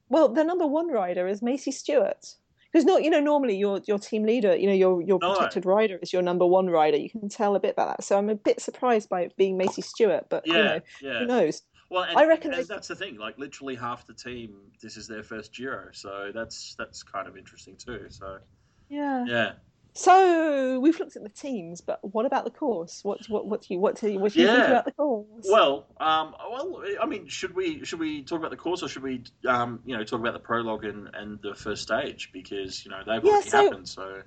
Well, 0.10 0.30
the 0.30 0.44
number 0.44 0.66
one 0.66 0.90
rider 0.92 1.28
is 1.28 1.42
Macey 1.42 1.72
Stewart. 1.72 2.36
Because 2.72 2.86
not, 2.86 3.04
you 3.04 3.10
know, 3.10 3.22
normally 3.22 3.56
your 3.56 3.82
your 3.88 3.98
team 3.98 4.24
leader, 4.24 4.56
you 4.56 4.68
know, 4.68 4.74
your 4.74 5.02
your 5.02 5.20
oh, 5.22 5.34
protected 5.34 5.66
no. 5.66 5.74
rider 5.74 6.00
is 6.02 6.12
your 6.12 6.22
number 6.22 6.46
one 6.46 6.70
rider. 6.70 6.98
You 6.98 7.10
can 7.10 7.30
tell 7.30 7.56
a 7.56 7.60
bit 7.60 7.72
about 7.72 7.98
that. 7.98 8.04
So 8.04 8.18
I'm 8.18 8.30
a 8.30 8.36
bit 8.36 8.60
surprised 8.60 9.10
by 9.10 9.22
it 9.22 9.38
being 9.38 9.58
Macey 9.58 9.82
Stewart, 9.82 10.26
but 10.30 10.46
yeah, 10.46 10.54
you 10.54 10.64
know, 10.64 10.80
yeah. 11.02 11.20
who 11.20 11.26
knows? 11.26 11.62
Well, 11.90 12.04
and, 12.04 12.18
I 12.18 12.26
reckon 12.26 12.52
that's 12.52 12.88
the 12.90 12.96
thing. 12.96 13.18
Like 13.18 13.38
literally 13.38 13.76
half 13.76 14.06
the 14.06 14.14
team, 14.14 14.56
this 14.82 14.98
is 14.98 15.08
their 15.08 15.24
first 15.24 15.54
Giro, 15.54 15.88
so 15.94 16.32
that's 16.34 16.76
that's 16.78 17.04
kind 17.04 17.28
of 17.28 17.38
interesting 17.38 17.78
too. 17.78 18.08
So 18.10 18.40
yeah, 18.90 19.26
yeah. 19.26 19.52
So 19.98 20.80
we've 20.80 21.00
looked 21.00 21.16
at 21.16 21.24
the 21.24 21.30
teams, 21.30 21.82
but 21.82 22.00
what 22.14 22.28
about 22.28 22.44
the 22.44 22.52
course? 22.52 23.04
What 23.04 23.28
what 23.30 23.48
what 23.48 23.62
do 23.64 23.74
you 23.74 23.80
what 23.80 24.00
do 24.00 24.12
you, 24.12 24.20
what 24.20 24.34
do 24.34 24.40
you 24.40 24.46
yeah. 24.46 24.56
think 24.56 24.68
about 24.68 24.86
the 24.86 24.92
course? 24.92 25.48
Well, 25.50 25.88
um, 26.00 26.36
well, 26.52 26.84
I 27.02 27.08
mean, 27.08 27.28
should 27.28 27.56
we 27.56 27.84
should 27.84 28.00
we 28.00 28.22
talk 28.22 28.38
about 28.38 28.52
the 28.52 28.58
course 28.58 28.84
or 28.84 28.90
should 28.90 29.02
we 29.02 29.24
um, 29.48 29.80
you 29.86 29.98
know 29.98 30.04
talk 30.04 30.20
about 30.20 30.34
the 30.34 30.40
prologue 30.40 30.86
and, 30.86 31.10
and 31.16 31.40
the 31.42 31.56
first 31.56 31.82
stage 31.82 32.30
because 32.32 32.86
you 32.86 32.92
know 32.92 33.00
they've 33.08 33.24
yeah, 33.24 33.32
already 33.32 33.50
so, 33.50 33.64
happened. 33.64 33.90
So 33.90 34.22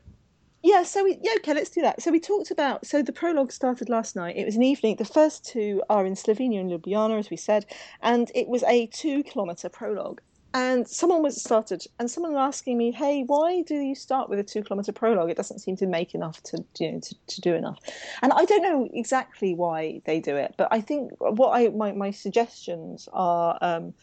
yeah, 0.65 0.83
so 0.83 1.05
we 1.05 1.21
yeah, 1.23 1.35
okay, 1.37 1.55
let's 1.55 1.71
do 1.71 1.83
that. 1.83 2.03
So 2.03 2.11
we 2.11 2.19
talked 2.19 2.51
about 2.51 2.85
so 2.85 3.01
the 3.01 3.13
prologue 3.13 3.53
started 3.53 3.89
last 3.89 4.17
night. 4.17 4.37
It 4.37 4.47
was 4.47 4.57
an 4.57 4.65
evening. 4.65 4.97
The 4.97 5.05
first 5.05 5.45
two 5.45 5.85
are 5.89 6.05
in 6.05 6.15
Slovenia 6.15 6.61
and 6.61 6.71
Ljubljana, 6.73 7.17
as 7.17 7.31
we 7.31 7.37
said, 7.37 7.65
and 8.03 8.29
it 8.35 8.49
was 8.49 8.65
a 8.65 8.87
two 8.89 9.23
kilometer 9.23 9.69
prologue. 9.69 10.21
And 10.53 10.87
someone 10.89 11.23
was 11.23 11.41
started, 11.43 11.85
and 11.99 12.11
someone 12.11 12.33
was 12.33 12.41
asking 12.41 12.77
me, 12.79 12.91
"Hey, 12.93 13.23
why 13.23 13.63
do 13.63 13.77
you 13.77 13.95
start 13.95 14.29
with 14.29 14.39
a 14.39 14.45
two-kilometer 14.45 14.93
prologue? 14.93 15.31
It 15.31 15.37
doesn't 15.37 15.61
seem 15.61 15.77
to 15.77 15.87
make 15.87 16.15
enough 16.15 16.43
to 16.45 16.65
you 16.79 16.93
know 16.93 17.01
to, 17.01 17.15
to 17.29 17.41
do 17.41 17.55
enough." 17.55 17.79
And 18.23 18.33
I 18.33 18.45
don't 18.45 18.63
know 18.63 18.89
exactly 18.93 19.55
why 19.55 20.03
they 20.07 20.21
do 20.21 20.37
it, 20.37 20.55
but 20.59 20.69
I 20.71 20.81
think 20.81 21.13
what 21.19 21.51
I 21.51 21.69
my 21.69 21.93
my 21.93 22.11
suggestions 22.11 23.09
are. 23.13 23.59
Um, 23.61 23.95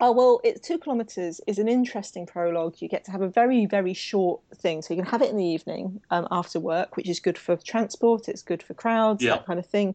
Oh 0.00 0.10
well, 0.10 0.40
it's 0.42 0.60
two 0.60 0.78
kilometers 0.78 1.40
is 1.46 1.58
an 1.60 1.68
interesting 1.68 2.26
prologue. 2.26 2.74
You 2.80 2.88
get 2.88 3.04
to 3.04 3.12
have 3.12 3.22
a 3.22 3.28
very 3.28 3.64
very 3.64 3.94
short 3.94 4.40
thing, 4.56 4.82
so 4.82 4.92
you 4.92 5.00
can 5.00 5.08
have 5.10 5.22
it 5.22 5.30
in 5.30 5.36
the 5.36 5.44
evening 5.44 6.00
um, 6.10 6.26
after 6.32 6.58
work, 6.58 6.96
which 6.96 7.08
is 7.08 7.20
good 7.20 7.38
for 7.38 7.56
transport. 7.56 8.28
It's 8.28 8.42
good 8.42 8.60
for 8.62 8.74
crowds, 8.74 9.22
Yeah. 9.22 9.36
that 9.36 9.46
kind 9.46 9.60
of 9.60 9.66
thing, 9.66 9.94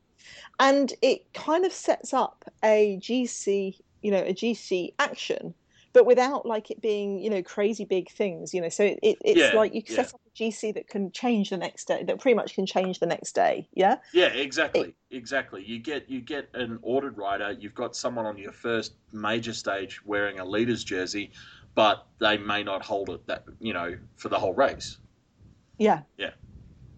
and 0.57 0.93
it 1.01 1.31
kind 1.33 1.65
of 1.65 1.73
sets 1.73 2.13
up 2.13 2.45
a 2.63 2.97
GC, 3.01 3.75
you 4.01 4.11
know, 4.11 4.23
a 4.23 4.33
GC 4.33 4.93
action, 4.99 5.55
but 5.93 6.05
without 6.05 6.45
like 6.45 6.71
it 6.71 6.81
being 6.81 7.19
you 7.19 7.29
know 7.29 7.43
crazy 7.43 7.85
big 7.85 8.09
things. 8.11 8.53
You 8.53 8.61
know, 8.61 8.69
so 8.69 8.83
it, 8.85 8.99
it, 9.03 9.17
it's 9.25 9.51
Yeah, 9.51 9.53
like 9.53 9.73
you 9.73 9.81
yeah. 9.87 9.95
set 9.95 10.13
up 10.13 10.21
a 10.27 10.31
GC 10.37 10.71
that 10.73 10.87
can 10.87 11.11
change 11.11 11.49
the 11.49 11.57
next 11.57 11.87
day, 11.87 12.03
that 12.03 12.19
pretty 12.19 12.35
much 12.35 12.55
can 12.55 12.65
change 12.65 12.99
the 12.99 13.05
next 13.07 13.33
day. 13.33 13.69
Yeah. 13.73 13.97
Yeah, 14.11 14.27
exactly, 14.27 14.95
exactly. 15.11 15.63
You 15.63 15.77
get 15.79 16.09
you 16.09 16.21
get 16.21 16.49
an 16.55 16.79
ordered 16.81 17.17
rider. 17.17 17.51
You've 17.51 17.75
got 17.75 17.95
someone 17.95 18.25
on 18.25 18.37
your 18.37 18.51
first 18.51 18.95
major 19.11 19.53
stage 19.53 20.03
wearing 20.03 20.39
a 20.39 20.45
leader's 20.45 20.83
jersey, 20.83 21.31
but 21.75 22.07
they 22.19 22.37
may 22.37 22.63
not 22.63 22.83
hold 22.83 23.09
it 23.11 23.27
that 23.27 23.45
you 23.59 23.73
know 23.73 23.97
for 24.15 24.29
the 24.29 24.39
whole 24.39 24.53
race. 24.53 24.97
Yeah. 25.77 26.03
Yeah. 26.17 26.31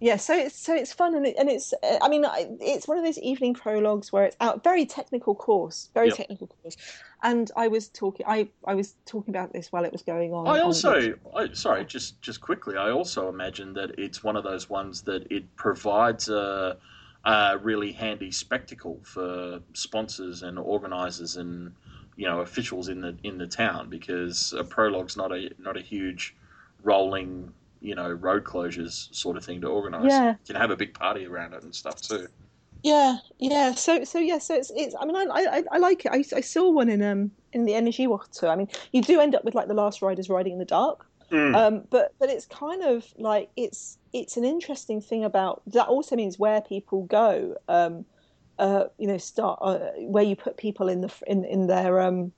Yeah, 0.01 0.17
so 0.17 0.35
it's 0.35 0.57
so 0.59 0.73
it's 0.75 0.91
fun 0.91 1.13
and 1.13 1.27
it, 1.27 1.35
and 1.37 1.47
it's 1.47 1.73
uh, 1.83 1.99
I 2.01 2.09
mean 2.09 2.25
I- 2.25 2.49
it's 2.59 2.87
one 2.87 2.97
of 2.97 3.03
those 3.03 3.19
evening 3.19 3.53
prologues 3.53 4.11
where 4.11 4.25
it's 4.25 4.35
out 4.41 4.63
very 4.63 4.85
technical 4.85 5.35
course, 5.35 5.89
very 5.93 6.07
Yep. 6.07 6.17
technical 6.17 6.47
course. 6.47 6.75
And 7.21 7.51
I 7.55 7.67
was 7.67 7.87
talking 7.89 8.25
I 8.27 8.49
I 8.65 8.73
was 8.73 8.95
talking 9.05 9.33
about 9.33 9.53
this 9.53 9.71
while 9.71 9.85
it 9.85 9.91
was 9.91 10.01
going 10.01 10.33
on. 10.33 10.47
I 10.47 10.59
also, 10.61 11.13
I, 11.35 11.49
sorry, 11.53 11.85
just 11.85 12.19
just 12.21 12.41
quickly, 12.41 12.77
I 12.77 12.89
also 12.89 13.29
imagine 13.29 13.73
that 13.73 13.91
it's 13.99 14.23
one 14.23 14.35
of 14.35 14.43
those 14.43 14.69
ones 14.69 15.03
that 15.03 15.31
it 15.31 15.55
provides 15.55 16.29
a, 16.29 16.77
a 17.23 17.57
really 17.59 17.91
handy 17.91 18.31
spectacle 18.31 18.99
for 19.03 19.61
sponsors 19.73 20.41
and 20.41 20.57
organisers 20.57 21.37
and 21.37 21.73
you 22.15 22.25
know 22.27 22.39
officials 22.41 22.89
in 22.89 23.01
the 23.01 23.15
in 23.23 23.37
the 23.37 23.47
town 23.47 23.87
because 23.89 24.51
a 24.57 24.63
prologue's 24.63 25.15
not 25.15 25.31
a 25.31 25.51
not 25.59 25.77
a 25.77 25.81
huge 25.81 26.35
rolling 26.83 27.53
you 27.81 27.95
know 27.95 28.09
road 28.09 28.43
closures 28.43 29.13
sort 29.13 29.37
of 29.37 29.43
thing 29.43 29.61
to 29.61 29.67
organise. 29.67 30.11
Yeah. 30.11 30.29
You 30.29 30.37
can 30.47 30.55
have 30.55 30.71
a 30.71 30.77
big 30.77 30.93
party 30.93 31.25
around 31.25 31.53
it 31.53 31.63
and 31.63 31.73
stuff 31.73 32.01
too. 32.01 32.27
Yeah, 32.83 33.17
yeah. 33.37 33.75
So, 33.75 34.03
so 34.03 34.19
yeah. 34.19 34.39
So 34.39 34.55
it's, 34.55 34.71
it's. 34.75 34.95
I 34.99 35.05
mean, 35.05 35.15
I, 35.15 35.23
I, 35.29 35.63
I 35.71 35.77
like 35.77 36.05
it. 36.05 36.11
I, 36.11 36.23
I 36.35 36.41
saw 36.41 36.69
one 36.69 36.89
in 36.89 37.01
um 37.01 37.31
in 37.53 37.65
the 37.65 37.75
Energy 37.75 38.07
Water. 38.07 38.47
I 38.47 38.55
mean, 38.55 38.69
you 38.91 39.01
do 39.01 39.19
end 39.19 39.35
up 39.35 39.43
with 39.43 39.55
like 39.55 39.67
the 39.67 39.73
last 39.73 40.01
riders 40.01 40.29
riding 40.29 40.53
in 40.53 40.59
the 40.59 40.65
dark. 40.65 41.05
Mm. 41.31 41.55
Um, 41.55 41.83
but 41.89 42.13
but 42.19 42.29
it's 42.29 42.45
kind 42.45 42.83
of 42.83 43.05
like 43.17 43.49
it's 43.55 43.97
it's 44.13 44.35
an 44.35 44.45
interesting 44.45 44.99
thing 44.99 45.23
about 45.23 45.61
that. 45.67 45.87
Also 45.87 46.15
means 46.15 46.39
where 46.39 46.61
people 46.61 47.03
go. 47.03 47.55
Um, 47.67 48.05
uh, 48.59 48.85
you 48.99 49.07
know, 49.07 49.17
start 49.17 49.57
uh, 49.61 49.79
where 49.97 50.23
you 50.23 50.35
put 50.35 50.57
people 50.57 50.87
in 50.87 51.01
the 51.01 51.11
in 51.25 51.45
in 51.45 51.67
their 51.67 51.99
um, 51.99 52.31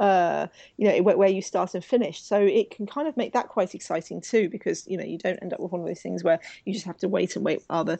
uh, 0.00 0.48
you 0.78 0.88
know, 0.88 1.02
where, 1.02 1.16
where 1.16 1.28
you 1.28 1.42
start 1.42 1.74
and 1.74 1.84
finish. 1.84 2.20
So 2.22 2.40
it 2.40 2.70
can 2.70 2.86
kind 2.86 3.06
of 3.06 3.16
make 3.16 3.34
that 3.34 3.48
quite 3.48 3.74
exciting 3.74 4.20
too, 4.20 4.48
because 4.48 4.86
you 4.88 4.96
know 4.96 5.04
you 5.04 5.18
don't 5.18 5.38
end 5.42 5.52
up 5.52 5.60
with 5.60 5.70
one 5.70 5.82
of 5.82 5.86
those 5.86 6.00
things 6.00 6.24
where 6.24 6.40
you 6.64 6.72
just 6.72 6.86
have 6.86 6.98
to 6.98 7.08
wait 7.08 7.36
and 7.36 7.44
wait 7.44 7.62
while 7.68 7.84
the 7.84 7.98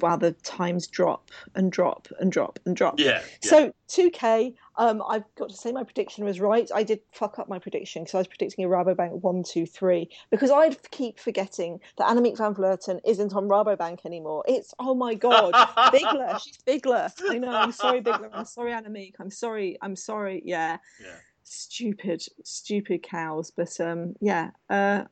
while 0.00 0.18
the 0.18 0.32
times 0.32 0.86
drop 0.86 1.30
and 1.54 1.70
drop 1.70 2.08
and 2.18 2.32
drop 2.32 2.58
and 2.64 2.76
drop. 2.76 2.98
yeah, 2.98 3.22
yeah. 3.42 3.50
So 3.50 3.72
2K, 3.88 4.54
um, 4.76 5.02
I've 5.08 5.24
got 5.36 5.50
to 5.50 5.56
say 5.56 5.72
my 5.72 5.84
prediction 5.84 6.24
was 6.24 6.40
right. 6.40 6.68
I 6.74 6.82
did 6.82 7.00
fuck 7.12 7.38
up 7.38 7.48
my 7.48 7.58
prediction 7.58 8.02
because 8.02 8.14
I 8.14 8.18
was 8.18 8.26
predicting 8.26 8.64
a 8.64 8.68
Rabobank 8.68 9.22
one, 9.22 9.42
two, 9.42 9.66
three 9.66 10.08
because 10.30 10.50
I'd 10.50 10.90
keep 10.90 11.20
forgetting 11.20 11.80
that 11.98 12.08
Annemiek 12.08 12.38
van 12.38 12.54
Vleuten 12.54 13.00
isn't 13.04 13.34
on 13.34 13.44
Rabobank 13.44 14.04
anymore. 14.06 14.44
It's 14.48 14.74
oh 14.78 14.94
my 14.94 15.14
god, 15.14 15.52
Bigla, 15.92 16.40
she's 16.42 16.58
Bigla. 16.66 17.12
I 17.28 17.38
know. 17.38 17.50
I'm 17.50 17.72
sorry, 17.72 18.00
Bigla. 18.00 18.30
I'm 18.32 18.46
sorry, 18.46 18.72
Annemiek. 18.72 19.14
I'm 19.20 19.30
sorry. 19.30 19.76
I'm 19.82 19.96
sorry. 19.96 20.42
Yeah, 20.44 20.78
yeah. 21.00 21.16
Stupid, 21.44 22.24
stupid 22.42 23.02
cows. 23.02 23.50
But 23.50 23.80
um, 23.80 24.14
yeah. 24.20 24.50
Uh, 24.68 25.04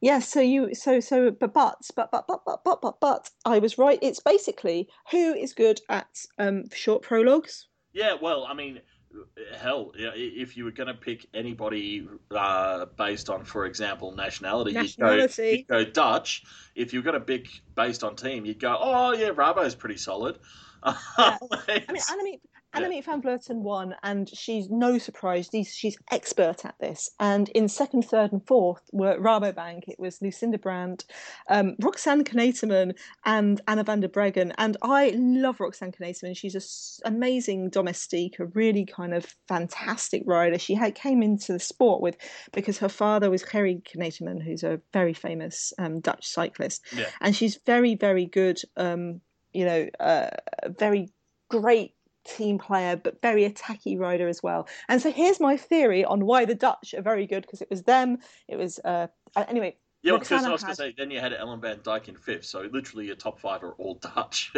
yeah, 0.00 0.20
so 0.20 0.40
you 0.40 0.74
so 0.74 1.00
so 1.00 1.30
but 1.30 1.52
but 1.52 1.76
but 1.94 2.10
but 2.10 2.26
but 2.26 2.44
but 2.46 2.64
but 2.64 2.80
but 2.80 3.00
but 3.00 3.30
I 3.44 3.58
was 3.58 3.76
right. 3.76 3.98
It's 4.00 4.20
basically 4.20 4.88
who 5.10 5.34
is 5.34 5.52
good 5.52 5.80
at 5.88 6.24
um 6.38 6.64
short 6.72 7.02
prologues. 7.02 7.66
Yeah, 7.92 8.14
well, 8.20 8.46
I 8.48 8.54
mean, 8.54 8.80
hell, 9.58 9.92
yeah, 9.98 10.10
if 10.14 10.56
you 10.56 10.64
were 10.64 10.70
going 10.70 10.86
to 10.86 10.94
pick 10.94 11.26
anybody 11.34 12.08
uh, 12.30 12.86
based 12.96 13.28
on, 13.28 13.44
for 13.44 13.66
example, 13.66 14.12
nationality, 14.12 14.72
Nationality. 14.72 15.42
You'd, 15.42 15.66
go, 15.66 15.78
you'd 15.78 15.86
go 15.86 15.90
Dutch. 15.90 16.44
If 16.74 16.92
you 16.92 17.00
were 17.00 17.04
going 17.04 17.18
to 17.18 17.24
pick 17.24 17.48
based 17.74 18.04
on 18.04 18.16
team, 18.16 18.44
you'd 18.44 18.60
go, 18.60 18.76
oh 18.78 19.12
yeah, 19.12 19.30
Rabo's 19.34 19.74
pretty 19.74 19.98
solid. 19.98 20.38
Yeah. 21.18 21.36
I 21.68 21.92
mean 21.92 22.00
I 22.08 22.22
mean, 22.22 22.40
Annemiek, 22.74 22.94
Yeah. 23.06 23.12
Van 23.12 23.22
Vleuten 23.22 23.62
won, 23.62 23.94
and 24.02 24.28
she's 24.28 24.70
no 24.70 24.96
surprise. 24.98 25.48
She's, 25.50 25.74
she's 25.74 25.98
expert 26.10 26.64
at 26.64 26.76
this. 26.78 27.10
And 27.18 27.48
in 27.50 27.68
second, 27.68 28.02
third, 28.02 28.32
and 28.32 28.46
fourth 28.46 28.82
were 28.92 29.18
Rabobank. 29.18 29.88
It 29.88 29.98
was 29.98 30.22
Lucinda 30.22 30.58
Brand, 30.58 31.04
um, 31.48 31.76
Roxane 31.80 32.22
Knetemann, 32.24 32.94
and 33.24 33.60
Anna 33.66 33.82
van 33.84 34.00
der 34.00 34.08
Breggen. 34.08 34.52
And 34.58 34.76
I 34.82 35.10
love 35.16 35.58
Roxane 35.58 35.92
Knetemann. 35.92 36.36
She's 36.36 37.00
an 37.04 37.12
amazing 37.14 37.70
domestique, 37.70 38.38
a 38.38 38.46
really 38.46 38.84
kind 38.86 39.14
of 39.14 39.34
fantastic 39.48 40.22
rider. 40.26 40.58
She 40.58 40.74
had, 40.74 40.94
came 40.94 41.22
into 41.22 41.52
the 41.52 41.58
sport 41.58 42.00
with 42.00 42.16
because 42.52 42.78
her 42.78 42.88
father 42.88 43.30
was 43.30 43.42
Gerrie 43.42 43.82
Knetemann, 43.96 44.42
who's 44.42 44.62
a 44.62 44.80
very 44.92 45.12
famous 45.14 45.72
um, 45.78 46.00
Dutch 46.00 46.26
cyclist, 46.26 46.82
Yeah. 46.96 47.06
and 47.20 47.34
she's 47.34 47.58
very, 47.66 47.94
very 47.96 48.26
good. 48.26 48.60
Um, 48.76 49.20
you 49.52 49.64
know, 49.64 49.88
uh, 49.98 50.28
very 50.78 51.10
great 51.48 51.94
team 52.36 52.58
player, 52.58 52.96
but 52.96 53.20
very 53.22 53.48
attacky 53.48 53.98
rider 53.98 54.28
as 54.28 54.42
well. 54.42 54.68
And 54.88 55.00
so 55.00 55.10
here's 55.10 55.40
my 55.40 55.56
theory 55.56 56.04
on 56.04 56.26
why 56.26 56.44
the 56.44 56.54
Dutch 56.54 56.94
are 56.96 57.02
very 57.02 57.26
good 57.26 57.42
because 57.42 57.60
it 57.60 57.70
was 57.70 57.82
them. 57.82 58.18
It 58.48 58.56
was 58.56 58.78
uh, 58.84 59.08
uh, 59.36 59.44
anyway. 59.48 59.76
yeah, 60.02 60.16
because 60.16 60.44
I 60.44 60.50
was 60.50 60.62
going 60.62 60.74
to 60.74 60.76
say, 60.76 60.94
then 60.96 61.10
you 61.10 61.20
had 61.20 61.32
Ellen 61.32 61.60
van 61.60 61.78
Dijk 61.78 62.08
in 62.08 62.16
fifth, 62.16 62.44
so 62.44 62.68
literally 62.72 63.06
your 63.06 63.16
top 63.16 63.38
five 63.38 63.62
are 63.62 63.72
all 63.72 63.94
Dutch. 64.14 64.52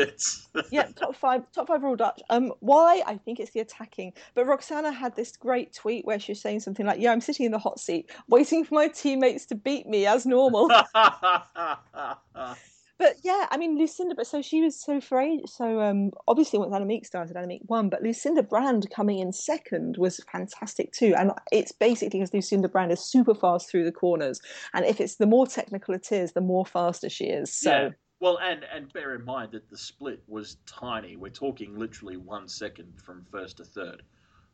Yeah, 0.70 0.86
top 0.94 1.16
five, 1.16 1.50
top 1.52 1.68
five 1.68 1.82
are 1.82 1.88
all 1.88 1.96
Dutch. 1.96 2.20
Um, 2.30 2.52
why? 2.60 3.02
I 3.06 3.16
think 3.16 3.40
it's 3.40 3.52
the 3.52 3.60
attacking. 3.60 4.12
But 4.34 4.46
Roxana 4.46 4.92
had 4.92 5.16
this 5.16 5.36
great 5.36 5.72
tweet 5.72 6.04
where 6.04 6.18
she 6.18 6.32
was 6.32 6.40
saying 6.40 6.60
something 6.60 6.86
like, 6.86 7.00
"Yeah, 7.00 7.12
I'm 7.12 7.20
sitting 7.20 7.46
in 7.46 7.52
the 7.52 7.58
hot 7.58 7.80
seat, 7.80 8.10
waiting 8.28 8.64
for 8.64 8.74
my 8.74 8.88
teammates 8.88 9.46
to 9.46 9.54
beat 9.54 9.86
me 9.86 10.06
as 10.06 10.26
normal." 10.26 10.70
But 13.02 13.16
yeah, 13.24 13.48
I 13.50 13.56
mean 13.56 13.76
Lucinda. 13.76 14.14
But 14.14 14.28
so 14.28 14.40
she 14.42 14.60
was 14.60 14.80
so 14.80 15.00
age. 15.18 15.40
So 15.46 15.80
um, 15.80 16.12
obviously 16.28 16.60
once 16.60 16.72
Annemiek 16.72 17.04
started, 17.04 17.34
Annemiek 17.36 17.68
won. 17.68 17.88
But 17.88 18.00
Lucinda 18.02 18.44
Brand 18.44 18.88
coming 18.94 19.18
in 19.18 19.32
second 19.32 19.96
was 19.98 20.20
fantastic 20.30 20.92
too. 20.92 21.12
And 21.18 21.32
it's 21.50 21.72
basically 21.72 22.20
because 22.20 22.32
Lucinda 22.32 22.68
Brand 22.68 22.92
is 22.92 23.04
super 23.04 23.34
fast 23.34 23.68
through 23.68 23.84
the 23.84 23.90
corners. 23.90 24.40
And 24.72 24.86
if 24.86 25.00
it's 25.00 25.16
the 25.16 25.26
more 25.26 25.48
technical 25.48 25.94
it 25.94 26.12
is, 26.12 26.32
the 26.32 26.40
more 26.40 26.64
faster 26.64 27.10
she 27.10 27.24
is. 27.24 27.52
So 27.52 27.70
Yeah. 27.70 27.88
Well, 28.20 28.38
and 28.38 28.64
and 28.72 28.92
bear 28.92 29.16
in 29.16 29.24
mind 29.24 29.50
that 29.50 29.68
the 29.68 29.76
split 29.76 30.22
was 30.28 30.58
tiny. 30.66 31.16
We're 31.16 31.30
talking 31.30 31.76
literally 31.76 32.18
one 32.18 32.46
second 32.46 32.92
from 33.04 33.26
first 33.32 33.56
to 33.56 33.64
third. 33.64 34.04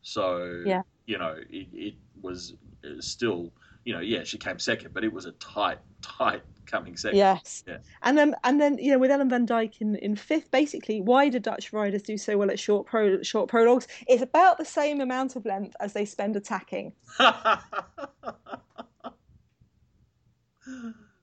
So 0.01 0.63
Yeah. 0.65 0.81
you 1.05 1.19
know, 1.19 1.35
it, 1.51 1.67
it 1.71 1.93
it 1.93 1.95
was 2.23 2.55
still, 2.99 3.53
you 3.85 3.93
know, 3.93 3.99
yeah, 4.01 4.23
she 4.23 4.37
came 4.37 4.59
second, 4.59 4.93
but 4.93 5.03
it 5.03 5.11
was 5.11 5.25
a 5.25 5.31
tight, 5.33 5.79
tight 6.01 6.41
coming 6.65 6.95
second. 6.95 7.17
yes. 7.17 7.63
Yeah. 7.67 7.77
And 8.03 8.17
then 8.17 8.35
and 8.43 8.59
then 8.61 8.77
you 8.77 8.91
know 8.91 8.99
with 8.99 9.09
Ellen 9.11 9.29
van 9.29 9.47
Dijk 9.47 9.81
in, 9.81 9.95
in 9.95 10.15
fifth, 10.15 10.51
basically 10.51 11.01
why 11.01 11.29
do 11.29 11.39
Dutch 11.39 11.73
riders 11.73 12.03
do 12.03 12.17
so 12.17 12.37
well 12.37 12.51
at 12.51 12.59
short 12.59 12.85
pro 12.87 13.21
short 13.23 13.49
prologues? 13.49 13.87
It's 14.07 14.21
about 14.21 14.57
the 14.57 14.65
same 14.65 15.01
amount 15.01 15.35
of 15.35 15.45
length 15.45 15.75
as 15.79 15.93
they 15.93 16.05
spend 16.05 16.35
attacking. 16.35 16.93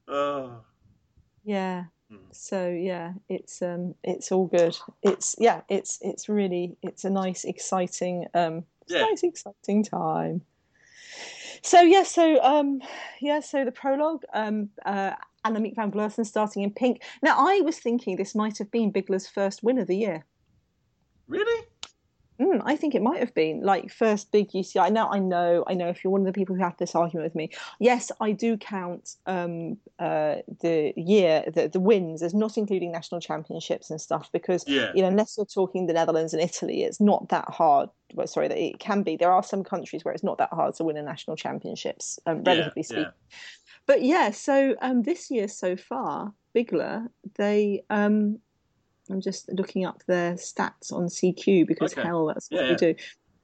oh, 0.09 0.61
Yeah. 1.45 1.85
Hmm. 2.11 2.17
So 2.33 2.69
yeah, 2.69 3.13
it's 3.29 3.63
um 3.63 3.95
it's 4.05 4.31
all 4.31 4.47
good. 4.47 4.77
It's 5.03 5.35
yeah, 5.39 5.63
it's 5.69 5.99
it's 6.03 6.29
really 6.29 6.77
it's 6.83 7.05
a 7.05 7.11
nice 7.11 7.45
exciting 7.45 8.27
um 8.35 8.65
Yeah. 8.87 9.03
nice 9.03 9.23
exciting 9.25 9.83
time. 9.83 10.43
So 11.63 11.81
yeah, 11.81 12.03
so 12.03 12.43
um 12.43 12.81
yeah, 13.21 13.41
so 13.41 13.65
the 13.65 13.73
prologue 13.73 14.25
um 14.35 14.71
uh 14.85 15.13
Annemiek 15.45 15.77
van 15.77 15.93
Vleuten 15.93 16.27
starting 16.27 16.63
in 16.63 16.73
pink. 16.73 17.03
Now 17.23 17.37
I 17.39 17.61
was 17.61 17.79
thinking 17.79 18.17
this 18.17 18.35
might 18.35 18.59
have 18.59 18.71
been 18.71 18.93
Bigla's 18.93 19.29
first 19.29 19.63
win 19.63 19.79
of 19.79 19.87
the 19.87 19.97
year. 19.97 20.25
really? 21.29 21.67
Mm, 22.41 22.63
I 22.65 22.77
think 22.77 22.95
it 22.95 23.03
might 23.03 23.21
have 23.21 23.35
been 23.35 23.63
like 23.63 23.91
first 23.91 24.31
big 24.31 24.51
UCI. 24.51 24.93
Now 24.93 25.11
I 25.11 25.19
know, 25.19 25.65
I 25.67 25.75
know. 25.75 25.89
If 25.89 26.05
you're 26.05 26.11
one 26.11 26.21
of 26.21 26.27
the 26.27 26.33
people 26.33 26.55
who 26.55 26.63
had 26.63 26.77
this 26.79 26.95
argument 26.95 27.25
with 27.25 27.35
me, 27.35 27.51
yes, 27.81 28.13
I 28.21 28.33
do 28.33 28.57
count 28.57 29.17
um, 29.27 29.79
uh, 29.99 30.37
the 30.61 30.93
year, 30.97 31.45
the, 31.53 31.69
the 31.69 31.81
wins 31.81 32.23
as 32.23 32.35
not 32.35 32.59
including 32.59 32.93
national 32.93 33.21
championships 33.21 33.91
and 33.91 34.01
stuff 34.01 34.31
because 34.33 34.65
Yeah. 34.67 34.93
you 34.95 35.03
know, 35.03 35.09
unless 35.09 35.37
you're 35.37 35.47
talking 35.47 35.87
the 35.87 35.95
Netherlands 35.95 36.35
and 36.35 36.43
Italy, 36.43 36.83
it's 36.83 37.01
not 37.01 37.29
that 37.31 37.49
hard. 37.49 37.89
Well, 38.15 38.27
sorry, 38.27 38.49
that 38.49 38.59
it 38.59 38.79
can 38.79 39.03
be. 39.03 39.17
There 39.17 39.33
are 39.33 39.43
some 39.43 39.65
countries 39.65 40.05
where 40.05 40.13
it's 40.13 40.23
not 40.25 40.39
that 40.39 40.51
hard 40.53 40.75
to 40.75 40.85
win 40.85 40.97
a 40.97 41.03
national 41.03 41.37
championships, 41.37 42.19
um, 42.27 42.45
relatively 42.45 42.83
yeah. 42.83 42.85
speaking. 42.85 43.13
But 43.87 44.03
yeah, 44.03 44.31
so 44.33 44.75
um, 44.83 45.03
this 45.03 45.31
year 45.31 45.49
so 45.49 45.77
far, 45.77 46.35
Bigla, 46.55 47.09
they 47.37 47.83
um, 47.89 48.41
I'm 49.11 49.21
just 49.21 49.51
looking 49.53 49.85
up 49.85 50.03
their 50.07 50.35
stats 50.35 50.93
on 50.93 51.07
CQ 51.07 51.67
because 51.67 51.93
Okay. 51.93 52.03
hell, 52.03 52.27
that's 52.27 52.51
what 52.51 52.61
Yeah, 52.63 52.67
we 52.67 52.71
yeah. 52.73 52.77
do. 52.77 52.95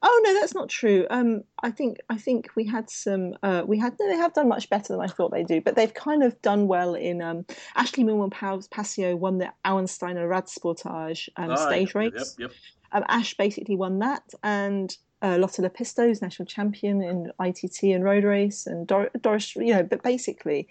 Oh 0.05 0.21
no, 0.25 0.35
that's 0.35 0.53
not 0.55 0.69
true. 0.69 1.07
Um, 1.11 1.43
I 1.63 1.71
think 1.71 1.99
I 2.11 2.19
think 2.19 2.49
we 2.57 2.67
had 2.67 2.91
some. 2.91 3.35
Uh, 3.43 3.63
we 3.65 3.79
had 3.79 3.95
no, 4.01 4.09
they 4.09 4.17
have 4.17 4.35
done 4.35 4.49
much 4.49 4.69
better 4.69 4.93
than 4.95 5.01
I 5.01 5.07
thought 5.07 5.31
they 5.31 5.45
do, 5.45 5.61
but 5.61 5.77
they've 5.77 5.95
kind 5.95 6.25
of 6.25 6.41
done 6.43 6.67
well 6.67 6.95
in. 6.97 7.23
Um, 7.23 7.45
Ashleigh 7.77 8.05
Moolman-Passio 8.05 9.15
won 9.15 9.39
the 9.39 9.53
Auensteiner 9.65 10.29
Radsportage 10.29 11.29
um, 11.37 11.51
Oh, 11.51 11.55
stage 11.69 11.89
yep, 11.89 11.95
race. 11.95 12.37
Yep, 12.39 12.51
yep. 12.51 12.59
Um, 12.91 13.05
Ash 13.09 13.35
basically 13.37 13.77
won 13.77 14.01
that, 14.01 14.25
and 14.43 14.95
uh, 15.23 15.39
Lotta 15.39 15.63
Lepistö's, 15.63 16.21
national 16.21 16.47
champion 16.47 17.01
in 17.01 17.31
ITT 17.41 17.85
and 17.85 18.03
road 18.03 18.25
race, 18.25 18.67
and 18.67 18.87
Dor- 18.89 19.11
Doris, 19.21 19.55
you 19.55 19.73
know, 19.73 19.85
but 19.85 20.03
basically, 20.03 20.67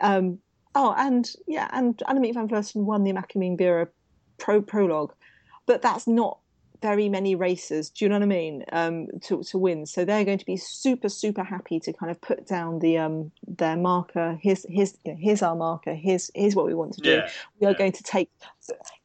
um, 0.00 0.38
oh, 0.74 0.94
and 0.96 1.30
yeah, 1.46 1.68
and 1.72 1.98
Annemiek 2.08 2.32
van 2.32 2.48
Vleuten 2.48 2.84
won 2.84 3.04
the 3.04 3.12
Macamine 3.12 3.56
Bureau 3.56 3.88
Pro 4.40 4.60
Prologue, 4.60 5.12
but 5.66 5.82
that's 5.82 6.06
not 6.08 6.38
very 6.82 7.08
many 7.10 7.34
races. 7.34 7.90
Do 7.90 8.04
you 8.04 8.08
know 8.08 8.16
what 8.16 8.22
I 8.22 8.26
mean? 8.26 8.64
Um, 8.72 9.06
to 9.22 9.42
to 9.44 9.58
win, 9.58 9.86
so 9.86 10.04
they're 10.04 10.24
going 10.24 10.38
to 10.38 10.46
be 10.46 10.56
super 10.56 11.08
super 11.08 11.44
happy 11.44 11.78
to 11.80 11.92
kind 11.92 12.10
of 12.10 12.20
put 12.20 12.46
down 12.46 12.78
the 12.80 12.98
um 12.98 13.30
their 13.46 13.76
marker. 13.76 14.38
Here's 14.42 14.64
here's 14.68 14.96
you 15.04 15.12
know, 15.12 15.18
here's 15.20 15.42
our 15.42 15.54
marker. 15.54 15.94
Here's 15.94 16.30
here's 16.34 16.56
what 16.56 16.66
we 16.66 16.74
want 16.74 16.94
to 16.94 17.00
do 17.02 17.10
Yeah. 17.10 17.30
we 17.60 17.66
are 17.66 17.72
yeah. 17.72 17.78
going 17.78 17.92
to 17.92 18.02
take 18.02 18.30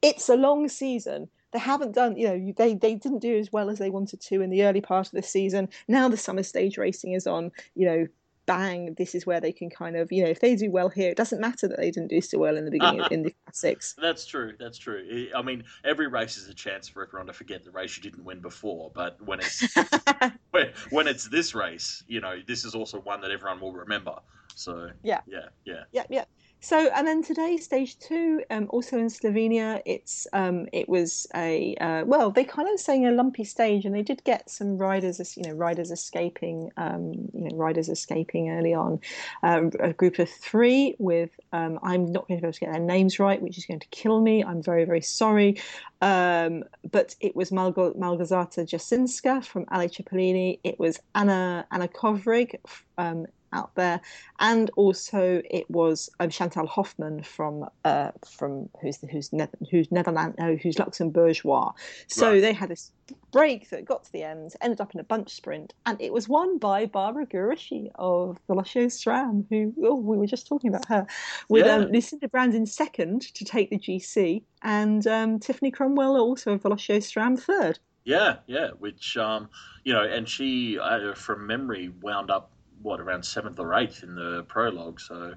it's 0.01 0.29
a 0.29 0.35
long 0.35 0.69
season 0.69 1.27
they 1.51 1.59
haven't 1.59 1.93
done 1.93 2.17
you 2.17 2.27
know 2.27 2.53
they 2.57 2.75
they 2.75 2.95
didn't 2.95 3.19
do 3.19 3.37
as 3.37 3.51
well 3.51 3.69
as 3.69 3.79
they 3.79 3.89
wanted 3.89 4.19
to 4.19 4.41
in 4.41 4.49
the 4.49 4.63
early 4.63 4.81
part 4.81 5.07
of 5.07 5.13
the 5.13 5.23
season 5.23 5.69
now 5.87 6.09
the 6.09 6.17
summer 6.17 6.43
stage 6.43 6.77
racing 6.77 7.13
is 7.13 7.25
on 7.25 7.51
you 7.75 7.85
know 7.85 8.07
bang 8.45 8.93
this 8.97 9.15
is 9.15 9.25
where 9.25 9.41
they 9.41 9.51
can 9.51 9.69
kind 9.69 9.95
of 9.95 10.11
you 10.11 10.23
know 10.23 10.29
if 10.29 10.39
they 10.39 10.55
do 10.55 10.71
well 10.71 10.89
here 10.89 11.09
it 11.09 11.17
doesn't 11.17 11.41
matter 11.41 11.67
that 11.67 11.77
they 11.77 11.91
didn't 11.91 12.09
do 12.09 12.21
so 12.21 12.37
well 12.37 12.57
in 12.57 12.65
the 12.65 12.71
beginning 12.71 13.01
uh-huh. 13.01 13.09
in 13.11 13.23
the 13.23 13.35
classics 13.45 13.95
That's 14.01 14.25
true. 14.25 14.53
That's 14.59 14.77
true. 14.77 15.29
I 15.33 15.39
I 15.39 15.41
mean, 15.41 15.63
every 15.83 16.07
race 16.07 16.37
is 16.37 16.47
a 16.47 16.53
chance 16.53 16.87
for 16.87 17.05
everyone 17.05 17.27
to 17.27 17.33
forget 17.33 17.63
the 17.63 17.71
race 17.71 17.95
you 17.97 18.03
didn't 18.03 18.23
win 18.23 18.39
before. 18.39 18.91
But 18.93 19.21
when 19.21 19.39
it's 19.39 19.75
when, 20.51 20.71
when 20.89 21.07
it's 21.07 21.27
this 21.29 21.55
race, 21.55 22.03
you 22.07 22.21
know, 22.21 22.39
this 22.45 22.65
is 22.65 22.75
also 22.75 22.99
one 22.99 23.21
that 23.21 23.31
everyone 23.31 23.59
will 23.59 23.73
remember. 23.73 24.15
So 24.55 24.89
Yeah. 25.03 25.21
yeah, 25.27 25.47
yeah. 25.65 25.83
yeah 25.91 26.03
yeah 26.09 26.25
so 26.65 26.89
and 26.95 27.05
then 27.05 27.21
today 27.21 27.57
stage 27.57 27.99
two 27.99 28.41
um 28.49 28.65
also 28.71 28.97
in 28.97 29.05
slovenia 29.05 29.83
it's 29.85 30.25
um 30.33 30.65
it 30.73 30.89
was 30.89 31.27
a 31.35 31.75
uh, 31.79 32.03
well 32.05 32.31
they 32.31 32.43
kind 32.43 32.67
of 32.73 32.79
saying 32.79 33.05
a 33.05 33.11
lumpy 33.11 33.43
stage 33.43 33.85
and 33.85 33.93
they 33.93 34.01
did 34.01 34.23
get 34.23 34.49
some 34.49 34.75
riders 34.79 35.37
you 35.37 35.43
know 35.43 35.51
riders 35.53 35.91
escaping 35.91 36.71
um 36.77 37.13
you 37.35 37.47
know 37.47 37.55
riders 37.55 37.87
escaping 37.87 38.49
early 38.49 38.73
on. 38.73 38.99
Um, 39.43 39.69
a 39.79 39.93
group 39.93 40.17
of 40.17 40.27
three 40.27 40.95
with 40.97 41.29
um 41.53 41.77
i'm 41.83 42.11
not 42.11 42.27
going 42.27 42.39
to 42.39 42.41
be 42.41 42.47
able 42.47 42.53
to 42.53 42.59
get 42.61 42.71
their 42.71 42.81
names 42.81 43.19
right 43.19 43.39
which 43.39 43.59
is 43.59 43.65
going 43.67 43.81
to 43.81 43.87
kill 43.89 44.19
me. 44.19 44.43
I'm 44.43 44.63
very 44.63 44.85
very 44.85 45.01
sorry. 45.01 45.61
Um 46.01 46.63
but 46.91 47.15
it 47.19 47.35
was 47.35 47.51
Malgo, 47.51 47.93
Małgorzata 47.93 48.65
Jasińska 48.65 49.45
from 49.45 49.65
Alé 49.67 49.87
Cipollini 49.95 50.59
it 50.63 50.79
was 50.79 50.99
anna 51.13 51.67
anna 51.71 51.87
kovrig 51.87 52.55
um 52.97 53.27
out 53.53 53.73
there 53.75 54.01
and 54.39 54.69
also 54.75 55.41
it 55.49 55.69
was 55.69 56.09
um, 56.19 56.29
Chantal 56.29 56.67
Hoffmann 56.67 57.23
from 57.23 57.67
uh, 57.83 58.11
from 58.27 58.69
who's 58.81 58.99
who's 59.11 59.31
ne- 59.31 59.47
who's 59.71 59.91
Netherlands 59.91 60.35
no, 60.37 60.55
who's 60.55 60.79
Luxembourgeois. 60.79 61.71
So 62.07 62.31
Right. 62.31 62.41
they 62.41 62.53
had 62.53 62.69
this 62.69 62.91
break 63.31 63.69
that 63.69 63.85
got 63.85 64.03
to 64.03 64.11
the 64.11 64.23
end, 64.23 64.53
ended 64.61 64.81
up 64.81 64.93
in 64.93 64.99
a 64.99 65.03
bunch 65.03 65.29
sprint, 65.29 65.73
and 65.85 66.01
it 66.01 66.11
was 66.11 66.27
won 66.27 66.57
by 66.57 66.85
Barbara 66.85 67.25
Guarischi 67.25 67.91
of 67.95 68.39
the 68.47 68.53
Velocio 68.55 68.85
SRAM, 68.87 69.45
who 69.49 69.73
oh, 69.83 69.95
we 69.95 70.17
were 70.17 70.25
just 70.27 70.47
talking 70.47 70.69
about 70.69 70.85
her, 70.87 71.05
with 71.49 71.65
Yeah. 71.65 71.75
um, 71.75 71.91
Lucinda 71.91 72.27
Brand 72.27 72.55
in 72.55 72.65
second 72.65 73.21
to 73.35 73.45
take 73.45 73.69
the 73.69 73.77
GC, 73.77 74.41
and 74.63 75.05
um, 75.07 75.39
Tiffany 75.39 75.71
Cromwell 75.71 76.17
also 76.17 76.53
of 76.53 76.61
the 76.63 76.69
Velocio 76.69 76.97
SRAM 76.97 77.39
third. 77.39 77.79
Yeah, 78.05 78.37
yeah. 78.47 78.69
Which 78.79 79.17
um, 79.17 79.49
you 79.83 79.93
know, 79.93 80.03
and 80.03 80.27
she 80.27 80.77
uh, 80.79 81.13
from 81.13 81.45
memory 81.47 81.89
wound 82.01 82.29
up 82.31 82.51
what 82.85 83.01
around 83.01 83.23
seventh 83.23 83.59
or 83.59 83.73
eighth 83.73 84.03
in 84.03 84.15
the 84.15 84.43
prologue. 84.47 85.01
So 85.01 85.33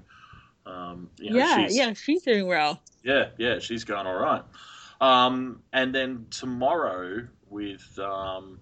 um, 0.65 1.09
you 1.17 1.31
know, 1.31 1.37
yeah, 1.37 1.67
she's, 1.67 1.77
yeah, 1.77 1.93
she's 1.93 2.21
doing 2.21 2.47
well. 2.47 2.79
Yeah, 3.03 3.29
yeah, 3.37 3.59
she's 3.59 3.83
going 3.83 4.05
all 4.05 4.15
right. 4.15 4.43
Um, 5.01 5.63
and 5.73 5.93
then 5.93 6.27
tomorrow 6.29 7.27
with 7.49 7.97
um, 7.99 8.59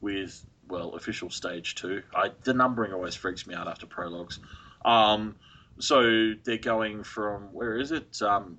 with 0.00 0.44
well 0.68 0.94
official 0.94 1.28
stage 1.28 1.74
two. 1.74 2.02
I, 2.14 2.30
the 2.44 2.54
numbering 2.54 2.92
always 2.92 3.14
freaks 3.14 3.46
me 3.46 3.54
out 3.54 3.68
after 3.68 3.86
prologues. 3.86 4.38
Um, 4.84 5.36
so 5.78 6.32
they're 6.44 6.56
going 6.56 7.04
from 7.04 7.52
where 7.52 7.76
is 7.78 7.92
it? 7.92 8.20
Um, 8.22 8.58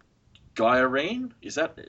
Gaiarine? 0.55 1.31
Is 1.41 1.55
that 1.55 1.79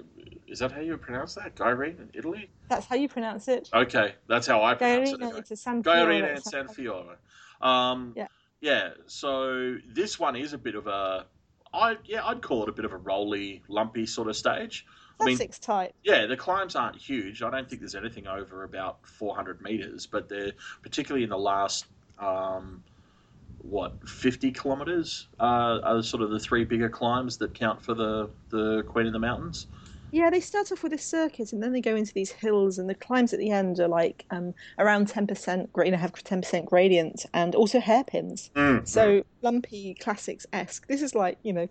is 0.46 0.60
that 0.60 0.72
how 0.72 0.80
you 0.80 0.96
pronounce 0.96 1.34
that? 1.34 1.56
Gyrene 1.56 1.98
in 1.98 2.10
Italy? 2.14 2.48
That's 2.68 2.86
how 2.86 2.96
you 2.96 3.08
pronounce 3.08 3.48
it. 3.48 3.68
Okay, 3.74 4.14
that's 4.26 4.46
how 4.46 4.62
I 4.62 4.74
pronounce 4.74 5.10
it. 5.10 5.18
Gairina, 5.18 5.22
anyway. 5.22 5.38
it's 5.40 5.50
a 5.50 5.56
San 5.56 5.82
Fiore, 5.82 5.96
Gyrene 5.96 6.24
and 6.24 6.42
San 6.42 6.68
Fiore. 6.68 7.16
Um, 7.60 8.12
Yeah. 8.16 8.28
yeah. 8.60 8.90
So 9.06 9.76
this 9.86 10.18
one 10.18 10.36
is 10.36 10.52
a 10.52 10.58
bit 10.58 10.74
of 10.74 10.86
a, 10.86 11.26
I 11.72 11.96
yeah, 12.04 12.24
I'd 12.26 12.42
call 12.42 12.62
it 12.62 12.68
a 12.68 12.72
bit 12.72 12.84
of 12.84 12.92
a 12.92 12.96
rolly, 12.96 13.62
lumpy 13.68 14.06
sort 14.06 14.28
of 14.28 14.36
stage. 14.36 14.86
I 15.20 15.26
mean, 15.26 15.38
type. 15.38 15.94
yeah, 16.02 16.26
the 16.26 16.36
climbs 16.36 16.74
aren't 16.74 16.96
huge. 16.96 17.42
I 17.42 17.50
don't 17.50 17.68
think 17.68 17.80
there's 17.80 17.94
anything 17.94 18.26
over 18.26 18.64
about 18.64 19.06
400 19.06 19.60
meters, 19.62 20.06
but 20.06 20.28
they're 20.28 20.52
particularly 20.82 21.22
in 21.22 21.30
the 21.30 21.38
last, 21.38 21.86
um, 22.18 22.82
what, 23.58 23.96
50 24.08 24.50
kilometers 24.50 25.28
uh, 25.38 25.78
are 25.84 26.02
sort 26.02 26.22
of 26.22 26.30
the 26.30 26.40
three 26.40 26.64
bigger 26.64 26.88
climbs 26.88 27.36
that 27.38 27.54
count 27.54 27.80
for 27.82 27.94
the 27.94 28.28
the 28.50 28.82
Queen 28.88 29.06
of 29.06 29.12
the 29.12 29.18
Mountains. 29.20 29.66
Yeah, 30.14 30.30
they 30.30 30.38
start 30.38 30.70
off 30.70 30.84
with 30.84 30.92
a 30.92 30.98
circuit 30.98 31.52
and 31.52 31.60
then 31.60 31.72
they 31.72 31.80
go 31.80 31.96
into 31.96 32.14
these 32.14 32.30
hills, 32.30 32.78
and 32.78 32.88
the 32.88 32.94
climbs 32.94 33.32
at 33.32 33.40
the 33.40 33.50
end 33.50 33.80
are 33.80 33.88
like 33.88 34.24
um, 34.30 34.54
around 34.78 35.08
10%, 35.08 35.72
gra- 35.72 35.86
you 35.86 35.90
know, 35.90 35.98
have 35.98 36.12
10% 36.12 36.66
gradient 36.66 37.26
and 37.34 37.56
also 37.56 37.80
hairpins. 37.80 38.48
So 38.84 39.24
lumpy 39.42 39.94
classics 39.94 40.46
esque. 40.52 40.86
This 40.86 41.02
is 41.02 41.16
like, 41.16 41.38
you 41.42 41.52
know, 41.52 41.68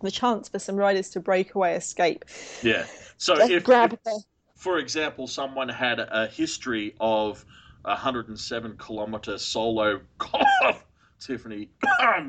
the 0.00 0.12
chance 0.12 0.48
for 0.48 0.60
some 0.60 0.76
riders 0.76 1.10
to 1.10 1.20
break 1.20 1.56
away, 1.56 1.74
escape, 1.74 2.24
yeah. 2.62 2.86
So 3.16 3.36
if, 3.40 3.64
grab 3.64 3.94
if 3.94 4.02
the 4.04 4.22
for 4.54 4.78
example, 4.78 5.26
someone 5.26 5.68
had 5.68 5.98
a 5.98 6.28
history 6.28 6.94
of 7.00 7.44
a 7.84 7.94
107 7.94 8.76
kilometer 8.76 9.38
solo 9.38 10.02
Tiffany 11.20 11.70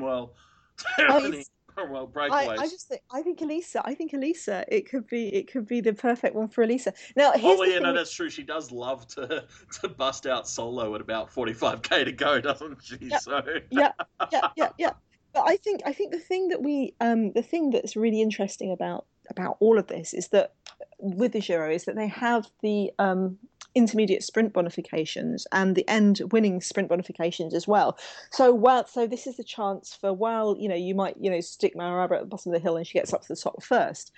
well, 0.00 0.34
Tiffany 0.76 1.44
Cromwell 1.44 1.44
I, 2.12 2.28
breakaways. 2.28 2.58
I 2.58 2.64
just 2.64 2.88
think 2.88 3.02
I 3.10 3.22
think 3.22 3.40
Elisa. 3.40 3.82
I 3.84 3.94
think 3.94 4.12
Elisa. 4.12 4.64
It 4.68 4.88
could 4.88 5.06
be. 5.06 5.28
It 5.28 5.50
could 5.50 5.66
be 5.66 5.80
the 5.80 5.92
perfect 5.92 6.34
one 6.34 6.48
for 6.48 6.62
Elisa. 6.62 6.92
Now 7.16 7.32
here's 7.32 7.58
Oh, 7.58 7.64
yeah, 7.64 7.78
no, 7.78 7.92
that's 7.92 8.12
true. 8.12 8.30
She 8.30 8.42
does 8.42 8.70
love 8.70 9.06
to 9.08 9.44
to 9.80 9.88
bust 9.88 10.26
out 10.26 10.48
solo 10.48 10.94
at 10.94 11.00
about 11.00 11.32
45k 11.32 12.04
to 12.04 12.12
go, 12.12 12.40
doesn't 12.40 12.78
she? 12.82 12.98
Yeah. 13.00 13.18
So 13.18 13.42
yeah, 13.70 13.92
yeah, 14.32 14.48
yeah, 14.56 14.68
yeah. 14.78 14.92
But 15.34 15.44
I 15.46 15.56
think 15.56 15.82
I 15.84 15.92
think 15.92 16.12
the 16.12 16.18
thing 16.18 16.48
that 16.48 16.62
we 16.62 16.94
um 17.00 17.32
the 17.32 17.42
thing 17.42 17.70
that's 17.70 17.96
really 17.96 18.20
interesting 18.20 18.72
about 18.72 19.06
about 19.30 19.56
all 19.60 19.78
of 19.78 19.86
this 19.86 20.14
is 20.14 20.28
that 20.28 20.54
with 20.98 21.32
the 21.32 21.40
Giro 21.40 21.70
is 21.70 21.84
that 21.84 21.96
they 21.96 22.08
have 22.08 22.46
the 22.62 22.90
um 22.98 23.38
intermediate 23.78 24.22
sprint 24.22 24.52
bonifications 24.52 25.46
and 25.52 25.74
the 25.74 25.88
end 25.88 26.20
winning 26.32 26.60
sprint 26.60 26.90
bonifications 26.90 27.54
as 27.54 27.66
well. 27.66 27.98
So 28.30 28.52
while 28.52 28.86
so 28.86 29.06
this 29.06 29.26
is 29.26 29.36
the 29.36 29.44
chance 29.44 29.94
for 29.94 30.12
while 30.12 30.56
you 30.58 30.68
know 30.68 30.74
you 30.74 30.94
might 30.94 31.16
you 31.18 31.30
know 31.30 31.40
stick 31.40 31.74
Mara 31.76 32.04
Abbott 32.04 32.18
at 32.18 32.22
the 32.24 32.28
bottom 32.28 32.52
of 32.52 32.58
the 32.58 32.62
hill 32.62 32.76
and 32.76 32.86
she 32.86 32.98
gets 32.98 33.12
up 33.12 33.22
to 33.22 33.28
the 33.28 33.36
top 33.36 33.62
first. 33.62 34.12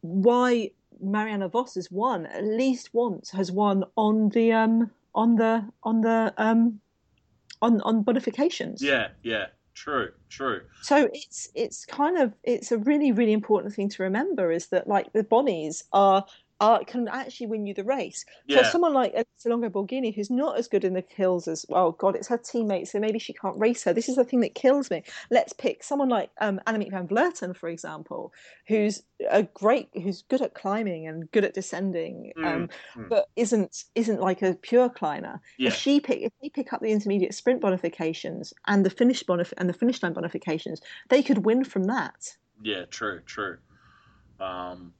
Why 0.00 0.70
Marianne 1.00 1.48
Vos 1.48 1.74
has 1.74 1.90
won 1.90 2.26
at 2.26 2.44
least 2.44 2.90
once 2.92 3.30
has 3.30 3.52
won 3.52 3.84
on 3.96 4.30
the 4.30 4.52
um 4.52 4.90
on 5.14 5.36
the 5.36 5.68
on 5.82 6.00
the 6.00 6.32
um 6.38 6.80
on 7.60 7.80
on 7.82 8.04
bonifications. 8.04 8.82
yeah, 8.82 9.08
yeah, 9.22 9.46
true, 9.74 10.10
true. 10.28 10.62
So 10.82 11.08
it's 11.12 11.48
it's 11.54 11.86
kind 11.86 12.18
of 12.18 12.32
it's 12.42 12.72
a 12.72 12.78
really 12.78 13.12
really 13.12 13.32
important 13.32 13.74
thing 13.74 13.88
to 13.90 14.02
remember 14.02 14.50
is 14.50 14.68
that 14.68 14.88
like 14.88 15.12
the 15.12 15.24
Bonnies 15.24 15.84
are 15.92 16.24
are, 16.62 16.84
can 16.84 17.08
actually 17.08 17.48
win 17.48 17.66
you 17.66 17.74
the 17.74 17.84
race. 17.84 18.24
Yeah. 18.46 18.62
So 18.62 18.70
someone 18.70 18.94
like 18.94 19.12
Elisa 19.12 19.48
Longo 19.48 19.68
Borghini, 19.68 20.14
who's 20.14 20.30
not 20.30 20.58
as 20.58 20.68
good 20.68 20.84
in 20.84 20.94
the 20.94 21.04
hills 21.08 21.48
as 21.48 21.66
well, 21.68 21.92
God, 21.92 22.16
it's 22.16 22.28
her 22.28 22.38
teammate, 22.38 22.88
so 22.88 23.00
maybe 23.00 23.18
she 23.18 23.32
can't 23.32 23.58
race 23.58 23.82
her. 23.84 23.92
This 23.92 24.08
is 24.08 24.16
the 24.16 24.24
thing 24.24 24.40
that 24.40 24.54
kills 24.54 24.90
me. 24.90 25.02
Let's 25.30 25.52
pick 25.52 25.82
someone 25.82 26.08
like 26.08 26.30
um, 26.40 26.60
Annemiek 26.66 26.90
van 26.92 27.08
Vleuten, 27.08 27.56
for 27.56 27.68
example, 27.68 28.32
who's 28.68 29.02
a 29.30 29.42
great, 29.42 29.88
who's 29.94 30.22
good 30.22 30.40
at 30.40 30.54
climbing 30.54 31.06
and 31.06 31.30
good 31.32 31.44
at 31.44 31.54
descending, 31.54 32.32
um, 32.38 32.68
mm. 32.96 33.08
but 33.08 33.28
isn't 33.36 33.84
isn't 33.94 34.20
like 34.20 34.42
a 34.42 34.54
pure 34.54 34.88
climber. 34.88 35.40
Yeah. 35.58 35.68
If 35.68 35.74
she 35.74 36.00
pick, 36.00 36.20
if 36.22 36.32
they 36.40 36.48
pick 36.48 36.72
up 36.72 36.80
the 36.80 36.92
intermediate 36.92 37.34
sprint 37.34 37.60
bonifications 37.60 38.52
and 38.66 38.86
the 38.86 38.90
finish 38.90 39.24
bonif- 39.24 39.52
and 39.58 39.68
the 39.68 39.74
finish 39.74 40.02
line 40.02 40.14
bonifications, 40.14 40.80
they 41.08 41.22
could 41.22 41.44
win 41.44 41.64
from 41.64 41.84
that. 41.84 42.36
Yeah, 42.62 42.84
true, 42.84 43.20
true. 43.26 43.58
Um, 44.40 44.92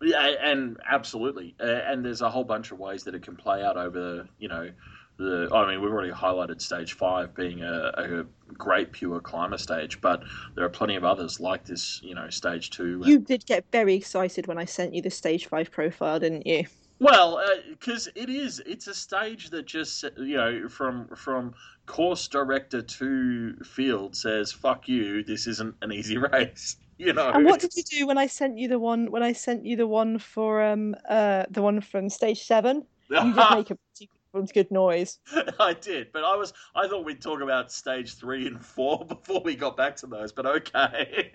yeah, 0.00 0.34
and 0.42 0.76
absolutely, 0.88 1.54
uh, 1.60 1.66
and 1.66 2.04
there's 2.04 2.20
a 2.20 2.30
whole 2.30 2.44
bunch 2.44 2.70
of 2.70 2.78
ways 2.78 3.04
that 3.04 3.14
it 3.14 3.22
can 3.22 3.36
play 3.36 3.62
out 3.62 3.76
over, 3.76 3.98
the, 3.98 4.28
you 4.38 4.48
know, 4.48 4.70
the. 5.16 5.48
I 5.52 5.66
mean, 5.70 5.80
we've 5.80 5.92
already 5.92 6.12
highlighted 6.12 6.60
stage 6.60 6.92
five 6.92 7.34
being 7.34 7.62
a, 7.62 7.92
a 7.96 8.52
great 8.54 8.92
pure 8.92 9.20
climber 9.20 9.58
stage, 9.58 10.00
but 10.00 10.22
there 10.54 10.64
are 10.64 10.70
plenty 10.70 10.94
of 10.94 11.04
others 11.04 11.40
like 11.40 11.64
this, 11.64 12.00
you 12.02 12.14
know, 12.14 12.30
stage 12.30 12.70
two. 12.70 13.02
You 13.04 13.18
did 13.18 13.44
get 13.46 13.64
very 13.72 13.94
excited 13.94 14.46
when 14.46 14.58
I 14.58 14.64
sent 14.64 14.94
you 14.94 15.02
the 15.02 15.10
stage 15.10 15.46
five 15.46 15.70
profile, 15.70 16.20
didn't 16.20 16.46
you? 16.46 16.66
Well, 17.00 17.40
because 17.70 18.08
uh, 18.08 18.12
it 18.16 18.28
is, 18.28 18.60
it's 18.66 18.88
a 18.88 18.94
stage 18.94 19.50
that 19.50 19.66
just 19.66 20.04
you 20.16 20.36
know 20.36 20.68
from 20.68 21.08
from 21.14 21.54
course 21.86 22.26
director 22.26 22.82
to 22.82 23.54
field 23.64 24.16
says 24.16 24.52
"fuck 24.52 24.88
you." 24.88 25.22
This 25.22 25.46
isn't 25.46 25.76
an 25.82 25.92
easy 25.92 26.18
race, 26.32 26.76
you 27.06 27.12
know. 27.12 27.30
And 27.30 27.44
what 27.44 27.60
did 27.60 27.74
you 27.76 27.82
do 27.82 28.06
when 28.06 28.18
I 28.18 28.26
sent 28.26 28.58
you 28.58 28.68
the 28.68 28.78
one 28.78 29.10
when 29.10 29.22
I 29.22 29.32
sent 29.32 29.64
you 29.64 29.76
the 29.76 29.86
one 29.86 30.18
for 30.18 30.62
um 30.62 30.94
uh 31.08 31.44
the 31.50 31.62
one 31.62 31.80
from 31.80 32.08
stage 32.08 32.42
seven? 32.42 32.84
You 33.08 33.32
did 33.32 33.44
make 33.52 33.70
a 33.70 33.78
pretty 34.32 34.52
good 34.52 34.70
noise. 34.70 35.18
I 35.60 35.74
did, 35.74 36.12
but 36.12 36.24
I 36.24 36.36
was 36.36 36.52
I 36.74 36.88
thought 36.88 37.04
we'd 37.04 37.22
talk 37.22 37.40
about 37.40 37.72
stage 37.72 38.14
three 38.14 38.46
and 38.46 38.62
four 38.64 39.04
before 39.06 39.40
we 39.42 39.54
got 39.54 39.76
back 39.76 39.96
to 39.96 40.06
those, 40.06 40.32
but 40.32 40.46
okay. 40.46 41.32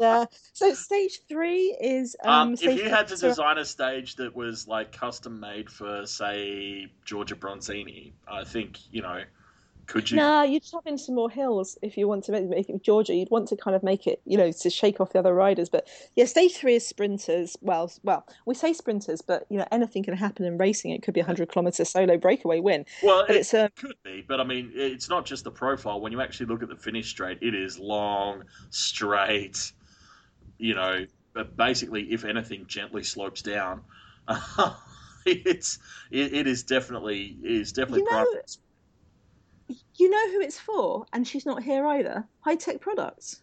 yeah. 0.00 0.24
So 0.52 0.72
stage 0.74 1.20
three 1.28 1.76
is 1.80 2.16
um, 2.24 2.30
um 2.30 2.52
if 2.54 2.62
you 2.62 2.88
had 2.88 3.08
to 3.08 3.16
design 3.16 3.58
a 3.58 3.64
stage 3.64 4.16
that 4.16 4.34
was 4.34 4.66
like 4.68 4.92
custom 4.92 5.40
made 5.40 5.68
for 5.70 6.06
say 6.06 6.90
Giorgia 7.04 7.34
Bronzini, 7.34 8.12
I 8.28 8.44
think, 8.44 8.78
you 8.92 9.02
know, 9.02 9.22
could 9.90 10.10
you 10.10 10.16
No, 10.16 10.42
you'd 10.42 10.64
shove 10.64 10.86
in 10.86 10.96
some 10.96 11.16
more 11.16 11.28
hills 11.28 11.76
if 11.82 11.96
you 11.96 12.06
want 12.06 12.22
to 12.24 12.32
make, 12.32 12.48
make 12.48 12.68
it 12.70 12.82
Giorgia. 12.82 13.18
You'd 13.18 13.30
want 13.30 13.48
to 13.48 13.56
kind 13.56 13.74
of 13.74 13.82
make 13.82 14.06
it, 14.06 14.22
you 14.24 14.38
know, 14.38 14.52
to 14.52 14.70
shake 14.70 15.00
off 15.00 15.12
the 15.12 15.18
other 15.18 15.34
riders. 15.34 15.68
But 15.68 15.88
yeah, 16.14 16.26
stage 16.26 16.54
three 16.56 16.76
is 16.76 16.86
sprinters. 16.86 17.56
Well, 17.60 17.90
well, 18.04 18.24
we 18.46 18.54
say 18.54 18.72
sprinters, 18.72 19.20
but 19.20 19.46
you 19.50 19.58
know, 19.58 19.66
anything 19.72 20.04
can 20.04 20.16
happen 20.16 20.44
in 20.46 20.58
racing. 20.58 20.92
It 20.92 21.02
could 21.02 21.12
be 21.14 21.20
a 21.20 21.24
hundred 21.24 21.50
kilometer 21.50 21.84
solo 21.84 22.16
breakaway 22.16 22.60
win. 22.60 22.86
Well, 23.02 23.24
But 23.26 23.36
it 23.36 23.40
it's 23.40 23.52
um, 23.52 23.68
could 23.76 23.96
be, 24.04 24.24
but 24.26 24.40
I 24.40 24.44
mean, 24.44 24.70
it's 24.74 25.08
not 25.08 25.26
just 25.26 25.42
the 25.44 25.50
profile. 25.50 26.00
When 26.00 26.12
you 26.12 26.20
actually 26.20 26.46
look 26.46 26.62
at 26.62 26.68
the 26.68 26.76
finish 26.76 27.08
straight, 27.10 27.38
it 27.42 27.54
is 27.54 27.78
long, 27.78 28.44
straight. 28.70 29.72
You 30.58 30.74
know, 30.76 31.04
but 31.32 31.56
basically, 31.56 32.12
if 32.12 32.24
anything, 32.24 32.66
gently 32.68 33.02
slopes 33.02 33.42
down. 33.42 33.82
it's 35.26 35.78
it, 36.12 36.32
it 36.32 36.46
is 36.46 36.62
definitely 36.62 37.36
it 37.42 37.50
is 37.50 37.72
definitely. 37.72 38.02
You 38.02 38.10
know- 38.10 38.26
you 39.96 40.10
know 40.10 40.30
who 40.32 40.40
it's 40.40 40.58
for, 40.58 41.04
and 41.12 41.26
she's 41.26 41.46
not 41.46 41.62
here 41.62 41.86
either. 41.86 42.26
High 42.40 42.56
tech 42.56 42.80
products. 42.80 43.40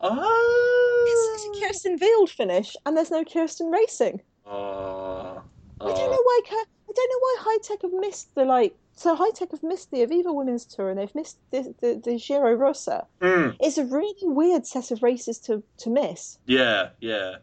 Oh, 0.00 1.34
It's, 1.34 1.44
a 1.62 1.66
Kirsten 1.66 1.98
Wild 2.00 2.30
finish, 2.30 2.76
and 2.86 2.96
there's 2.96 3.10
no 3.10 3.24
Kirsten 3.24 3.68
racing. 3.70 4.20
Oh, 4.46 5.42
I 5.80 5.84
don't 5.86 6.10
know 6.10 6.22
why. 6.22 6.40
I 6.50 6.92
don't 6.94 7.10
know 7.10 7.18
why 7.20 7.36
Hitec 7.60 7.82
have 7.82 7.92
missed 7.92 8.34
the 8.34 8.44
like. 8.44 8.74
So 8.94 9.16
Hitec 9.16 9.50
have 9.52 9.62
missed 9.62 9.90
the 9.90 9.98
Aviva 10.06 10.34
Women's 10.34 10.64
Tour, 10.64 10.90
and 10.90 10.98
they've 10.98 11.14
missed 11.14 11.38
the 11.50 11.74
the, 11.80 12.00
the 12.04 12.16
Giro 12.18 12.52
Rosa. 12.54 13.06
Mm, 13.20 13.56
It's 13.60 13.78
a 13.78 13.84
really 13.84 14.14
weird 14.22 14.66
set 14.66 14.90
of 14.90 15.02
races 15.02 15.38
to 15.40 15.62
to 15.78 15.90
miss. 15.90 16.38
yeah, 16.46 16.90
yeah. 17.00 17.36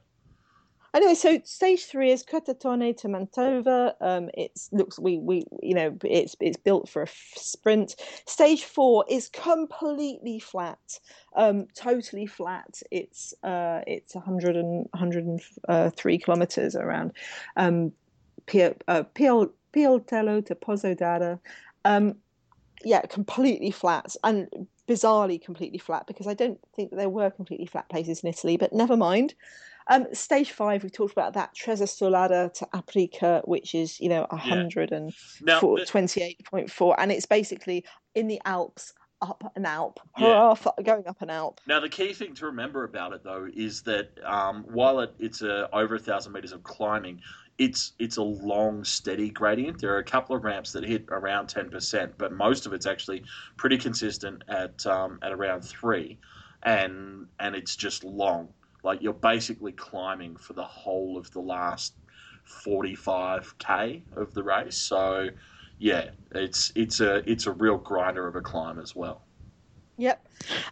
Anyway, 0.96 1.14
so 1.14 1.42
stage 1.44 1.88
three 1.88 2.10
is 2.10 2.24
Curtatone 2.24 2.96
to 2.96 3.10
Mantova. 3.10 3.96
Um, 4.00 4.30
it's 4.34 4.70
looks 4.72 4.98
we 4.98 5.18
we 5.18 5.46
you 5.62 5.76
know 5.76 5.98
it's 6.06 6.38
it's 6.40 6.56
built 6.56 6.88
for 6.88 7.02
a 7.02 7.06
f- 7.08 7.34
sprint. 7.36 7.98
Stage 8.26 8.64
four 8.64 9.04
is 9.10 9.28
completely 9.28 10.40
flat, 10.40 11.00
um, 11.36 11.68
totally 11.76 12.26
flat. 12.26 12.82
It's 12.92 13.34
uh 13.44 13.82
it's 13.86 14.16
100 14.16 14.56
and 14.56 14.88
103 14.92 16.18
kilometers 16.18 16.78
around. 16.78 17.12
Um, 17.58 17.92
uh, 18.88 19.04
to 19.04 20.56
Pozzo 20.56 20.96
d'Adda. 20.96 21.40
Um, 21.84 22.16
yeah, 22.86 23.02
completely 23.02 23.72
flat 23.72 24.16
and 24.24 24.48
bizarrely 24.88 25.44
completely 25.44 25.80
flat 25.80 26.08
because 26.08 26.28
I 26.28 26.36
don't 26.36 26.60
think 26.74 26.92
there 26.92 27.10
were 27.10 27.32
completely 27.32 27.66
flat 27.66 27.90
places 27.90 28.22
in 28.22 28.30
Italy, 28.30 28.56
but 28.56 28.72
never 28.72 28.96
mind. 28.96 29.34
Um, 29.88 30.08
stage 30.14 30.52
five, 30.52 30.84
we 30.84 30.90
talked 30.90 31.12
about 31.14 31.34
that 31.34 31.56
Trezzo 31.56 31.86
sull'Adda 31.86 32.54
to 32.54 32.66
Aprica, 32.74 33.48
which 33.48 33.76
is 33.76 34.00
you 34.00 34.10
know 34.10 34.26
hundred 34.32 34.92
and 34.92 35.14
Now, 35.42 35.60
the- 35.60 35.86
twenty-eight 35.86 36.44
point 36.46 36.72
four, 36.72 37.00
and 37.00 37.12
it's 37.12 37.26
basically 37.28 37.86
in 38.16 38.28
the 38.28 38.42
Alps, 38.46 38.94
up 39.22 39.44
an 39.56 39.66
Alp, 39.66 40.00
Yeah. 40.18 40.28
hurrah, 40.28 40.56
for 40.56 40.74
going 40.84 41.08
up 41.08 41.22
an 41.22 41.30
Alp. 41.30 41.62
Now, 41.68 41.80
the 41.80 41.90
key 41.90 42.14
thing 42.14 42.34
to 42.36 42.46
remember 42.48 42.84
about 42.84 43.14
it, 43.14 43.24
though, 43.24 43.48
is 43.54 43.84
that 43.84 44.10
um, 44.24 44.64
while 44.72 45.00
it, 45.02 45.14
it's 45.20 45.42
a, 45.42 45.70
over 45.76 45.96
a 45.96 46.00
thousand 46.00 46.34
meters 46.34 46.52
of 46.52 46.64
climbing, 46.64 47.22
it's 47.58 47.94
it's 48.00 48.18
a 48.18 48.24
long, 48.24 48.84
steady 48.84 49.30
gradient. 49.30 49.80
There 49.80 49.94
are 49.94 50.00
a 50.00 50.04
couple 50.04 50.36
of 50.36 50.44
ramps 50.44 50.72
that 50.74 50.84
hit 50.84 51.06
around 51.10 51.48
ten 51.48 51.70
percent, 51.70 52.18
but 52.18 52.32
most 52.34 52.66
of 52.66 52.74
it's 52.74 52.88
actually 52.88 53.24
pretty 53.56 53.78
consistent 53.78 54.44
at 54.48 54.84
um, 54.88 55.20
at 55.22 55.32
around 55.32 55.62
three, 55.62 56.18
and 56.64 57.28
and 57.40 57.56
it's 57.56 57.76
just 57.76 58.04
long. 58.04 58.50
Like 58.86 59.02
you're 59.02 59.14
basically 59.34 59.72
climbing 59.72 60.38
for 60.38 60.54
the 60.54 60.64
whole 60.64 61.18
of 61.18 61.30
the 61.32 61.42
last 61.42 61.96
forty-five 62.44 63.58
k 63.58 64.04
of 64.16 64.34
the 64.36 64.44
race. 64.44 64.78
So, 64.78 65.30
yeah, 65.80 66.12
it's 66.36 66.72
it's 66.76 67.00
a 67.00 67.30
it's 67.30 67.48
a 67.48 67.52
real 67.52 67.78
grinder 67.78 68.28
of 68.28 68.36
a 68.36 68.42
climb 68.42 68.80
as 68.80 68.96
well. 68.96 69.24
Yep. 69.98 70.28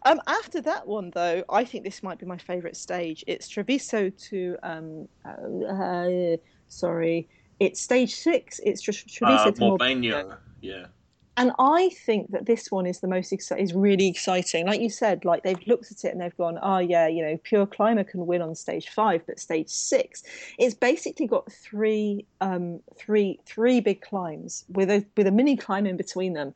Um, 0.05 0.20
after 0.28 0.61
that 0.61 0.86
one, 0.86 1.11
though, 1.16 1.43
I 1.49 1.64
think 1.66 1.86
this 1.86 2.03
might 2.03 2.20
be 2.20 2.26
my 2.26 2.38
favourite 2.38 2.76
stage. 2.76 3.24
It's 3.26 3.47
Treviso 3.47 4.09
to, 4.09 4.57
um, 4.61 5.07
uh, 5.26 5.66
uh, 5.66 6.38
sorry, 6.68 7.30
it's 7.59 7.82
stage 7.82 8.14
six. 8.14 8.59
It's 8.64 8.82
just 8.82 9.07
Treviso 9.07 9.49
Uh, 9.49 9.51
to 9.51 9.59
Mor- 9.59 9.78
Morbegno, 9.80 10.38
yeah. 10.61 10.88
And 11.36 11.51
I 11.57 11.89
think 12.05 12.31
that 12.31 12.45
this 12.45 12.71
one 12.71 12.86
is 12.86 12.99
the 12.99 13.07
most 13.07 13.34
is 13.34 13.73
really 13.73 14.07
exciting. 14.07 14.67
Like 14.67 14.81
you 14.81 14.89
said, 14.89 15.25
like 15.25 15.43
they've 15.43 15.67
looked 15.67 15.91
at 15.91 16.03
it 16.05 16.09
and 16.09 16.21
they've 16.21 16.38
gone, 16.38 16.59
oh 16.61 16.77
yeah, 16.77 17.07
you 17.07 17.23
know, 17.23 17.38
pure 17.43 17.65
climber 17.65 18.03
can 18.03 18.27
win 18.27 18.41
on 18.41 18.53
stage 18.53 18.89
five, 18.89 19.25
but 19.25 19.39
stage 19.39 19.69
six, 19.69 20.23
it's 20.59 20.75
basically 20.75 21.25
got 21.25 21.51
three, 21.51 22.25
um, 22.41 22.81
three, 22.97 23.39
three 23.45 23.79
big 23.79 24.01
climbs 24.01 24.65
with 24.69 24.91
a 24.91 25.05
with 25.17 25.25
a 25.25 25.31
mini 25.31 25.57
climb 25.57 25.88
in 25.88 25.97
between 25.97 26.34
them, 26.34 26.53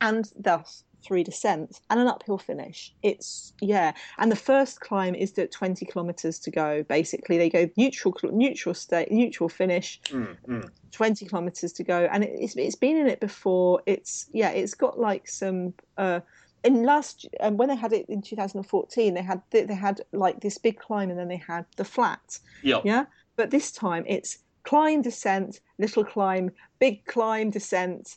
and 0.00 0.32
thus 0.38 0.84
three 1.02 1.22
descents 1.24 1.80
and 1.90 1.98
an 2.00 2.06
uphill 2.08 2.38
finish. 2.38 2.92
It's 3.02 3.52
yeah, 3.60 3.92
and 4.18 4.30
the 4.30 4.36
first 4.36 4.80
climb 4.80 5.14
is 5.14 5.36
at 5.38 5.52
twenty 5.52 5.86
kilometers 5.86 6.38
to 6.40 6.50
go. 6.50 6.82
Basically, 6.84 7.38
they 7.38 7.50
go 7.50 7.68
neutral, 7.76 8.14
neutral 8.32 8.74
state, 8.74 9.10
neutral 9.10 9.48
finish, 9.48 10.00
Mm, 10.10 10.36
mm. 10.48 10.70
20 10.92 11.24
kilometers 11.26 11.72
to 11.72 11.84
go 11.84 12.08
and 12.12 12.24
it's 12.24 12.56
it's 12.56 12.74
been 12.74 12.96
in 12.96 13.06
it 13.06 13.20
before 13.20 13.80
it's 13.86 14.28
yeah 14.32 14.50
it's 14.50 14.74
got 14.74 14.98
like 14.98 15.28
some 15.28 15.72
uh 15.98 16.18
in 16.64 16.82
last 16.82 17.26
um, 17.40 17.56
when 17.56 17.68
they 17.68 17.76
had 17.76 17.92
it 17.92 18.06
in 18.08 18.20
2014 18.20 19.14
they 19.14 19.22
had 19.22 19.40
they 19.50 19.72
had 19.72 20.00
like 20.12 20.40
this 20.40 20.58
big 20.58 20.78
climb 20.78 21.08
and 21.08 21.18
then 21.18 21.28
they 21.28 21.36
had 21.36 21.64
the 21.76 21.84
flat 21.84 22.40
Yeah. 22.62 22.80
yeah 22.84 23.04
but 23.36 23.50
this 23.50 23.70
time 23.70 24.04
it's 24.08 24.38
climb 24.64 25.00
descent 25.02 25.60
little 25.78 26.04
climb 26.04 26.50
big 26.80 27.04
climb 27.06 27.50
descent 27.50 28.16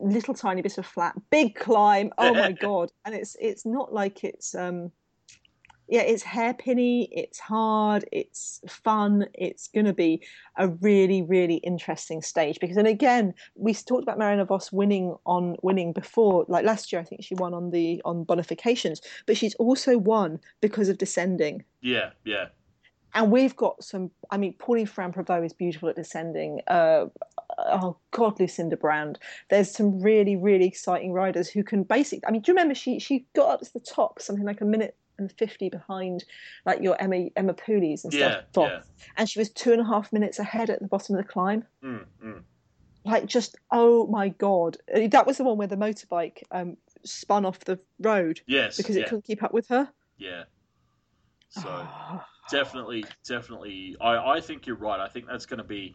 little 0.00 0.34
tiny 0.34 0.62
bit 0.62 0.78
of 0.78 0.86
flat 0.86 1.14
big 1.30 1.54
climb 1.54 2.12
oh 2.18 2.34
my 2.34 2.52
god. 2.52 2.90
And 3.04 3.14
it's 3.14 3.36
it's 3.40 3.66
not 3.66 3.92
like 3.92 4.24
it's 4.24 4.54
um 4.54 4.90
yeah 5.88 6.02
it's 6.02 6.22
hairpinny 6.22 7.08
it's 7.10 7.40
hard 7.40 8.04
it's 8.12 8.60
fun 8.68 9.26
it's 9.34 9.66
going 9.66 9.86
to 9.86 9.92
be 9.92 10.22
a 10.56 10.68
really 10.68 11.22
really 11.22 11.56
interesting 11.56 12.22
stage. 12.22 12.58
Because 12.60 12.76
and 12.76 12.86
again 12.86 13.34
we 13.54 13.74
talked 13.74 14.02
about 14.02 14.18
Marianne 14.18 14.46
Vos 14.46 14.72
winning 14.72 15.16
on 15.26 15.56
winning 15.62 15.92
before 15.92 16.44
like 16.48 16.64
last 16.64 16.92
year 16.92 17.00
I 17.00 17.04
think 17.04 17.24
she 17.24 17.34
won 17.34 17.54
on 17.54 17.70
the 17.70 18.00
on 18.04 18.24
bonifications 18.24 19.00
but 19.26 19.36
she's 19.36 19.54
also 19.56 19.98
won 19.98 20.40
because 20.60 20.88
of 20.88 20.98
descending. 20.98 21.64
Yeah, 21.80 22.10
yeah. 22.24 22.46
And 23.14 23.30
we've 23.30 23.56
got 23.56 23.82
some 23.82 24.10
I 24.30 24.36
mean 24.36 24.54
Pauline 24.54 24.86
Ferrand 24.86 25.14
Prevot 25.14 25.44
is 25.44 25.52
beautiful 25.52 25.88
at 25.88 25.96
descending 25.96 26.60
uh, 26.66 27.06
oh 27.58 27.96
god 28.10 28.38
Lucinda 28.40 28.76
Brand 28.76 29.18
there's 29.48 29.70
some 29.70 30.00
really 30.00 30.36
really 30.36 30.66
exciting 30.66 31.12
riders 31.12 31.48
who 31.48 31.62
can 31.64 31.82
basically 31.82 32.26
I 32.26 32.30
mean 32.30 32.42
do 32.42 32.50
you 32.52 32.54
remember 32.54 32.74
she 32.74 32.98
she 32.98 33.26
got 33.34 33.50
up 33.50 33.60
to 33.60 33.72
the 33.72 33.80
top 33.80 34.20
something 34.20 34.44
like 34.44 34.60
a 34.60 34.64
minute 34.64 34.96
and 35.18 35.30
fifty 35.32 35.68
behind 35.68 36.24
like 36.64 36.80
your 36.82 36.96
Emma 37.00 37.28
Emma 37.36 37.52
Pooley's 37.52 38.04
and 38.04 38.12
stuff. 38.12 38.42
Yeah, 38.56 38.62
yeah. 38.62 38.80
And 39.18 39.28
she 39.28 39.38
was 39.38 39.50
two 39.50 39.70
and 39.72 39.80
a 39.80 39.84
half 39.84 40.12
minutes 40.14 40.38
ahead 40.38 40.70
at 40.70 40.80
the 40.80 40.88
bottom 40.88 41.14
of 41.14 41.22
the 41.22 41.30
climb. 41.30 41.62
Mm, 41.84 42.04
mm. 42.24 42.42
Like 43.04 43.26
just 43.26 43.56
oh 43.70 44.06
my 44.06 44.30
god, 44.30 44.78
Uh, 44.94 45.08
that 45.08 45.26
was 45.26 45.36
the 45.36 45.44
one 45.44 45.58
where 45.58 45.66
the 45.66 45.76
motorbike 45.76 46.42
um, 46.52 46.78
spun 47.04 47.44
off 47.44 47.60
the 47.60 47.78
road 48.00 48.40
Yes, 48.46 48.78
because 48.78 48.96
it 48.96 49.00
yeah, 49.00 49.04
couldn't 49.08 49.26
keep 49.26 49.42
up 49.42 49.52
with 49.52 49.68
her. 49.68 49.90
yeah. 50.16 50.44
So 51.50 51.64
Oh. 51.66 52.24
Definitely, 52.50 53.04
definitely, 53.26 53.96
I, 54.00 54.36
I 54.36 54.40
think 54.40 54.66
you're 54.66 54.76
right. 54.76 55.00
I 55.00 55.08
think 55.08 55.26
that's 55.26 55.46
going 55.46 55.58
to 55.58 55.64
be. 55.64 55.94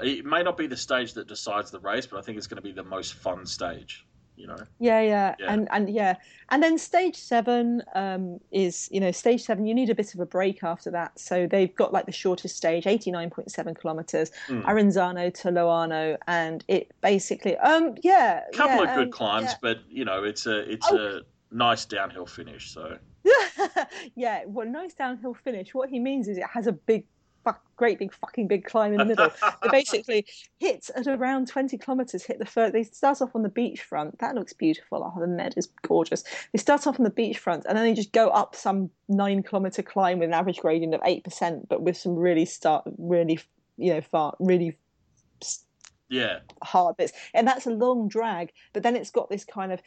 It 0.00 0.24
may 0.24 0.42
not 0.42 0.56
be 0.56 0.66
the 0.66 0.76
stage 0.76 1.12
that 1.14 1.28
decides 1.28 1.70
the 1.70 1.78
race, 1.78 2.06
but 2.06 2.18
I 2.18 2.22
think 2.22 2.36
it's 2.36 2.48
going 2.48 2.56
to 2.56 2.62
be 2.62 2.72
the 2.72 2.82
most 2.82 3.14
fun 3.14 3.46
stage. 3.46 4.04
You 4.36 4.48
know. 4.48 4.56
Yeah, 4.80 5.00
yeah, 5.00 5.34
Yeah. 5.38 5.52
and 5.52 5.68
and 5.70 5.88
yeah, 5.88 6.16
and 6.48 6.60
then 6.60 6.76
stage 6.76 7.14
seven 7.14 7.84
um, 7.94 8.40
is 8.50 8.88
you 8.90 8.98
know 8.98 9.12
stage 9.12 9.44
seven. 9.44 9.64
You 9.64 9.74
need 9.76 9.90
a 9.90 9.94
bit 9.94 10.12
of 10.12 10.18
a 10.18 10.26
break 10.26 10.64
after 10.64 10.90
that, 10.90 11.16
so 11.20 11.46
they've 11.46 11.72
got 11.76 11.92
like 11.92 12.06
the 12.06 12.12
shortest 12.12 12.56
stage, 12.56 12.84
eighty 12.88 13.12
nine 13.12 13.30
point 13.30 13.52
seven 13.52 13.74
kilometers, 13.74 14.32
Mm. 14.48 14.64
Arenzano 14.64 15.32
to 15.34 15.48
Loano, 15.52 16.16
and 16.26 16.64
it 16.66 16.90
basically 17.00 17.56
um 17.58 17.94
yeah, 18.02 18.40
couple 18.52 18.82
yeah, 18.84 18.90
of 18.90 18.96
good 18.96 19.06
um, 19.06 19.12
climbs, 19.12 19.50
yeah. 19.50 19.54
but 19.62 19.78
you 19.88 20.04
know, 20.04 20.24
it's 20.24 20.46
a 20.46 20.68
it's 20.68 20.88
Oh. 20.90 20.96
a 20.96 21.54
nice 21.54 21.84
downhill 21.84 22.26
finish. 22.26 22.72
So 22.72 22.98
yeah, 24.14 24.42
well, 24.46 24.66
nice 24.66 24.94
downhill 24.94 25.34
finish. 25.34 25.74
What 25.74 25.88
he 25.88 25.98
means 25.98 26.28
is 26.28 26.38
it 26.38 26.44
has 26.52 26.66
a 26.66 26.72
big, 26.72 27.06
fuck, 27.44 27.62
great 27.76 27.98
big 27.98 28.12
fucking 28.12 28.48
big 28.48 28.64
climb 28.64 28.92
in 28.92 28.98
the 28.98 29.04
middle. 29.04 29.30
they 29.62 29.68
basically 29.70 30.26
hit 30.58 30.90
at 30.94 31.06
around 31.06 31.48
20 31.48 31.76
kilometers, 31.78 32.24
hit 32.24 32.38
the 32.38 32.46
first, 32.46 32.72
they 32.72 32.82
start 32.84 33.22
off 33.22 33.34
on 33.34 33.42
the 33.42 33.50
beachfront. 33.50 34.18
That 34.18 34.34
looks 34.34 34.52
beautiful. 34.52 35.12
Oh, 35.16 35.20
the 35.20 35.26
Med 35.26 35.54
is 35.56 35.68
gorgeous. 35.82 36.24
They 36.52 36.58
start 36.58 36.86
off 36.86 36.98
on 36.98 37.04
the 37.04 37.10
beachfront 37.10 37.64
and 37.66 37.76
then 37.76 37.84
they 37.84 37.94
just 37.94 38.12
go 38.12 38.28
up 38.28 38.54
some 38.54 38.90
nine 39.08 39.42
kilometer 39.42 39.82
climb 39.82 40.18
with 40.18 40.28
an 40.28 40.34
average 40.34 40.58
gradient 40.58 40.94
of 40.94 41.00
8%, 41.00 41.68
but 41.68 41.82
with 41.82 41.96
some 41.96 42.14
really 42.14 42.44
start, 42.44 42.84
really, 42.98 43.40
you 43.76 43.94
know, 43.94 44.00
far, 44.00 44.34
really 44.38 44.78
yeah, 46.10 46.40
hard 46.62 46.96
bits 46.96 47.12
and 47.32 47.48
that's 47.48 47.66
a 47.66 47.70
long 47.70 48.08
drag 48.08 48.52
but 48.72 48.82
then 48.82 48.94
it's 48.94 49.10
got 49.10 49.28
this 49.30 49.44
kind 49.44 49.72
of 49.72 49.80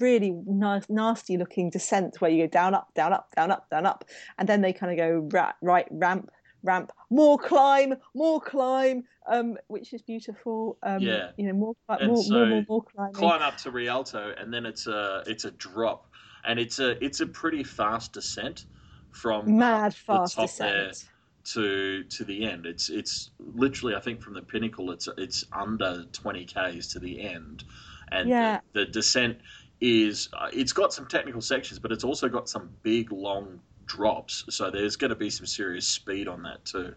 really 0.00 0.32
nice 0.46 0.84
nasty 0.88 1.36
looking 1.36 1.70
descent 1.70 2.20
where 2.20 2.30
you 2.30 2.44
go 2.44 2.48
down 2.50 2.74
up 2.74 2.88
down 2.94 3.12
up 3.12 3.28
down 3.36 3.50
up 3.50 3.68
down 3.70 3.86
up 3.86 4.04
and 4.38 4.48
then 4.48 4.60
they 4.60 4.72
kind 4.72 4.92
of 4.92 4.98
go 4.98 5.28
ra- 5.32 5.52
right 5.62 5.86
ramp 5.90 6.30
ramp 6.62 6.90
more 7.10 7.38
climb 7.38 7.94
more 8.14 8.40
climb 8.40 9.04
um 9.28 9.56
which 9.68 9.92
is 9.92 10.02
beautiful 10.02 10.78
um 10.82 11.02
Yeah. 11.02 11.30
you 11.36 11.46
know 11.46 11.52
more 11.52 11.74
more, 11.88 12.16
so 12.22 12.32
more 12.34 12.46
more 12.46 12.64
more 12.68 12.82
climbing 12.84 13.14
climb 13.14 13.42
up 13.42 13.56
to 13.58 13.70
Rialto, 13.70 14.34
and 14.36 14.52
then 14.52 14.66
it's 14.66 14.86
a 14.86 15.22
it's 15.26 15.44
a 15.44 15.50
drop, 15.52 16.08
and 16.44 16.58
it's 16.58 16.78
a 16.78 17.02
it's 17.04 17.20
a 17.20 17.26
pretty 17.26 17.62
fast 17.62 18.12
descent 18.12 18.66
from 19.12 19.56
mad 19.56 19.94
fast 19.94 20.34
top 20.36 20.50
there. 20.58 20.88
descent 20.88 21.08
to 21.44 22.02
to 22.04 22.24
the 22.24 22.44
end. 22.44 22.66
It's 22.66 22.88
it's 22.88 23.30
literally 23.38 23.94
I 23.94 24.00
think 24.00 24.20
from 24.20 24.34
the 24.34 24.42
pinnacle 24.42 24.90
it's 24.90 25.08
it's 25.18 25.44
under 25.52 26.04
twenty 26.12 26.44
k's 26.44 26.88
to 26.88 26.98
the 26.98 27.20
end, 27.20 27.64
and 28.10 28.28
Yeah. 28.28 28.60
the, 28.72 28.80
the 28.84 28.90
descent 28.90 29.38
is 29.80 30.28
uh, 30.32 30.48
it's 30.52 30.72
got 30.72 30.92
some 30.92 31.06
technical 31.06 31.40
sections, 31.40 31.78
but 31.78 31.92
it's 31.92 32.04
also 32.04 32.28
got 32.28 32.48
some 32.48 32.70
big 32.82 33.12
long 33.12 33.60
drops. 33.86 34.44
So 34.50 34.70
there's 34.70 34.96
going 34.96 35.10
to 35.10 35.16
be 35.16 35.30
some 35.30 35.46
serious 35.46 35.86
speed 35.86 36.28
on 36.28 36.42
that 36.42 36.64
too. 36.64 36.94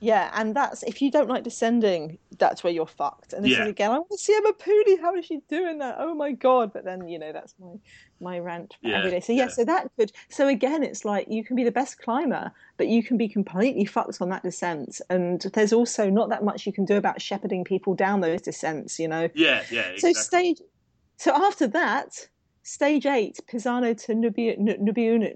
Yeah, 0.00 0.30
and 0.34 0.54
that's 0.54 0.84
if 0.84 1.02
you 1.02 1.10
don't 1.10 1.28
like 1.28 1.42
descending, 1.42 2.18
that's 2.38 2.62
where 2.62 2.72
you're 2.72 2.86
fucked. 2.86 3.32
And 3.32 3.44
this 3.44 3.52
Yeah. 3.52 3.62
is 3.64 3.68
again, 3.68 3.90
I 3.90 3.94
want 3.98 4.10
to 4.12 4.18
see 4.18 4.36
Emma 4.36 4.52
Pooley. 4.52 5.00
How 5.00 5.16
is 5.16 5.24
she 5.24 5.40
doing 5.48 5.78
that? 5.78 5.96
Oh 5.98 6.14
my 6.14 6.30
god! 6.30 6.72
But 6.72 6.84
then 6.84 7.08
you 7.08 7.18
know 7.18 7.32
that's 7.32 7.54
my 7.58 7.74
my 8.20 8.38
rant 8.38 8.76
for 8.80 8.88
Yeah, 8.88 8.98
every 8.98 9.10
day. 9.10 9.20
So 9.20 9.32
yeah, 9.32 9.44
yeah. 9.44 9.48
so 9.48 9.64
that 9.64 9.88
could. 9.98 10.12
So 10.28 10.46
again, 10.46 10.84
it's 10.84 11.04
like 11.04 11.26
you 11.28 11.42
can 11.42 11.56
be 11.56 11.64
the 11.64 11.72
best 11.72 11.98
climber, 11.98 12.52
but 12.76 12.86
you 12.86 13.02
can 13.02 13.16
be 13.16 13.28
completely 13.28 13.84
fucked 13.86 14.20
on 14.20 14.28
that 14.28 14.44
descent. 14.44 15.00
And 15.10 15.40
there's 15.54 15.72
also 15.72 16.08
not 16.08 16.28
that 16.28 16.44
much 16.44 16.64
you 16.64 16.72
can 16.72 16.84
do 16.84 16.96
about 16.96 17.20
shepherding 17.20 17.64
people 17.64 17.94
down 17.94 18.20
those 18.20 18.42
descents. 18.42 19.00
You 19.00 19.08
know. 19.08 19.28
Yeah, 19.34 19.64
yeah, 19.68 19.80
exactly. 19.88 20.12
So 20.12 20.22
stage. 20.22 20.58
So 21.18 21.34
after 21.34 21.66
that. 21.68 22.28
Stage 22.64 23.06
eight, 23.06 23.38
Pisano 23.50 23.96
to 24.04 24.12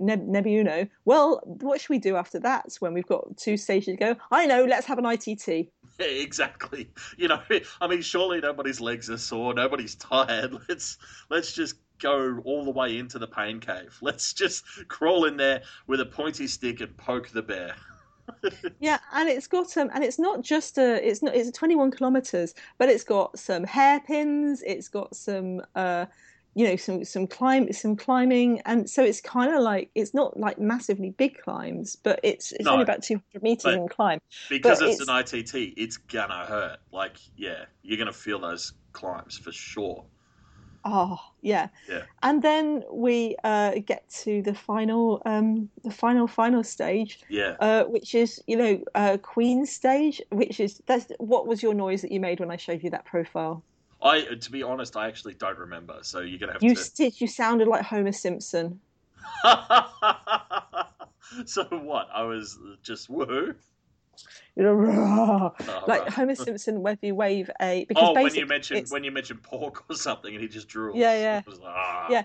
Nebbiuno. 0.02 0.90
Well, 1.06 1.40
what 1.46 1.80
should 1.80 1.88
we 1.88 1.98
do 1.98 2.16
after 2.16 2.38
that 2.40 2.76
when 2.80 2.92
we've 2.92 3.06
got 3.06 3.38
two 3.38 3.56
stages 3.56 3.94
to 3.94 3.96
go? 3.96 4.16
I 4.30 4.44
know, 4.44 4.64
let's 4.64 4.84
have 4.84 4.98
an 4.98 5.06
ITT. 5.06 5.48
Yeah, 5.48 5.66
exactly. 5.98 6.90
You 7.16 7.28
know, 7.28 7.40
I 7.80 7.86
mean, 7.86 8.02
surely 8.02 8.40
nobody's 8.40 8.82
legs 8.82 9.08
are 9.08 9.16
sore, 9.16 9.54
nobody's 9.54 9.94
tired. 9.94 10.54
Let's 10.68 10.98
let's 11.30 11.54
just 11.54 11.76
go 11.98 12.42
all 12.44 12.66
the 12.66 12.70
way 12.70 12.98
into 12.98 13.18
the 13.18 13.28
pain 13.28 13.60
cave. 13.60 13.96
Let's 14.02 14.34
just 14.34 14.64
crawl 14.88 15.24
in 15.24 15.38
there 15.38 15.62
with 15.86 16.00
a 16.00 16.06
pointy 16.06 16.48
stick 16.48 16.82
and 16.82 16.94
poke 16.98 17.30
the 17.30 17.42
bear. 17.42 17.76
Yeah, 18.80 18.98
and 19.12 19.28
it's 19.28 19.46
got 19.46 19.76
um, 19.76 19.90
and 19.94 20.02
it's 20.02 20.18
not 20.18 20.42
just 20.42 20.76
a, 20.76 21.08
it's 21.08 21.22
not, 21.22 21.36
it's 21.36 21.56
21 21.56 21.92
kilometers, 21.92 22.52
but 22.78 22.88
it's 22.88 23.04
got 23.04 23.38
some 23.38 23.62
hairpins, 23.64 24.62
it's 24.66 24.88
got 24.88 25.14
some, 25.14 25.62
uh, 25.76 26.06
you 26.54 26.66
know, 26.66 26.76
some 26.76 27.04
some 27.04 27.26
climb, 27.28 27.72
some 27.72 27.96
climbing, 27.96 28.60
and 28.62 28.90
so 28.90 29.02
it's 29.04 29.20
kind 29.20 29.54
of 29.54 29.62
like 29.62 29.90
it's 29.94 30.14
not 30.14 30.38
like 30.38 30.58
massively 30.58 31.10
big 31.10 31.38
climbs, 31.38 31.96
but 31.96 32.18
it's 32.24 32.50
it's 32.52 32.64
No, 32.64 32.72
only 32.72 32.82
about 32.82 33.02
200 33.04 33.42
meters 33.42 33.66
in 33.66 33.88
climb. 33.88 34.18
Because 34.48 34.80
But 34.80 34.88
it's, 34.88 35.08
an 35.08 35.08
ITT, 35.10 35.74
it's 35.76 35.96
gonna 35.96 36.44
hurt. 36.44 36.78
Like, 36.92 37.16
yeah, 37.36 37.66
you're 37.82 37.98
gonna 37.98 38.12
feel 38.12 38.40
those 38.40 38.72
climbs 38.92 39.38
for 39.38 39.52
sure. 39.52 40.04
Oh, 40.84 41.18
yeah. 41.42 41.68
Yeah. 41.88 42.02
And 42.22 42.42
then 42.42 42.82
we 42.92 43.36
uh, 43.44 43.72
get 43.84 44.08
to 44.22 44.42
the 44.42 44.54
final, 44.54 45.22
um, 45.26 45.68
the 45.84 45.90
final, 45.90 46.26
final 46.26 46.62
stage, 46.62 47.20
Yeah. 47.28 47.56
uh, 47.60 47.84
which 47.84 48.14
is, 48.14 48.40
you 48.46 48.56
know, 48.56 48.82
uh, 48.94 49.18
Queen 49.18 49.66
stage, 49.66 50.20
which 50.30 50.60
is 50.60 50.80
that's 50.86 51.06
what 51.18 51.46
was 51.46 51.62
your 51.62 51.74
noise 51.74 52.02
that 52.02 52.12
you 52.12 52.20
made 52.20 52.40
when 52.40 52.50
I 52.50 52.56
showed 52.56 52.82
you 52.82 52.90
that 52.90 53.04
profile? 53.04 53.64
I, 54.00 54.22
to 54.22 54.50
be 54.50 54.62
honest, 54.62 54.96
I 54.96 55.06
actually 55.06 55.34
don't 55.34 55.58
remember. 55.58 55.98
So 56.02 56.20
you're 56.20 56.38
gonna 56.38 56.52
have 56.52 56.62
You 56.62 56.74
to. 56.74 56.90
did. 56.96 57.20
You 57.20 57.26
sounded 57.26 57.68
like 57.68 57.82
Homer 57.82 58.12
Simpson. 58.12 58.80
so 61.46 61.64
what? 61.70 62.08
I 62.12 62.22
was 62.22 62.58
just 62.82 63.10
woohoo. 63.10 63.54
You 64.54 64.64
know, 64.64 65.52
Oh, 65.68 65.84
like 65.86 66.02
right. 66.02 66.08
Homer 66.12 66.34
Simpson, 66.34 66.82
where 66.82 66.98
you 67.00 67.14
wave 67.14 67.50
a 67.60 67.86
because 67.86 68.04
Oh, 68.06 68.12
when 68.22 68.34
you 68.34 68.44
mentioned 68.46 68.86
when 68.90 69.02
you 69.02 69.10
mentioned 69.10 69.42
pork 69.42 69.84
or 69.88 69.96
something, 69.96 70.32
and 70.34 70.42
he 70.42 70.48
just 70.48 70.68
drew. 70.68 70.92
Yeah, 70.94 71.14
yeah. 71.14 71.40
Like, 71.46 71.58
ah. 71.64 72.06
Yeah. 72.10 72.22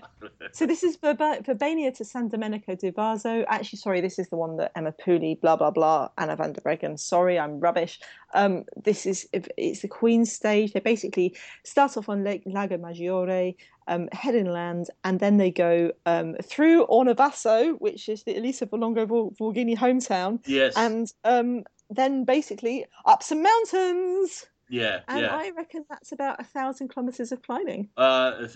So 0.52 0.66
this 0.66 0.82
is 0.82 0.96
Verba- 0.96 1.42
Verbania 1.42 1.94
to 1.96 2.04
San 2.04 2.28
Domenico 2.28 2.74
di 2.74 2.90
Varzo. 2.90 3.44
Actually, 3.48 3.78
sorry, 3.78 4.00
this 4.02 4.18
is 4.18 4.28
the 4.28 4.36
one 4.36 4.56
that 4.58 4.72
Emma 4.76 4.92
Pooley, 4.92 5.40
blah 5.40 5.56
blah 5.56 5.70
blah, 5.70 6.08
Anna 6.18 6.36
van 6.36 6.52
der 6.52 6.60
Breggen. 6.60 6.98
Sorry, 6.98 7.38
I'm 7.38 7.60
rubbish. 7.60 7.98
Um, 8.34 8.64
this 8.84 9.06
is 9.06 9.26
it's 9.32 9.80
the 9.80 9.88
Queen's 9.88 10.30
stage. 10.30 10.74
They 10.74 10.80
basically 10.80 11.34
start 11.64 11.96
off 11.96 12.10
on 12.10 12.24
Lake 12.24 12.42
Lago 12.44 12.76
Maggiore, 12.76 13.54
um, 13.86 14.08
head 14.12 14.34
inland, 14.34 14.88
and 15.04 15.18
then 15.18 15.38
they 15.38 15.50
go 15.50 15.92
um, 16.04 16.34
through 16.44 16.86
Ornavasso, 16.88 17.74
which 17.80 18.08
is 18.10 18.24
the 18.24 18.36
Elisa 18.36 18.66
Volongo 18.66 19.06
Vorghini 19.38 19.76
hometown, 19.76 20.40
Yes. 20.46 20.74
and 20.76 21.10
um, 21.24 21.64
then 21.90 22.24
basically 22.24 22.86
up 23.06 23.22
some 23.22 23.42
mountains. 23.42 24.46
yeah. 24.68 25.00
And 25.08 25.22
yeah. 25.22 25.34
I 25.34 25.50
reckon 25.56 25.84
that's 25.88 26.12
about 26.12 26.40
a 26.40 26.44
thousand 26.44 26.88
kilometers 26.88 27.32
of 27.32 27.42
climbing. 27.42 27.88
Uh, 27.96 28.46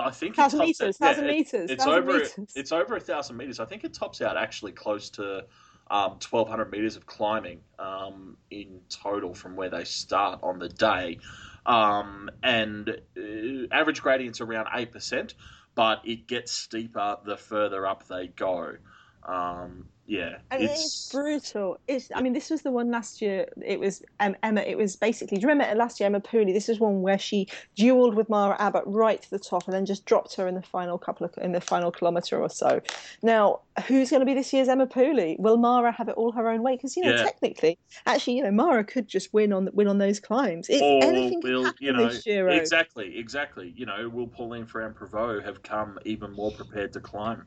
I 0.00 0.10
think 0.10 0.34
it 0.34 0.36
Thousand 0.36 0.60
meters, 0.60 0.80
out- 0.82 0.86
yeah, 0.86 1.06
thousand 1.08 1.24
it- 1.24 1.32
meters, 1.32 1.70
It's 1.70 1.84
thousand 1.84 2.02
over. 2.02 2.12
meters. 2.18 2.52
It's 2.54 2.72
over 2.72 2.96
a 2.96 3.00
thousand 3.00 3.36
meters. 3.36 3.60
I 3.60 3.64
think 3.64 3.84
it 3.84 3.94
tops 3.94 4.20
out 4.20 4.36
actually 4.36 4.72
close 4.72 5.08
to 5.10 5.44
um, 5.90 6.16
twelve 6.18 6.48
hundred 6.48 6.70
meters 6.72 6.96
of 6.96 7.06
climbing 7.06 7.60
um, 7.78 8.36
in 8.50 8.80
total 8.88 9.32
from 9.34 9.56
where 9.56 9.70
they 9.70 9.84
start 9.84 10.40
on 10.42 10.58
the 10.58 10.68
day, 10.68 11.18
um, 11.64 12.28
and 12.42 12.90
uh, 13.16 13.66
average 13.72 14.02
gradient's 14.02 14.40
around 14.40 14.66
eight 14.74 14.90
percent, 14.92 15.34
but 15.76 16.00
it 16.04 16.26
gets 16.26 16.50
steeper 16.52 17.16
the 17.24 17.36
further 17.36 17.86
up 17.86 18.06
they 18.08 18.26
go. 18.26 18.74
Um, 19.22 19.86
yeah, 20.06 20.36
I 20.50 20.58
mean, 20.58 20.66
it's 20.66 20.84
it's 20.84 21.12
brutal. 21.12 21.78
It's. 21.88 22.08
I 22.14 22.22
mean, 22.22 22.32
this 22.32 22.48
was 22.50 22.62
the 22.62 22.70
one 22.70 22.90
last 22.90 23.20
year. 23.20 23.46
It 23.64 23.80
was 23.80 24.02
um, 24.20 24.36
Emma. 24.42 24.60
It 24.60 24.76
was 24.78 24.94
basically. 24.94 25.38
Do 25.38 25.42
you 25.42 25.48
remember 25.48 25.74
last 25.74 25.98
year 25.98 26.06
Emma 26.06 26.20
Pooley? 26.20 26.52
This 26.52 26.68
is 26.68 26.78
one 26.78 27.02
where 27.02 27.18
she 27.18 27.48
duelled 27.78 28.14
with 28.14 28.28
Mara 28.28 28.56
Abbott 28.60 28.84
right 28.86 29.20
to 29.20 29.30
the 29.30 29.38
top, 29.38 29.64
and 29.66 29.74
then 29.74 29.84
just 29.84 30.04
dropped 30.04 30.36
her 30.36 30.46
in 30.46 30.54
the 30.54 30.62
final 30.62 30.96
couple 30.96 31.26
of 31.26 31.34
in 31.42 31.52
the 31.52 31.60
final 31.60 31.90
kilometre 31.90 32.40
or 32.40 32.48
so. 32.48 32.80
Now, 33.22 33.60
who's 33.86 34.10
going 34.10 34.20
to 34.20 34.26
be 34.26 34.34
this 34.34 34.52
year's 34.52 34.68
Emma 34.68 34.86
Pooley? 34.86 35.36
Will 35.40 35.56
Mara 35.56 35.90
have 35.90 36.08
it 36.08 36.14
all 36.16 36.30
her 36.32 36.48
own 36.48 36.62
way? 36.62 36.76
Because 36.76 36.96
you 36.96 37.04
know, 37.04 37.10
Yeah. 37.10 37.24
technically, 37.24 37.76
actually, 38.06 38.36
you 38.36 38.44
know, 38.44 38.52
Mara 38.52 38.84
could 38.84 39.08
just 39.08 39.34
win 39.34 39.52
on 39.52 39.68
win 39.72 39.88
on 39.88 39.98
those 39.98 40.20
climbs. 40.20 40.68
It, 40.68 40.80
or 40.82 41.02
anything 41.02 41.40
will 41.42 41.72
you 41.80 41.92
know 41.92 42.08
this 42.08 42.22
Giro. 42.22 42.52
exactly 42.52 43.18
exactly 43.18 43.72
you 43.76 43.86
know 43.86 44.08
will 44.08 44.28
Pauline 44.28 44.66
Ferrand 44.66 44.94
Prevot 44.94 45.44
have 45.44 45.62
come 45.62 45.98
even 46.04 46.32
more 46.32 46.52
prepared 46.52 46.92
to 46.92 47.00
climb? 47.00 47.46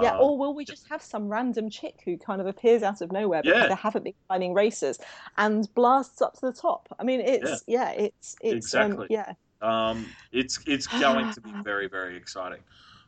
Yeah, 0.00 0.12
Uh, 0.12 0.18
or 0.18 0.36
will 0.38 0.54
we 0.54 0.64
just 0.64 0.88
have 0.88 1.00
some 1.02 1.28
random 1.28 1.70
chick 1.70 1.94
who 2.04 2.18
kind 2.18 2.40
of 2.40 2.46
appears 2.46 2.82
out 2.82 3.00
of 3.00 3.12
nowhere 3.12 3.42
because 3.42 3.60
Yeah. 3.60 3.68
there 3.68 3.76
haven't 3.76 4.04
been 4.04 4.14
climbing 4.28 4.52
races 4.54 4.98
and 5.36 5.66
blasts 5.74 6.20
up 6.20 6.34
to 6.34 6.40
the 6.46 6.52
top? 6.52 6.88
I 6.98 7.04
mean, 7.04 7.20
it's 7.20 7.64
yeah, 7.66 7.90
it's 7.92 8.36
it's 8.42 8.74
Exactly. 8.74 9.04
um, 9.04 9.06
yeah. 9.10 9.32
Um, 9.62 10.04
it's 10.32 10.60
it's 10.66 10.86
going 10.86 11.30
to 11.30 11.40
be 11.40 11.52
very 11.64 11.88
very 11.88 12.16
exciting. 12.16 12.60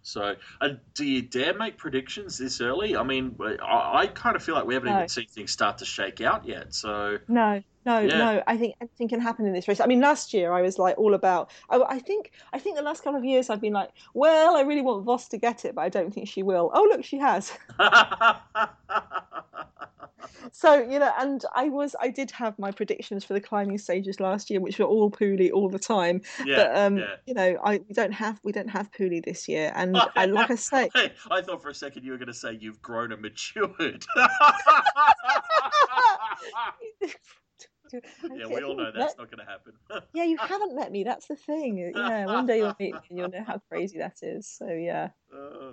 So, 0.09 0.34
uh, 0.61 0.68
do 0.94 1.04
you 1.04 1.22
dare 1.22 1.54
make 1.54 1.76
predictions 1.78 2.38
this 2.38 2.61
early? 2.61 2.96
I 2.96 3.02
mean, 3.02 3.36
I, 3.62 4.00
I 4.02 4.06
kind 4.06 4.36
of 4.36 4.42
feel 4.42 4.54
like 4.54 4.64
we 4.66 4.74
haven't 4.74 4.90
No. 4.90 4.96
even 4.96 5.09
seen 5.09 5.26
things 5.26 5.52
start 5.52 5.78
to 5.78 5.84
shake 5.84 6.20
out 6.20 6.46
yet. 6.46 6.74
So, 6.74 7.18
No, 7.28 7.62
no, 7.84 7.98
Yeah. 8.00 8.18
no. 8.18 8.42
I 8.46 8.56
think 8.56 8.74
anything 8.80 9.09
can 9.09 9.20
happen 9.20 9.46
in 9.46 9.52
this 9.52 9.68
race. 9.68 9.80
I 9.80 9.86
mean, 9.86 10.00
last 10.00 10.32
year 10.32 10.52
I 10.52 10.62
was 10.62 10.78
like 10.78 10.96
all 10.98 11.14
about. 11.14 11.50
I, 11.68 11.76
I 11.82 11.98
think 11.98 12.32
I 12.52 12.59
think 12.59 12.76
the 12.76 12.82
last 12.82 13.04
couple 13.04 13.18
of 13.18 13.24
years 13.24 13.50
I've 13.50 13.61
been 13.61 13.72
like, 13.74 13.90
well, 14.14 14.56
I 14.56 14.62
really 14.62 14.82
want 14.82 15.04
Vos 15.04 15.28
to 15.28 15.38
get 15.38 15.64
it, 15.64 15.74
but 15.74 15.82
I 15.82 15.88
don't 15.90 16.12
think 16.12 16.28
she 16.28 16.42
will. 16.42 16.70
Oh, 16.72 16.84
look, 16.90 17.04
she 17.04 17.18
has. 17.18 17.52
So 20.52 20.80
you 20.80 20.98
know, 20.98 21.12
and 21.18 21.44
I 21.54 21.68
was 21.68 21.94
I 22.00 22.08
did 22.08 22.30
have 22.32 22.58
my 22.58 22.70
predictions 22.70 23.24
for 23.24 23.34
the 23.34 23.40
climbing 23.40 23.78
stages 23.78 24.20
last 24.20 24.50
year, 24.50 24.60
which 24.60 24.78
were 24.78 24.86
all 24.86 25.10
Pooley 25.10 25.50
all 25.50 25.68
the 25.68 25.78
time. 25.78 26.22
yeah, 26.44 26.56
but 26.56 26.76
um, 26.76 26.98
yeah. 26.98 27.16
you 27.26 27.34
know, 27.34 27.58
I 27.64 27.78
we 27.88 27.94
don't 27.94 28.12
have 28.12 28.40
we 28.42 28.52
don't 28.52 28.70
have 28.70 28.90
Pooley 28.92 29.20
this 29.24 29.48
year, 29.48 29.72
and 29.74 29.96
I, 30.16 30.26
like 30.26 30.50
I 30.50 30.54
say, 30.54 30.90
Hey, 30.94 31.12
I 31.30 31.42
thought 31.42 31.62
for 31.62 31.68
a 31.68 31.74
second 31.74 32.04
you 32.04 32.12
were 32.12 32.18
going 32.18 32.28
to 32.28 32.34
say 32.34 32.56
you've 32.58 32.82
grown 32.82 33.12
and 33.12 33.22
matured. 33.22 34.06
yeah, 37.92 38.46
we 38.46 38.62
all 38.62 38.76
know 38.76 38.92
that's 38.94 39.16
not 39.16 39.30
going 39.30 39.44
to 39.44 39.50
happen. 39.50 39.72
Yeah, 40.12 40.24
you 40.24 40.36
haven't 40.36 40.74
met 40.74 40.92
me. 40.92 41.04
That's 41.04 41.26
the 41.26 41.36
thing. 41.36 41.92
Yeah, 41.94 42.26
one 42.26 42.46
day 42.46 42.58
you'll 42.58 42.76
meet 42.78 42.94
me 42.94 43.00
and 43.08 43.18
you'll 43.18 43.30
know 43.30 43.44
how 43.46 43.60
crazy 43.68 43.98
that 43.98 44.18
is. 44.22 44.46
So 44.46 44.68
yeah. 44.68 45.10
Uh, 45.34 45.72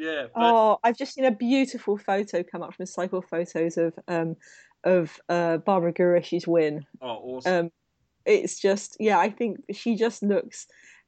yeah, 0.00 0.22
but 0.34 0.40
Oh, 0.42 0.78
I've 0.82 0.96
just 0.96 1.14
seen 1.14 1.26
a 1.26 1.30
beautiful 1.30 1.98
photo 1.98 2.42
come 2.42 2.62
up 2.62 2.74
from 2.74 2.86
Cycle 2.86 3.20
Photos 3.22 3.76
of 3.76 3.92
um 4.08 4.36
of 4.82 5.20
uh 5.28 5.58
Barbara 5.58 5.92
Guarischi's 5.92 6.46
win. 6.46 6.86
oh, 7.02 7.06
awesome. 7.08 7.66
Um, 7.66 7.72
it's 8.24 8.58
just 8.58 8.96
yeah, 8.98 9.18
I 9.18 9.28
think 9.30 9.58
she 9.72 9.94
just 9.96 10.22
looks. 10.22 10.66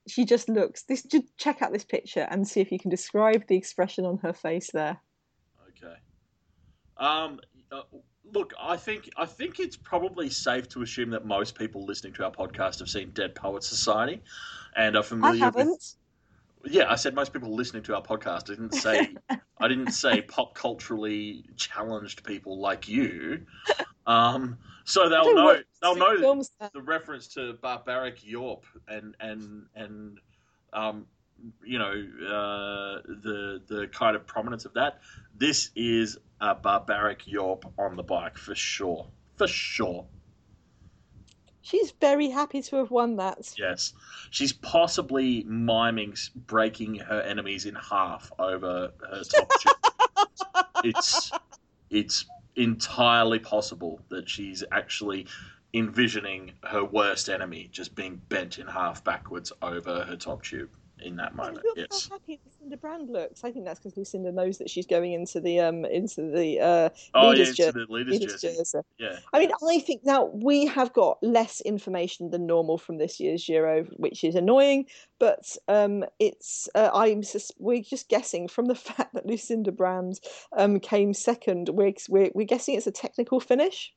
She 0.08 0.24
just 0.24 0.48
looks. 0.48 0.82
This 0.82 1.02
just 1.04 1.24
check 1.38 1.62
out 1.62 1.72
this 1.72 1.84
picture 1.84 2.26
and 2.30 2.46
see 2.46 2.60
if 2.60 2.70
you 2.70 2.78
can 2.78 2.90
describe 2.90 3.46
the 3.46 3.56
expression 3.56 4.04
on 4.04 4.18
her 4.18 4.32
face 4.32 4.70
there. 4.72 5.00
Okay. 5.70 5.94
Um. 6.98 7.40
Uh, 7.70 7.82
look, 8.30 8.52
I 8.60 8.76
think 8.76 9.08
I 9.16 9.24
think 9.24 9.58
it's 9.58 9.76
probably 9.76 10.28
safe 10.28 10.68
to 10.70 10.82
assume 10.82 11.10
that 11.10 11.24
most 11.24 11.56
people 11.58 11.86
listening 11.86 12.12
to 12.14 12.24
our 12.24 12.30
podcast 12.30 12.80
have 12.80 12.90
seen 12.90 13.10
Dead 13.14 13.34
Poets 13.34 13.66
Society, 13.68 14.20
and 14.76 14.96
are 14.96 15.02
familiar 15.02 15.46
I 15.46 15.50
familiar 15.50 15.72
with. 15.72 15.94
Yeah, 16.64 16.90
I 16.90 16.96
said 16.96 17.14
most 17.14 17.32
people 17.32 17.54
listening 17.54 17.82
to 17.84 17.96
our 17.96 18.02
podcast. 18.02 18.50
I 18.50 18.54
didn't 18.54 18.74
say 18.74 19.14
I 19.58 19.68
didn't 19.68 19.92
say 19.92 20.20
pop 20.22 20.54
culturally 20.54 21.44
challenged 21.56 22.24
people 22.24 22.60
like 22.60 22.88
you. 22.88 23.46
Um. 24.06 24.58
So 24.84 25.08
they'll 25.08 25.34
know. 25.34 25.58
They'll 25.80 25.96
know 25.96 26.18
films 26.18 26.50
the 26.72 26.82
reference 26.82 27.28
to 27.28 27.54
barbaric 27.54 28.24
yawp 28.24 28.64
and 28.88 29.14
and 29.20 29.66
and 29.74 30.18
um, 30.72 31.06
you 31.64 31.78
know 31.78 31.92
uh, 31.92 33.02
the 33.06 33.62
the 33.66 33.88
kind 33.92 34.16
of 34.16 34.26
prominence 34.26 34.64
of 34.64 34.74
that. 34.74 35.00
This 35.36 35.70
is 35.74 36.18
a 36.40 36.54
barbaric 36.54 37.26
yawp 37.26 37.64
on 37.78 37.96
the 37.96 38.02
bike 38.02 38.36
for 38.36 38.54
sure, 38.54 39.06
for 39.36 39.46
sure. 39.46 40.06
She's 41.62 41.92
very 41.92 42.28
happy 42.28 42.60
to 42.62 42.76
have 42.76 42.90
won 42.90 43.16
that. 43.16 43.54
Yes, 43.56 43.92
she's 44.30 44.52
possibly 44.52 45.44
miming 45.44 46.12
s- 46.12 46.28
breaking 46.34 46.96
her 46.96 47.20
enemies 47.22 47.66
in 47.66 47.74
half 47.76 48.30
over 48.38 48.92
her 49.08 49.22
top 49.34 49.50
tube. 49.60 50.26
It's 50.84 51.30
it's 51.90 52.24
entirely 52.56 53.38
possible 53.38 54.00
that 54.08 54.28
she's 54.28 54.62
actually 54.72 55.26
envisioning 55.74 56.52
her 56.64 56.84
worst 56.84 57.28
enemy 57.30 57.68
just 57.72 57.94
being 57.94 58.20
bent 58.28 58.58
in 58.58 58.66
half 58.66 59.02
backwards 59.04 59.52
over 59.62 60.04
her 60.04 60.16
top 60.16 60.42
tube 60.42 60.68
in 60.98 61.16
that 61.16 61.34
moment. 61.34 61.64
Yes. 61.76 62.08
how 62.10 62.16
happy 62.16 62.40
Brand 62.82 63.08
looks. 63.08 63.44
I 63.44 63.50
think 63.50 63.64
that's 63.64 63.80
because 63.80 63.96
Lucinda 63.96 64.30
knows 64.30 64.58
that 64.58 64.68
she's 64.68 64.86
going 64.86 65.12
into 65.12 65.40
the 65.40 65.60
um 65.60 65.86
into 65.86 66.30
the 66.30 66.60
uh 66.60 66.88
Oh 67.14 67.30
yeah, 67.30 67.30
leaders 67.30 67.48
into 67.50 67.62
jer- 67.62 67.72
the 67.72 67.92
leaders 67.92 68.12
leaders 68.12 68.42
jersey. 68.42 68.56
jersey. 68.58 68.78
Yeah. 68.98 69.18
I 69.32 69.38
mean, 69.38 69.52
I 69.70 69.78
think 69.78 70.04
now 70.04 70.24
we 70.34 70.66
have 70.66 70.92
got 70.92 71.16
less 71.22 71.62
information 71.62 72.30
than 72.30 72.46
normal 72.46 72.76
from 72.76 72.98
this 72.98 73.18
year's 73.20 73.46
Giro, 73.46 73.84
which 73.96 74.24
is 74.24 74.34
annoying. 74.34 74.86
But 75.18 75.56
um, 75.68 76.04
it's 76.18 76.68
uh, 76.74 76.90
I'm 76.92 77.22
sus- 77.22 77.52
we're 77.58 77.82
just 77.82 78.08
guessing 78.10 78.48
from 78.48 78.66
the 78.66 78.74
fact 78.88 79.14
that 79.14 79.24
Lucinda 79.24 79.72
Brand 79.72 80.20
um, 80.56 80.78
came 80.80 81.14
second. 81.14 81.70
We're, 81.70 81.94
we're 82.08 82.30
we're 82.34 82.46
guessing 82.46 82.74
it's 82.74 82.86
a 82.86 82.92
technical 82.92 83.40
finish. 83.40 83.94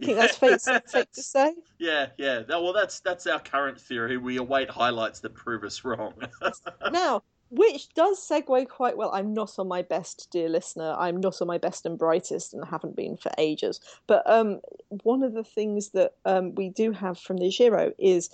I 0.00 0.04
think 0.06 0.18
that's 0.18 0.38
safe, 0.38 0.60
safe 0.86 1.12
to 1.12 1.22
say. 1.22 1.54
Yeah, 1.78 2.06
yeah. 2.16 2.42
Well, 2.48 2.72
that's 2.72 3.00
that's 3.00 3.26
our 3.26 3.40
current 3.40 3.80
theory. 3.80 4.16
We 4.16 4.38
await 4.38 4.70
highlights 4.70 5.20
that 5.20 5.34
prove 5.34 5.64
us 5.64 5.84
wrong. 5.84 6.14
Now, 6.90 7.22
which 7.52 7.92
does 7.94 8.18
segue 8.26 8.66
quite 8.68 8.96
well. 8.96 9.10
I'm 9.12 9.34
not 9.34 9.58
on 9.58 9.68
my 9.68 9.82
best, 9.82 10.28
dear 10.32 10.48
listener. 10.48 10.96
I'm 10.98 11.20
not 11.20 11.40
on 11.42 11.46
my 11.46 11.58
best 11.58 11.84
and 11.84 11.98
brightest, 11.98 12.54
and 12.54 12.64
haven't 12.64 12.96
been 12.96 13.18
for 13.18 13.30
ages. 13.36 13.78
But 14.06 14.22
um, 14.28 14.60
one 15.02 15.22
of 15.22 15.34
the 15.34 15.44
things 15.44 15.90
that 15.90 16.12
um, 16.24 16.54
we 16.54 16.70
do 16.70 16.92
have 16.92 17.18
from 17.18 17.36
the 17.36 17.50
Giro 17.50 17.92
is 17.98 18.30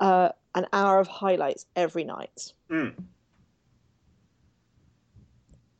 uh, 0.00 0.30
an 0.56 0.66
hour 0.72 0.98
of 0.98 1.06
highlights 1.06 1.64
every 1.76 2.02
night. 2.02 2.52
Mm. 2.68 2.94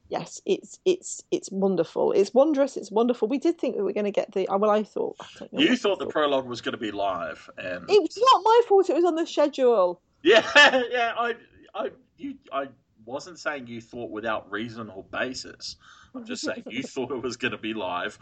Yes, 0.09 0.41
it's 0.47 0.79
it's 0.85 1.23
it's 1.33 1.51
wonderful. 1.51 2.12
It's 2.12 2.33
wondrous. 2.35 2.77
It's 2.77 2.91
wonderful. 2.91 3.27
We 3.29 3.39
did 3.39 3.59
think 3.59 3.75
that 3.77 3.83
we 3.83 3.87
were 3.87 3.93
going 3.93 4.05
to 4.05 4.11
get 4.12 4.33
the. 4.33 4.47
uh, 4.49 4.59
Well, 4.59 4.71
I 4.71 4.85
thought. 4.85 5.16
I 5.21 5.27
don't 5.39 5.53
know 5.53 5.61
You 5.61 5.73
I 5.73 5.77
thought 5.77 5.99
the 5.99 6.07
prologue 6.07 6.47
was 6.47 6.61
going 6.61 6.73
to 6.73 6.79
be 6.79 6.93
live, 6.93 7.51
and 7.59 7.85
It 7.89 8.01
was 8.01 8.16
not 8.16 8.43
my 8.45 8.61
fault. 8.68 8.91
It 8.91 8.95
was 8.95 9.05
on 9.05 9.16
the 9.16 9.27
schedule. 9.27 10.01
yeah, 10.23 10.45
yeah. 10.91 11.14
I, 11.16 11.35
I, 11.75 11.91
you, 12.21 12.35
I 12.53 12.68
wasn't 13.05 13.39
saying 13.39 13.66
you 13.66 13.81
thought 13.81 14.11
without 14.11 14.51
reason 14.51 14.91
or 14.91 15.05
basis. 15.05 15.77
I'm 16.14 16.25
just 16.25 16.43
saying 16.43 16.64
you 16.68 16.83
thought 16.85 17.11
it 17.11 17.23
was 17.23 17.37
going 17.37 17.53
to 17.53 17.59
be 17.59 17.75
live. 17.75 18.18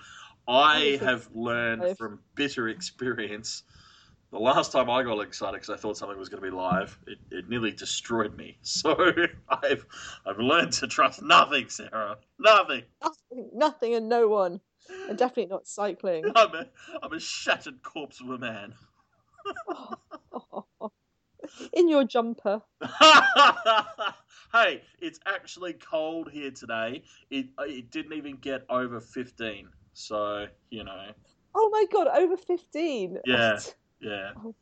I 0.46 0.98
have 1.00 1.28
learned 1.34 1.96
from 1.98 2.20
bitter 2.34 2.68
experience. 2.68 3.64
The 4.30 4.38
last 4.38 4.72
time 4.72 4.90
I 4.90 5.02
got 5.02 5.20
excited 5.20 5.54
because 5.54 5.70
I 5.70 5.76
thought 5.76 5.96
something 5.96 6.18
was 6.18 6.28
going 6.28 6.42
to 6.42 6.50
be 6.50 6.54
live, 6.54 6.98
it, 7.06 7.18
it 7.30 7.48
nearly 7.48 7.72
destroyed 7.72 8.36
me. 8.36 8.58
So 8.62 8.96
I've 9.48 9.84
I've 10.26 10.38
learned 10.38 10.72
to 10.74 10.86
trust 10.86 11.22
nothing, 11.22 11.68
Sarah. 11.68 12.16
Nothing. 12.38 12.82
Nothing, 13.02 13.50
nothing, 13.54 13.94
and 13.94 14.08
no 14.08 14.28
one, 14.28 14.60
and 15.08 15.16
definitely 15.18 15.46
not 15.46 15.66
cycling. 15.66 16.24
I'm 16.36 16.54
a 16.54 16.66
I'm 17.02 17.12
a 17.12 17.20
shattered 17.20 17.82
corpse 17.82 18.20
of 18.20 18.30
a 18.30 18.38
man. 18.38 18.74
Oh, 19.68 19.94
oh, 20.32 20.44
oh. 20.52 20.66
In 21.72 21.88
your 21.88 22.04
jumper. 22.04 22.62
hey, 24.52 24.82
it's 25.00 25.20
actually 25.26 25.74
cold 25.74 26.30
here 26.30 26.50
today. 26.50 27.02
It 27.30 27.46
it 27.60 27.90
didn't 27.90 28.12
even 28.14 28.36
get 28.36 28.64
over 28.68 29.00
fifteen. 29.00 29.68
So 29.92 30.46
you 30.70 30.84
know, 30.84 31.06
Oh 31.54 31.68
my 31.72 31.84
god, 31.92 32.06
over 32.16 32.36
15. 32.36 33.18
Yeah. 33.24 33.58
yeah, 34.00 34.30
Oh. 34.36 34.54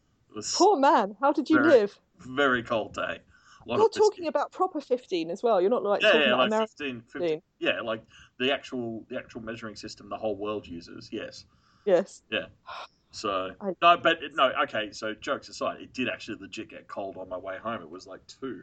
Poor 0.55 0.79
man, 0.79 1.17
how 1.21 1.33
did 1.33 1.51
you 1.51 1.57
Very- 1.57 1.69
live? 1.69 1.99
very 2.21 2.63
cold 2.63 2.95
day. 2.95 3.19
You're 3.67 3.77
biscuit. 3.79 3.95
talking 4.03 4.27
about 4.29 4.53
proper 4.53 4.81
15 4.81 5.29
as 5.29 5.43
well. 5.43 5.61
You're 5.61 5.71
not 5.71 5.83
like 5.83 6.01
yeah, 6.01 6.13
talking 6.13 6.21
yeah, 6.23 6.27
about 6.29 6.39
like 6.39 6.47
American 6.49 6.69
15, 6.79 7.01
15, 7.03 7.21
15. 7.23 7.43
yeah, 7.59 7.81
like 7.81 8.03
the 8.39 8.53
actual 8.53 9.05
the 9.09 9.19
actual 9.19 9.43
measuring 9.43 9.75
system 9.75 10.09
the 10.09 10.17
whole 10.17 10.37
world 10.37 10.67
uses. 10.67 11.09
Yes. 11.13 11.45
Yes. 11.85 12.23
So 13.17 13.51
I- 13.63 13.75
no, 13.81 13.97
but 13.97 14.19
no. 14.35 14.53
Okay, 14.65 14.93
so 14.93 15.15
jokes 15.15 15.49
aside, 15.49 15.81
it 15.81 15.95
did 15.95 16.07
actually 16.09 16.37
legit 16.39 16.69
get 16.69 16.87
cold 16.87 17.17
on 17.17 17.31
my 17.31 17.39
way 17.39 17.57
home. 17.57 17.81
It 17.81 17.89
was 17.89 18.07
like 18.07 18.21
two, 18.27 18.63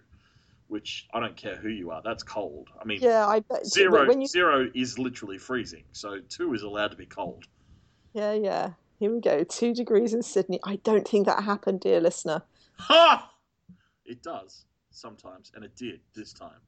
which 0.68 1.08
I 1.12 1.20
don't 1.20 1.36
care 1.36 1.56
who 1.56 1.70
you 1.70 1.90
are. 1.90 2.04
That's 2.04 2.22
cold. 2.22 2.70
I 2.80 2.86
mean, 2.86 3.00
Yeah, 3.02 3.26
I 3.28 3.40
bet. 3.40 3.66
zero 3.66 4.12
you, 4.12 4.28
zero 4.28 4.70
is 4.76 5.00
literally 5.00 5.40
freezing. 5.40 5.86
So 5.92 6.20
two 6.30 6.54
is 6.54 6.62
allowed 6.62 6.92
to 6.92 6.98
be 6.98 7.08
cold. 7.08 7.46
yeah, 8.14 8.34
yeah. 8.34 8.74
Here 9.00 9.12
we 9.12 9.20
go. 9.22 9.44
Two 9.44 9.74
degrees 9.74 10.14
in 10.14 10.22
Sydney. 10.22 10.60
I 10.64 10.76
don't 10.78 11.08
think 11.08 11.26
that 11.26 11.44
happened, 11.44 11.82
dear 11.82 12.00
listener. 12.00 12.44
Ha! 12.78 13.34
It 14.06 14.22
does 14.22 14.66
sometimes, 14.92 15.52
and 15.56 15.66
it 15.66 15.76
did 15.76 16.00
this 16.14 16.32
time. 16.32 16.62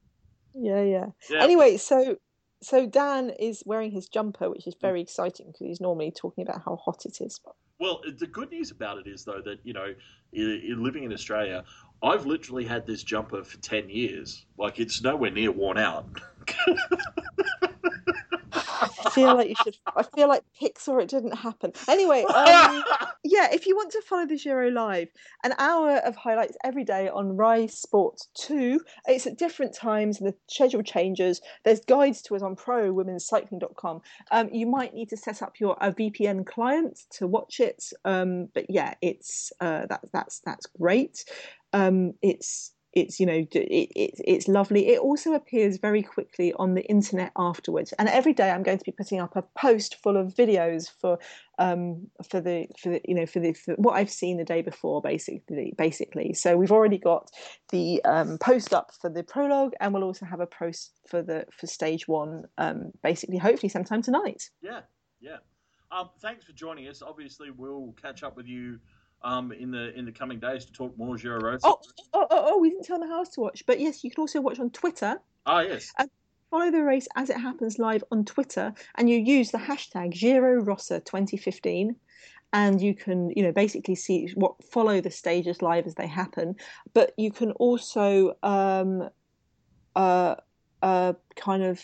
Yeah, 0.54 0.82
yeah. 0.82 1.06
Yeah. 1.30 1.42
Anyway, 1.44 1.76
so 1.76 2.16
so 2.62 2.84
Dan 2.84 3.30
is 3.30 3.62
wearing 3.64 3.92
his 3.92 4.08
jumper, 4.08 4.50
which 4.50 4.66
is 4.66 4.74
very 4.80 5.00
exciting 5.00 5.46
because 5.46 5.66
he's 5.68 5.80
normally 5.80 6.10
talking 6.10 6.42
about 6.42 6.62
how 6.64 6.74
hot 6.76 7.06
it 7.06 7.20
is. 7.20 7.38
Well, 7.78 8.00
the 8.18 8.26
good 8.26 8.50
news 8.50 8.70
about 8.70 8.98
it 8.98 9.06
is 9.06 9.24
though 9.24 9.42
that 9.44 9.58
you 9.64 9.72
know, 9.72 9.94
living 10.32 11.04
in 11.04 11.12
Australia, 11.12 11.64
I've 12.02 12.26
literally 12.26 12.64
had 12.64 12.86
this 12.86 13.02
jumper 13.02 13.42
for 13.44 13.58
ten 13.58 13.88
years. 13.88 14.46
Like 14.58 14.78
it's 14.78 15.02
nowhere 15.02 15.30
near 15.30 15.52
worn 15.52 15.78
out. 15.78 16.06
I 18.80 19.10
feel 19.10 19.34
like 19.34 19.48
you 19.48 19.54
should. 19.62 19.76
I 19.94 20.02
feel 20.02 20.28
like 20.28 20.42
Pixar. 20.60 21.02
It 21.02 21.08
didn't 21.08 21.36
happen. 21.36 21.72
Anyway, 21.88 22.24
um, 22.24 22.84
yeah. 23.24 23.48
If 23.52 23.66
you 23.66 23.76
want 23.76 23.92
to 23.92 24.02
follow 24.02 24.26
the 24.26 24.36
Giro 24.36 24.70
live, 24.70 25.08
an 25.44 25.54
hour 25.58 25.96
of 25.98 26.16
highlights 26.16 26.56
every 26.64 26.84
day 26.84 27.08
on 27.08 27.36
Rai 27.36 27.68
Sport 27.68 28.20
Two. 28.34 28.80
It's 29.06 29.26
at 29.26 29.38
different 29.38 29.74
times, 29.74 30.20
and 30.20 30.28
the 30.28 30.34
schedule 30.48 30.82
changes. 30.82 31.40
There's 31.64 31.80
guides 31.80 32.22
to 32.22 32.34
it 32.34 32.42
on 32.42 32.56
ProWomen'sCycling.com. 32.56 34.00
Um, 34.30 34.48
you 34.52 34.66
might 34.66 34.94
need 34.94 35.08
to 35.10 35.16
set 35.16 35.42
up 35.42 35.54
your 35.60 35.76
a 35.80 35.92
VPN 35.92 36.46
client 36.46 37.00
to 37.12 37.26
watch 37.26 37.60
it. 37.60 37.84
Um, 38.04 38.48
but 38.54 38.66
yeah, 38.68 38.94
it's 39.02 39.52
uh, 39.60 39.86
that 39.86 40.00
that's 40.12 40.40
that's 40.44 40.66
great. 40.66 41.24
Um, 41.72 42.12
it's 42.22 42.72
it's 42.96 43.20
you 43.20 43.26
know 43.26 43.46
it, 43.52 43.54
it, 43.54 44.14
it's 44.24 44.48
lovely. 44.48 44.88
It 44.88 44.98
also 44.98 45.34
appears 45.34 45.76
very 45.76 46.02
quickly 46.02 46.54
on 46.54 46.74
the 46.74 46.82
internet 46.86 47.30
afterwards. 47.36 47.92
And 47.98 48.08
every 48.08 48.32
day 48.32 48.50
I'm 48.50 48.62
going 48.62 48.78
to 48.78 48.84
be 48.84 48.90
putting 48.90 49.20
up 49.20 49.36
a 49.36 49.42
post 49.42 49.96
full 50.02 50.16
of 50.16 50.34
videos 50.34 50.90
for 51.00 51.18
um, 51.58 52.08
for 52.28 52.40
the 52.40 52.66
for 52.80 52.88
the, 52.88 53.02
you 53.04 53.14
know 53.14 53.26
for 53.26 53.40
the 53.40 53.52
for 53.52 53.74
what 53.74 53.92
I've 53.92 54.10
seen 54.10 54.38
the 54.38 54.44
day 54.44 54.62
before 54.62 55.02
basically 55.02 55.74
basically. 55.76 56.32
So 56.32 56.56
we've 56.56 56.72
already 56.72 56.96
got 56.96 57.30
the 57.70 58.02
um, 58.04 58.38
post 58.38 58.72
up 58.72 58.92
for 58.98 59.10
the 59.10 59.22
prologue, 59.22 59.74
and 59.78 59.92
we'll 59.92 60.04
also 60.04 60.24
have 60.24 60.40
a 60.40 60.46
post 60.46 60.92
for 61.06 61.20
the 61.20 61.44
for 61.52 61.66
stage 61.66 62.08
one. 62.08 62.44
Um, 62.56 62.92
basically, 63.02 63.36
hopefully 63.36 63.68
sometime 63.68 64.00
tonight. 64.00 64.48
Yeah, 64.62 64.80
yeah. 65.20 65.36
Um, 65.92 66.10
thanks 66.20 66.44
for 66.44 66.52
joining 66.52 66.88
us. 66.88 67.02
Obviously, 67.02 67.50
we'll 67.50 67.94
catch 68.00 68.22
up 68.22 68.36
with 68.36 68.46
you 68.46 68.80
um, 69.26 69.50
in 69.50 69.72
the 69.72 69.92
in 69.98 70.04
the 70.04 70.12
coming 70.12 70.38
days 70.38 70.64
to 70.64 70.72
talk 70.72 70.96
more 70.96 71.16
Giro 71.16 71.40
Rosa. 71.40 71.66
Oh, 71.66 71.80
oh, 72.14 72.26
oh, 72.30 72.44
oh, 72.48 72.58
we 72.58 72.70
didn't 72.70 72.84
tell 72.84 73.00
the 73.00 73.08
house 73.08 73.28
to 73.30 73.40
watch, 73.40 73.64
but 73.66 73.80
yes, 73.80 74.04
you 74.04 74.10
can 74.10 74.22
also 74.22 74.40
watch 74.40 74.60
on 74.60 74.70
Twitter. 74.70 75.20
Ah, 75.44 75.60
yes. 75.60 75.92
And 75.98 76.08
follow 76.50 76.70
the 76.70 76.82
race 76.82 77.08
as 77.16 77.28
it 77.28 77.36
happens 77.36 77.78
live 77.78 78.04
on 78.12 78.24
Twitter, 78.24 78.72
and 78.94 79.10
you 79.10 79.18
use 79.18 79.50
the 79.50 79.58
hashtag 79.58 80.12
Giro 80.12 80.62
Rosa 80.62 81.00
2015 81.00 81.96
and 82.52 82.80
you 82.80 82.94
can 82.94 83.30
you 83.34 83.42
know 83.42 83.50
basically 83.50 83.96
see 83.96 84.30
what 84.36 84.54
follow 84.62 85.00
the 85.00 85.10
stages 85.10 85.62
live 85.62 85.84
as 85.84 85.96
they 85.96 86.06
happen 86.06 86.54
but 86.94 87.12
you 87.16 87.32
can 87.32 87.50
also 87.52 88.36
um 88.44 89.10
uh 89.96 90.36
uh 90.80 91.12
kind 91.34 91.64
of 91.64 91.82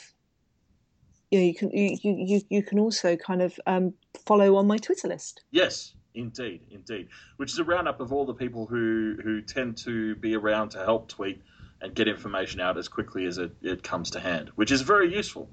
you 1.33 1.41
know 1.41 1.45
you 1.45 1.55
can 1.55 1.69
you 1.73 1.99
you 2.03 2.41
you 2.49 2.63
can 2.63 2.79
also 2.79 3.17
kind 3.17 3.43
of 3.43 3.59
um 3.67 3.93
follow 4.25 4.55
on 4.55 4.69
my 4.69 4.79
twitter 4.79 5.09
list 5.09 5.43
yes 5.51 5.95
Indeed, 6.15 6.61
indeed. 6.71 7.09
Which 7.37 7.53
is 7.53 7.59
a 7.59 7.65
roundup 7.65 8.01
of 8.01 8.13
all 8.13 8.27
the 8.27 8.35
people 8.35 8.67
who, 8.67 9.17
who 9.23 9.41
tend 9.41 9.79
to 9.79 10.15
be 10.17 10.37
around 10.37 10.71
to 10.71 10.79
help 10.79 11.09
tweet 11.09 11.43
and 11.81 11.95
get 11.95 12.07
information 12.09 12.61
out 12.61 12.79
as 12.79 12.89
quickly 12.89 13.25
as 13.27 13.39
it, 13.39 13.53
it 13.63 13.83
comes 13.83 14.11
to 14.11 14.21
hand, 14.21 14.51
which 14.55 14.71
is 14.71 14.83
very 14.83 15.15
useful. 15.15 15.49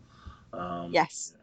Um, 0.53 0.91
yes. 0.91 1.33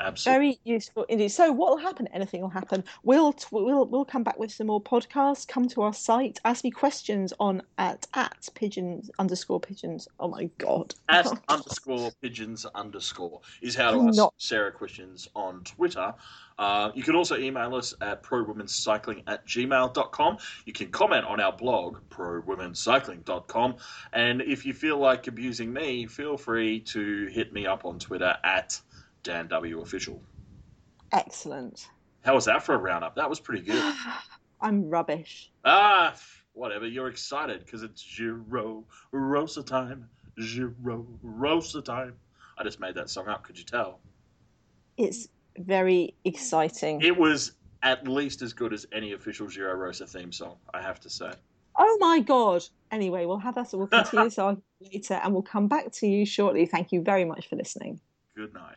Absolutely. 0.00 0.38
Very 0.38 0.60
useful 0.64 1.04
indeed. 1.08 1.28
So, 1.28 1.52
what 1.52 1.70
will 1.70 1.78
happen? 1.78 2.06
Anything 2.08 2.40
will 2.40 2.48
happen. 2.48 2.84
We'll 3.02 3.34
we'll 3.50 3.86
we'll 3.86 4.04
come 4.04 4.22
back 4.22 4.38
with 4.38 4.50
some 4.50 4.68
more 4.68 4.82
podcasts. 4.82 5.46
Come 5.46 5.68
to 5.68 5.82
our 5.82 5.92
site. 5.92 6.40
Ask 6.44 6.64
me 6.64 6.70
questions 6.70 7.32
on 7.38 7.62
at 7.78 8.06
at 8.14 8.48
pigeons 8.54 9.10
underscore 9.18 9.60
pigeons. 9.60 10.08
Oh 10.18 10.28
my 10.28 10.48
god. 10.58 10.94
At 11.08 11.26
underscore 11.48 12.10
pigeons 12.22 12.66
underscore 12.74 13.40
is 13.60 13.74
how 13.74 13.92
to 13.92 14.08
ask 14.08 14.16
Not... 14.16 14.34
Sarah 14.38 14.72
questions 14.72 15.28
on 15.34 15.62
Twitter. 15.64 16.14
Uh, 16.60 16.90
you 16.94 17.02
can 17.02 17.16
also 17.16 17.38
email 17.38 17.74
us 17.74 17.94
at 18.02 18.22
prowomenscycling 18.22 19.22
at 19.26 19.46
gmail.com. 19.46 20.36
You 20.66 20.72
can 20.74 20.90
comment 20.90 21.24
on 21.24 21.40
our 21.40 21.52
blog, 21.52 21.96
prowomenscycling.com. 22.10 23.76
And 24.12 24.42
if 24.42 24.66
you 24.66 24.74
feel 24.74 24.98
like 24.98 25.26
abusing 25.26 25.72
me, 25.72 26.04
feel 26.06 26.36
free 26.36 26.80
to 26.80 27.26
hit 27.28 27.54
me 27.54 27.66
up 27.66 27.86
on 27.86 27.98
Twitter 27.98 28.36
at 28.44 28.78
Dan 29.22 29.48
W. 29.48 29.80
Official. 29.80 30.22
Excellent. 31.12 31.88
How 32.22 32.34
was 32.34 32.44
that 32.44 32.62
for 32.62 32.74
a 32.74 32.78
roundup? 32.78 33.16
That 33.16 33.28
was 33.28 33.40
pretty 33.40 33.62
good. 33.62 33.94
I'm 34.60 34.88
rubbish. 34.88 35.50
Ah, 35.64 36.14
whatever. 36.52 36.86
You're 36.86 37.08
excited 37.08 37.64
because 37.64 37.82
it's 37.82 38.02
Giro 38.16 38.84
Rosa 39.10 39.62
time. 39.62 40.08
Giro 40.38 41.06
Rosa 41.22 41.80
time. 41.82 42.14
I 42.58 42.64
just 42.64 42.78
made 42.80 42.94
that 42.96 43.08
song 43.08 43.28
up. 43.28 43.42
Could 43.42 43.58
you 43.58 43.64
tell? 43.64 44.00
It's 44.96 45.28
very 45.58 46.14
exciting. 46.24 47.00
It 47.00 47.16
was 47.16 47.52
at 47.82 48.06
least 48.06 48.42
as 48.42 48.52
good 48.52 48.74
as 48.74 48.86
any 48.92 49.12
official 49.12 49.46
Giro 49.46 49.74
Rosa 49.74 50.06
theme 50.06 50.32
song, 50.32 50.56
I 50.74 50.82
have 50.82 51.00
to 51.00 51.10
say. 51.10 51.32
Oh 51.78 51.96
my 52.00 52.20
god! 52.20 52.62
Anyway, 52.90 53.24
we'll 53.24 53.38
have 53.38 53.54
that. 53.54 53.68
We'll 53.72 53.86
continue 53.86 54.26
this 54.26 54.38
on 54.38 54.60
later, 54.80 55.14
and 55.14 55.32
we'll 55.32 55.42
come 55.42 55.68
back 55.68 55.90
to 55.92 56.06
you 56.06 56.26
shortly. 56.26 56.66
Thank 56.66 56.92
you 56.92 57.00
very 57.00 57.24
much 57.24 57.48
for 57.48 57.56
listening. 57.56 58.00
Good 58.36 58.52
night. 58.52 58.76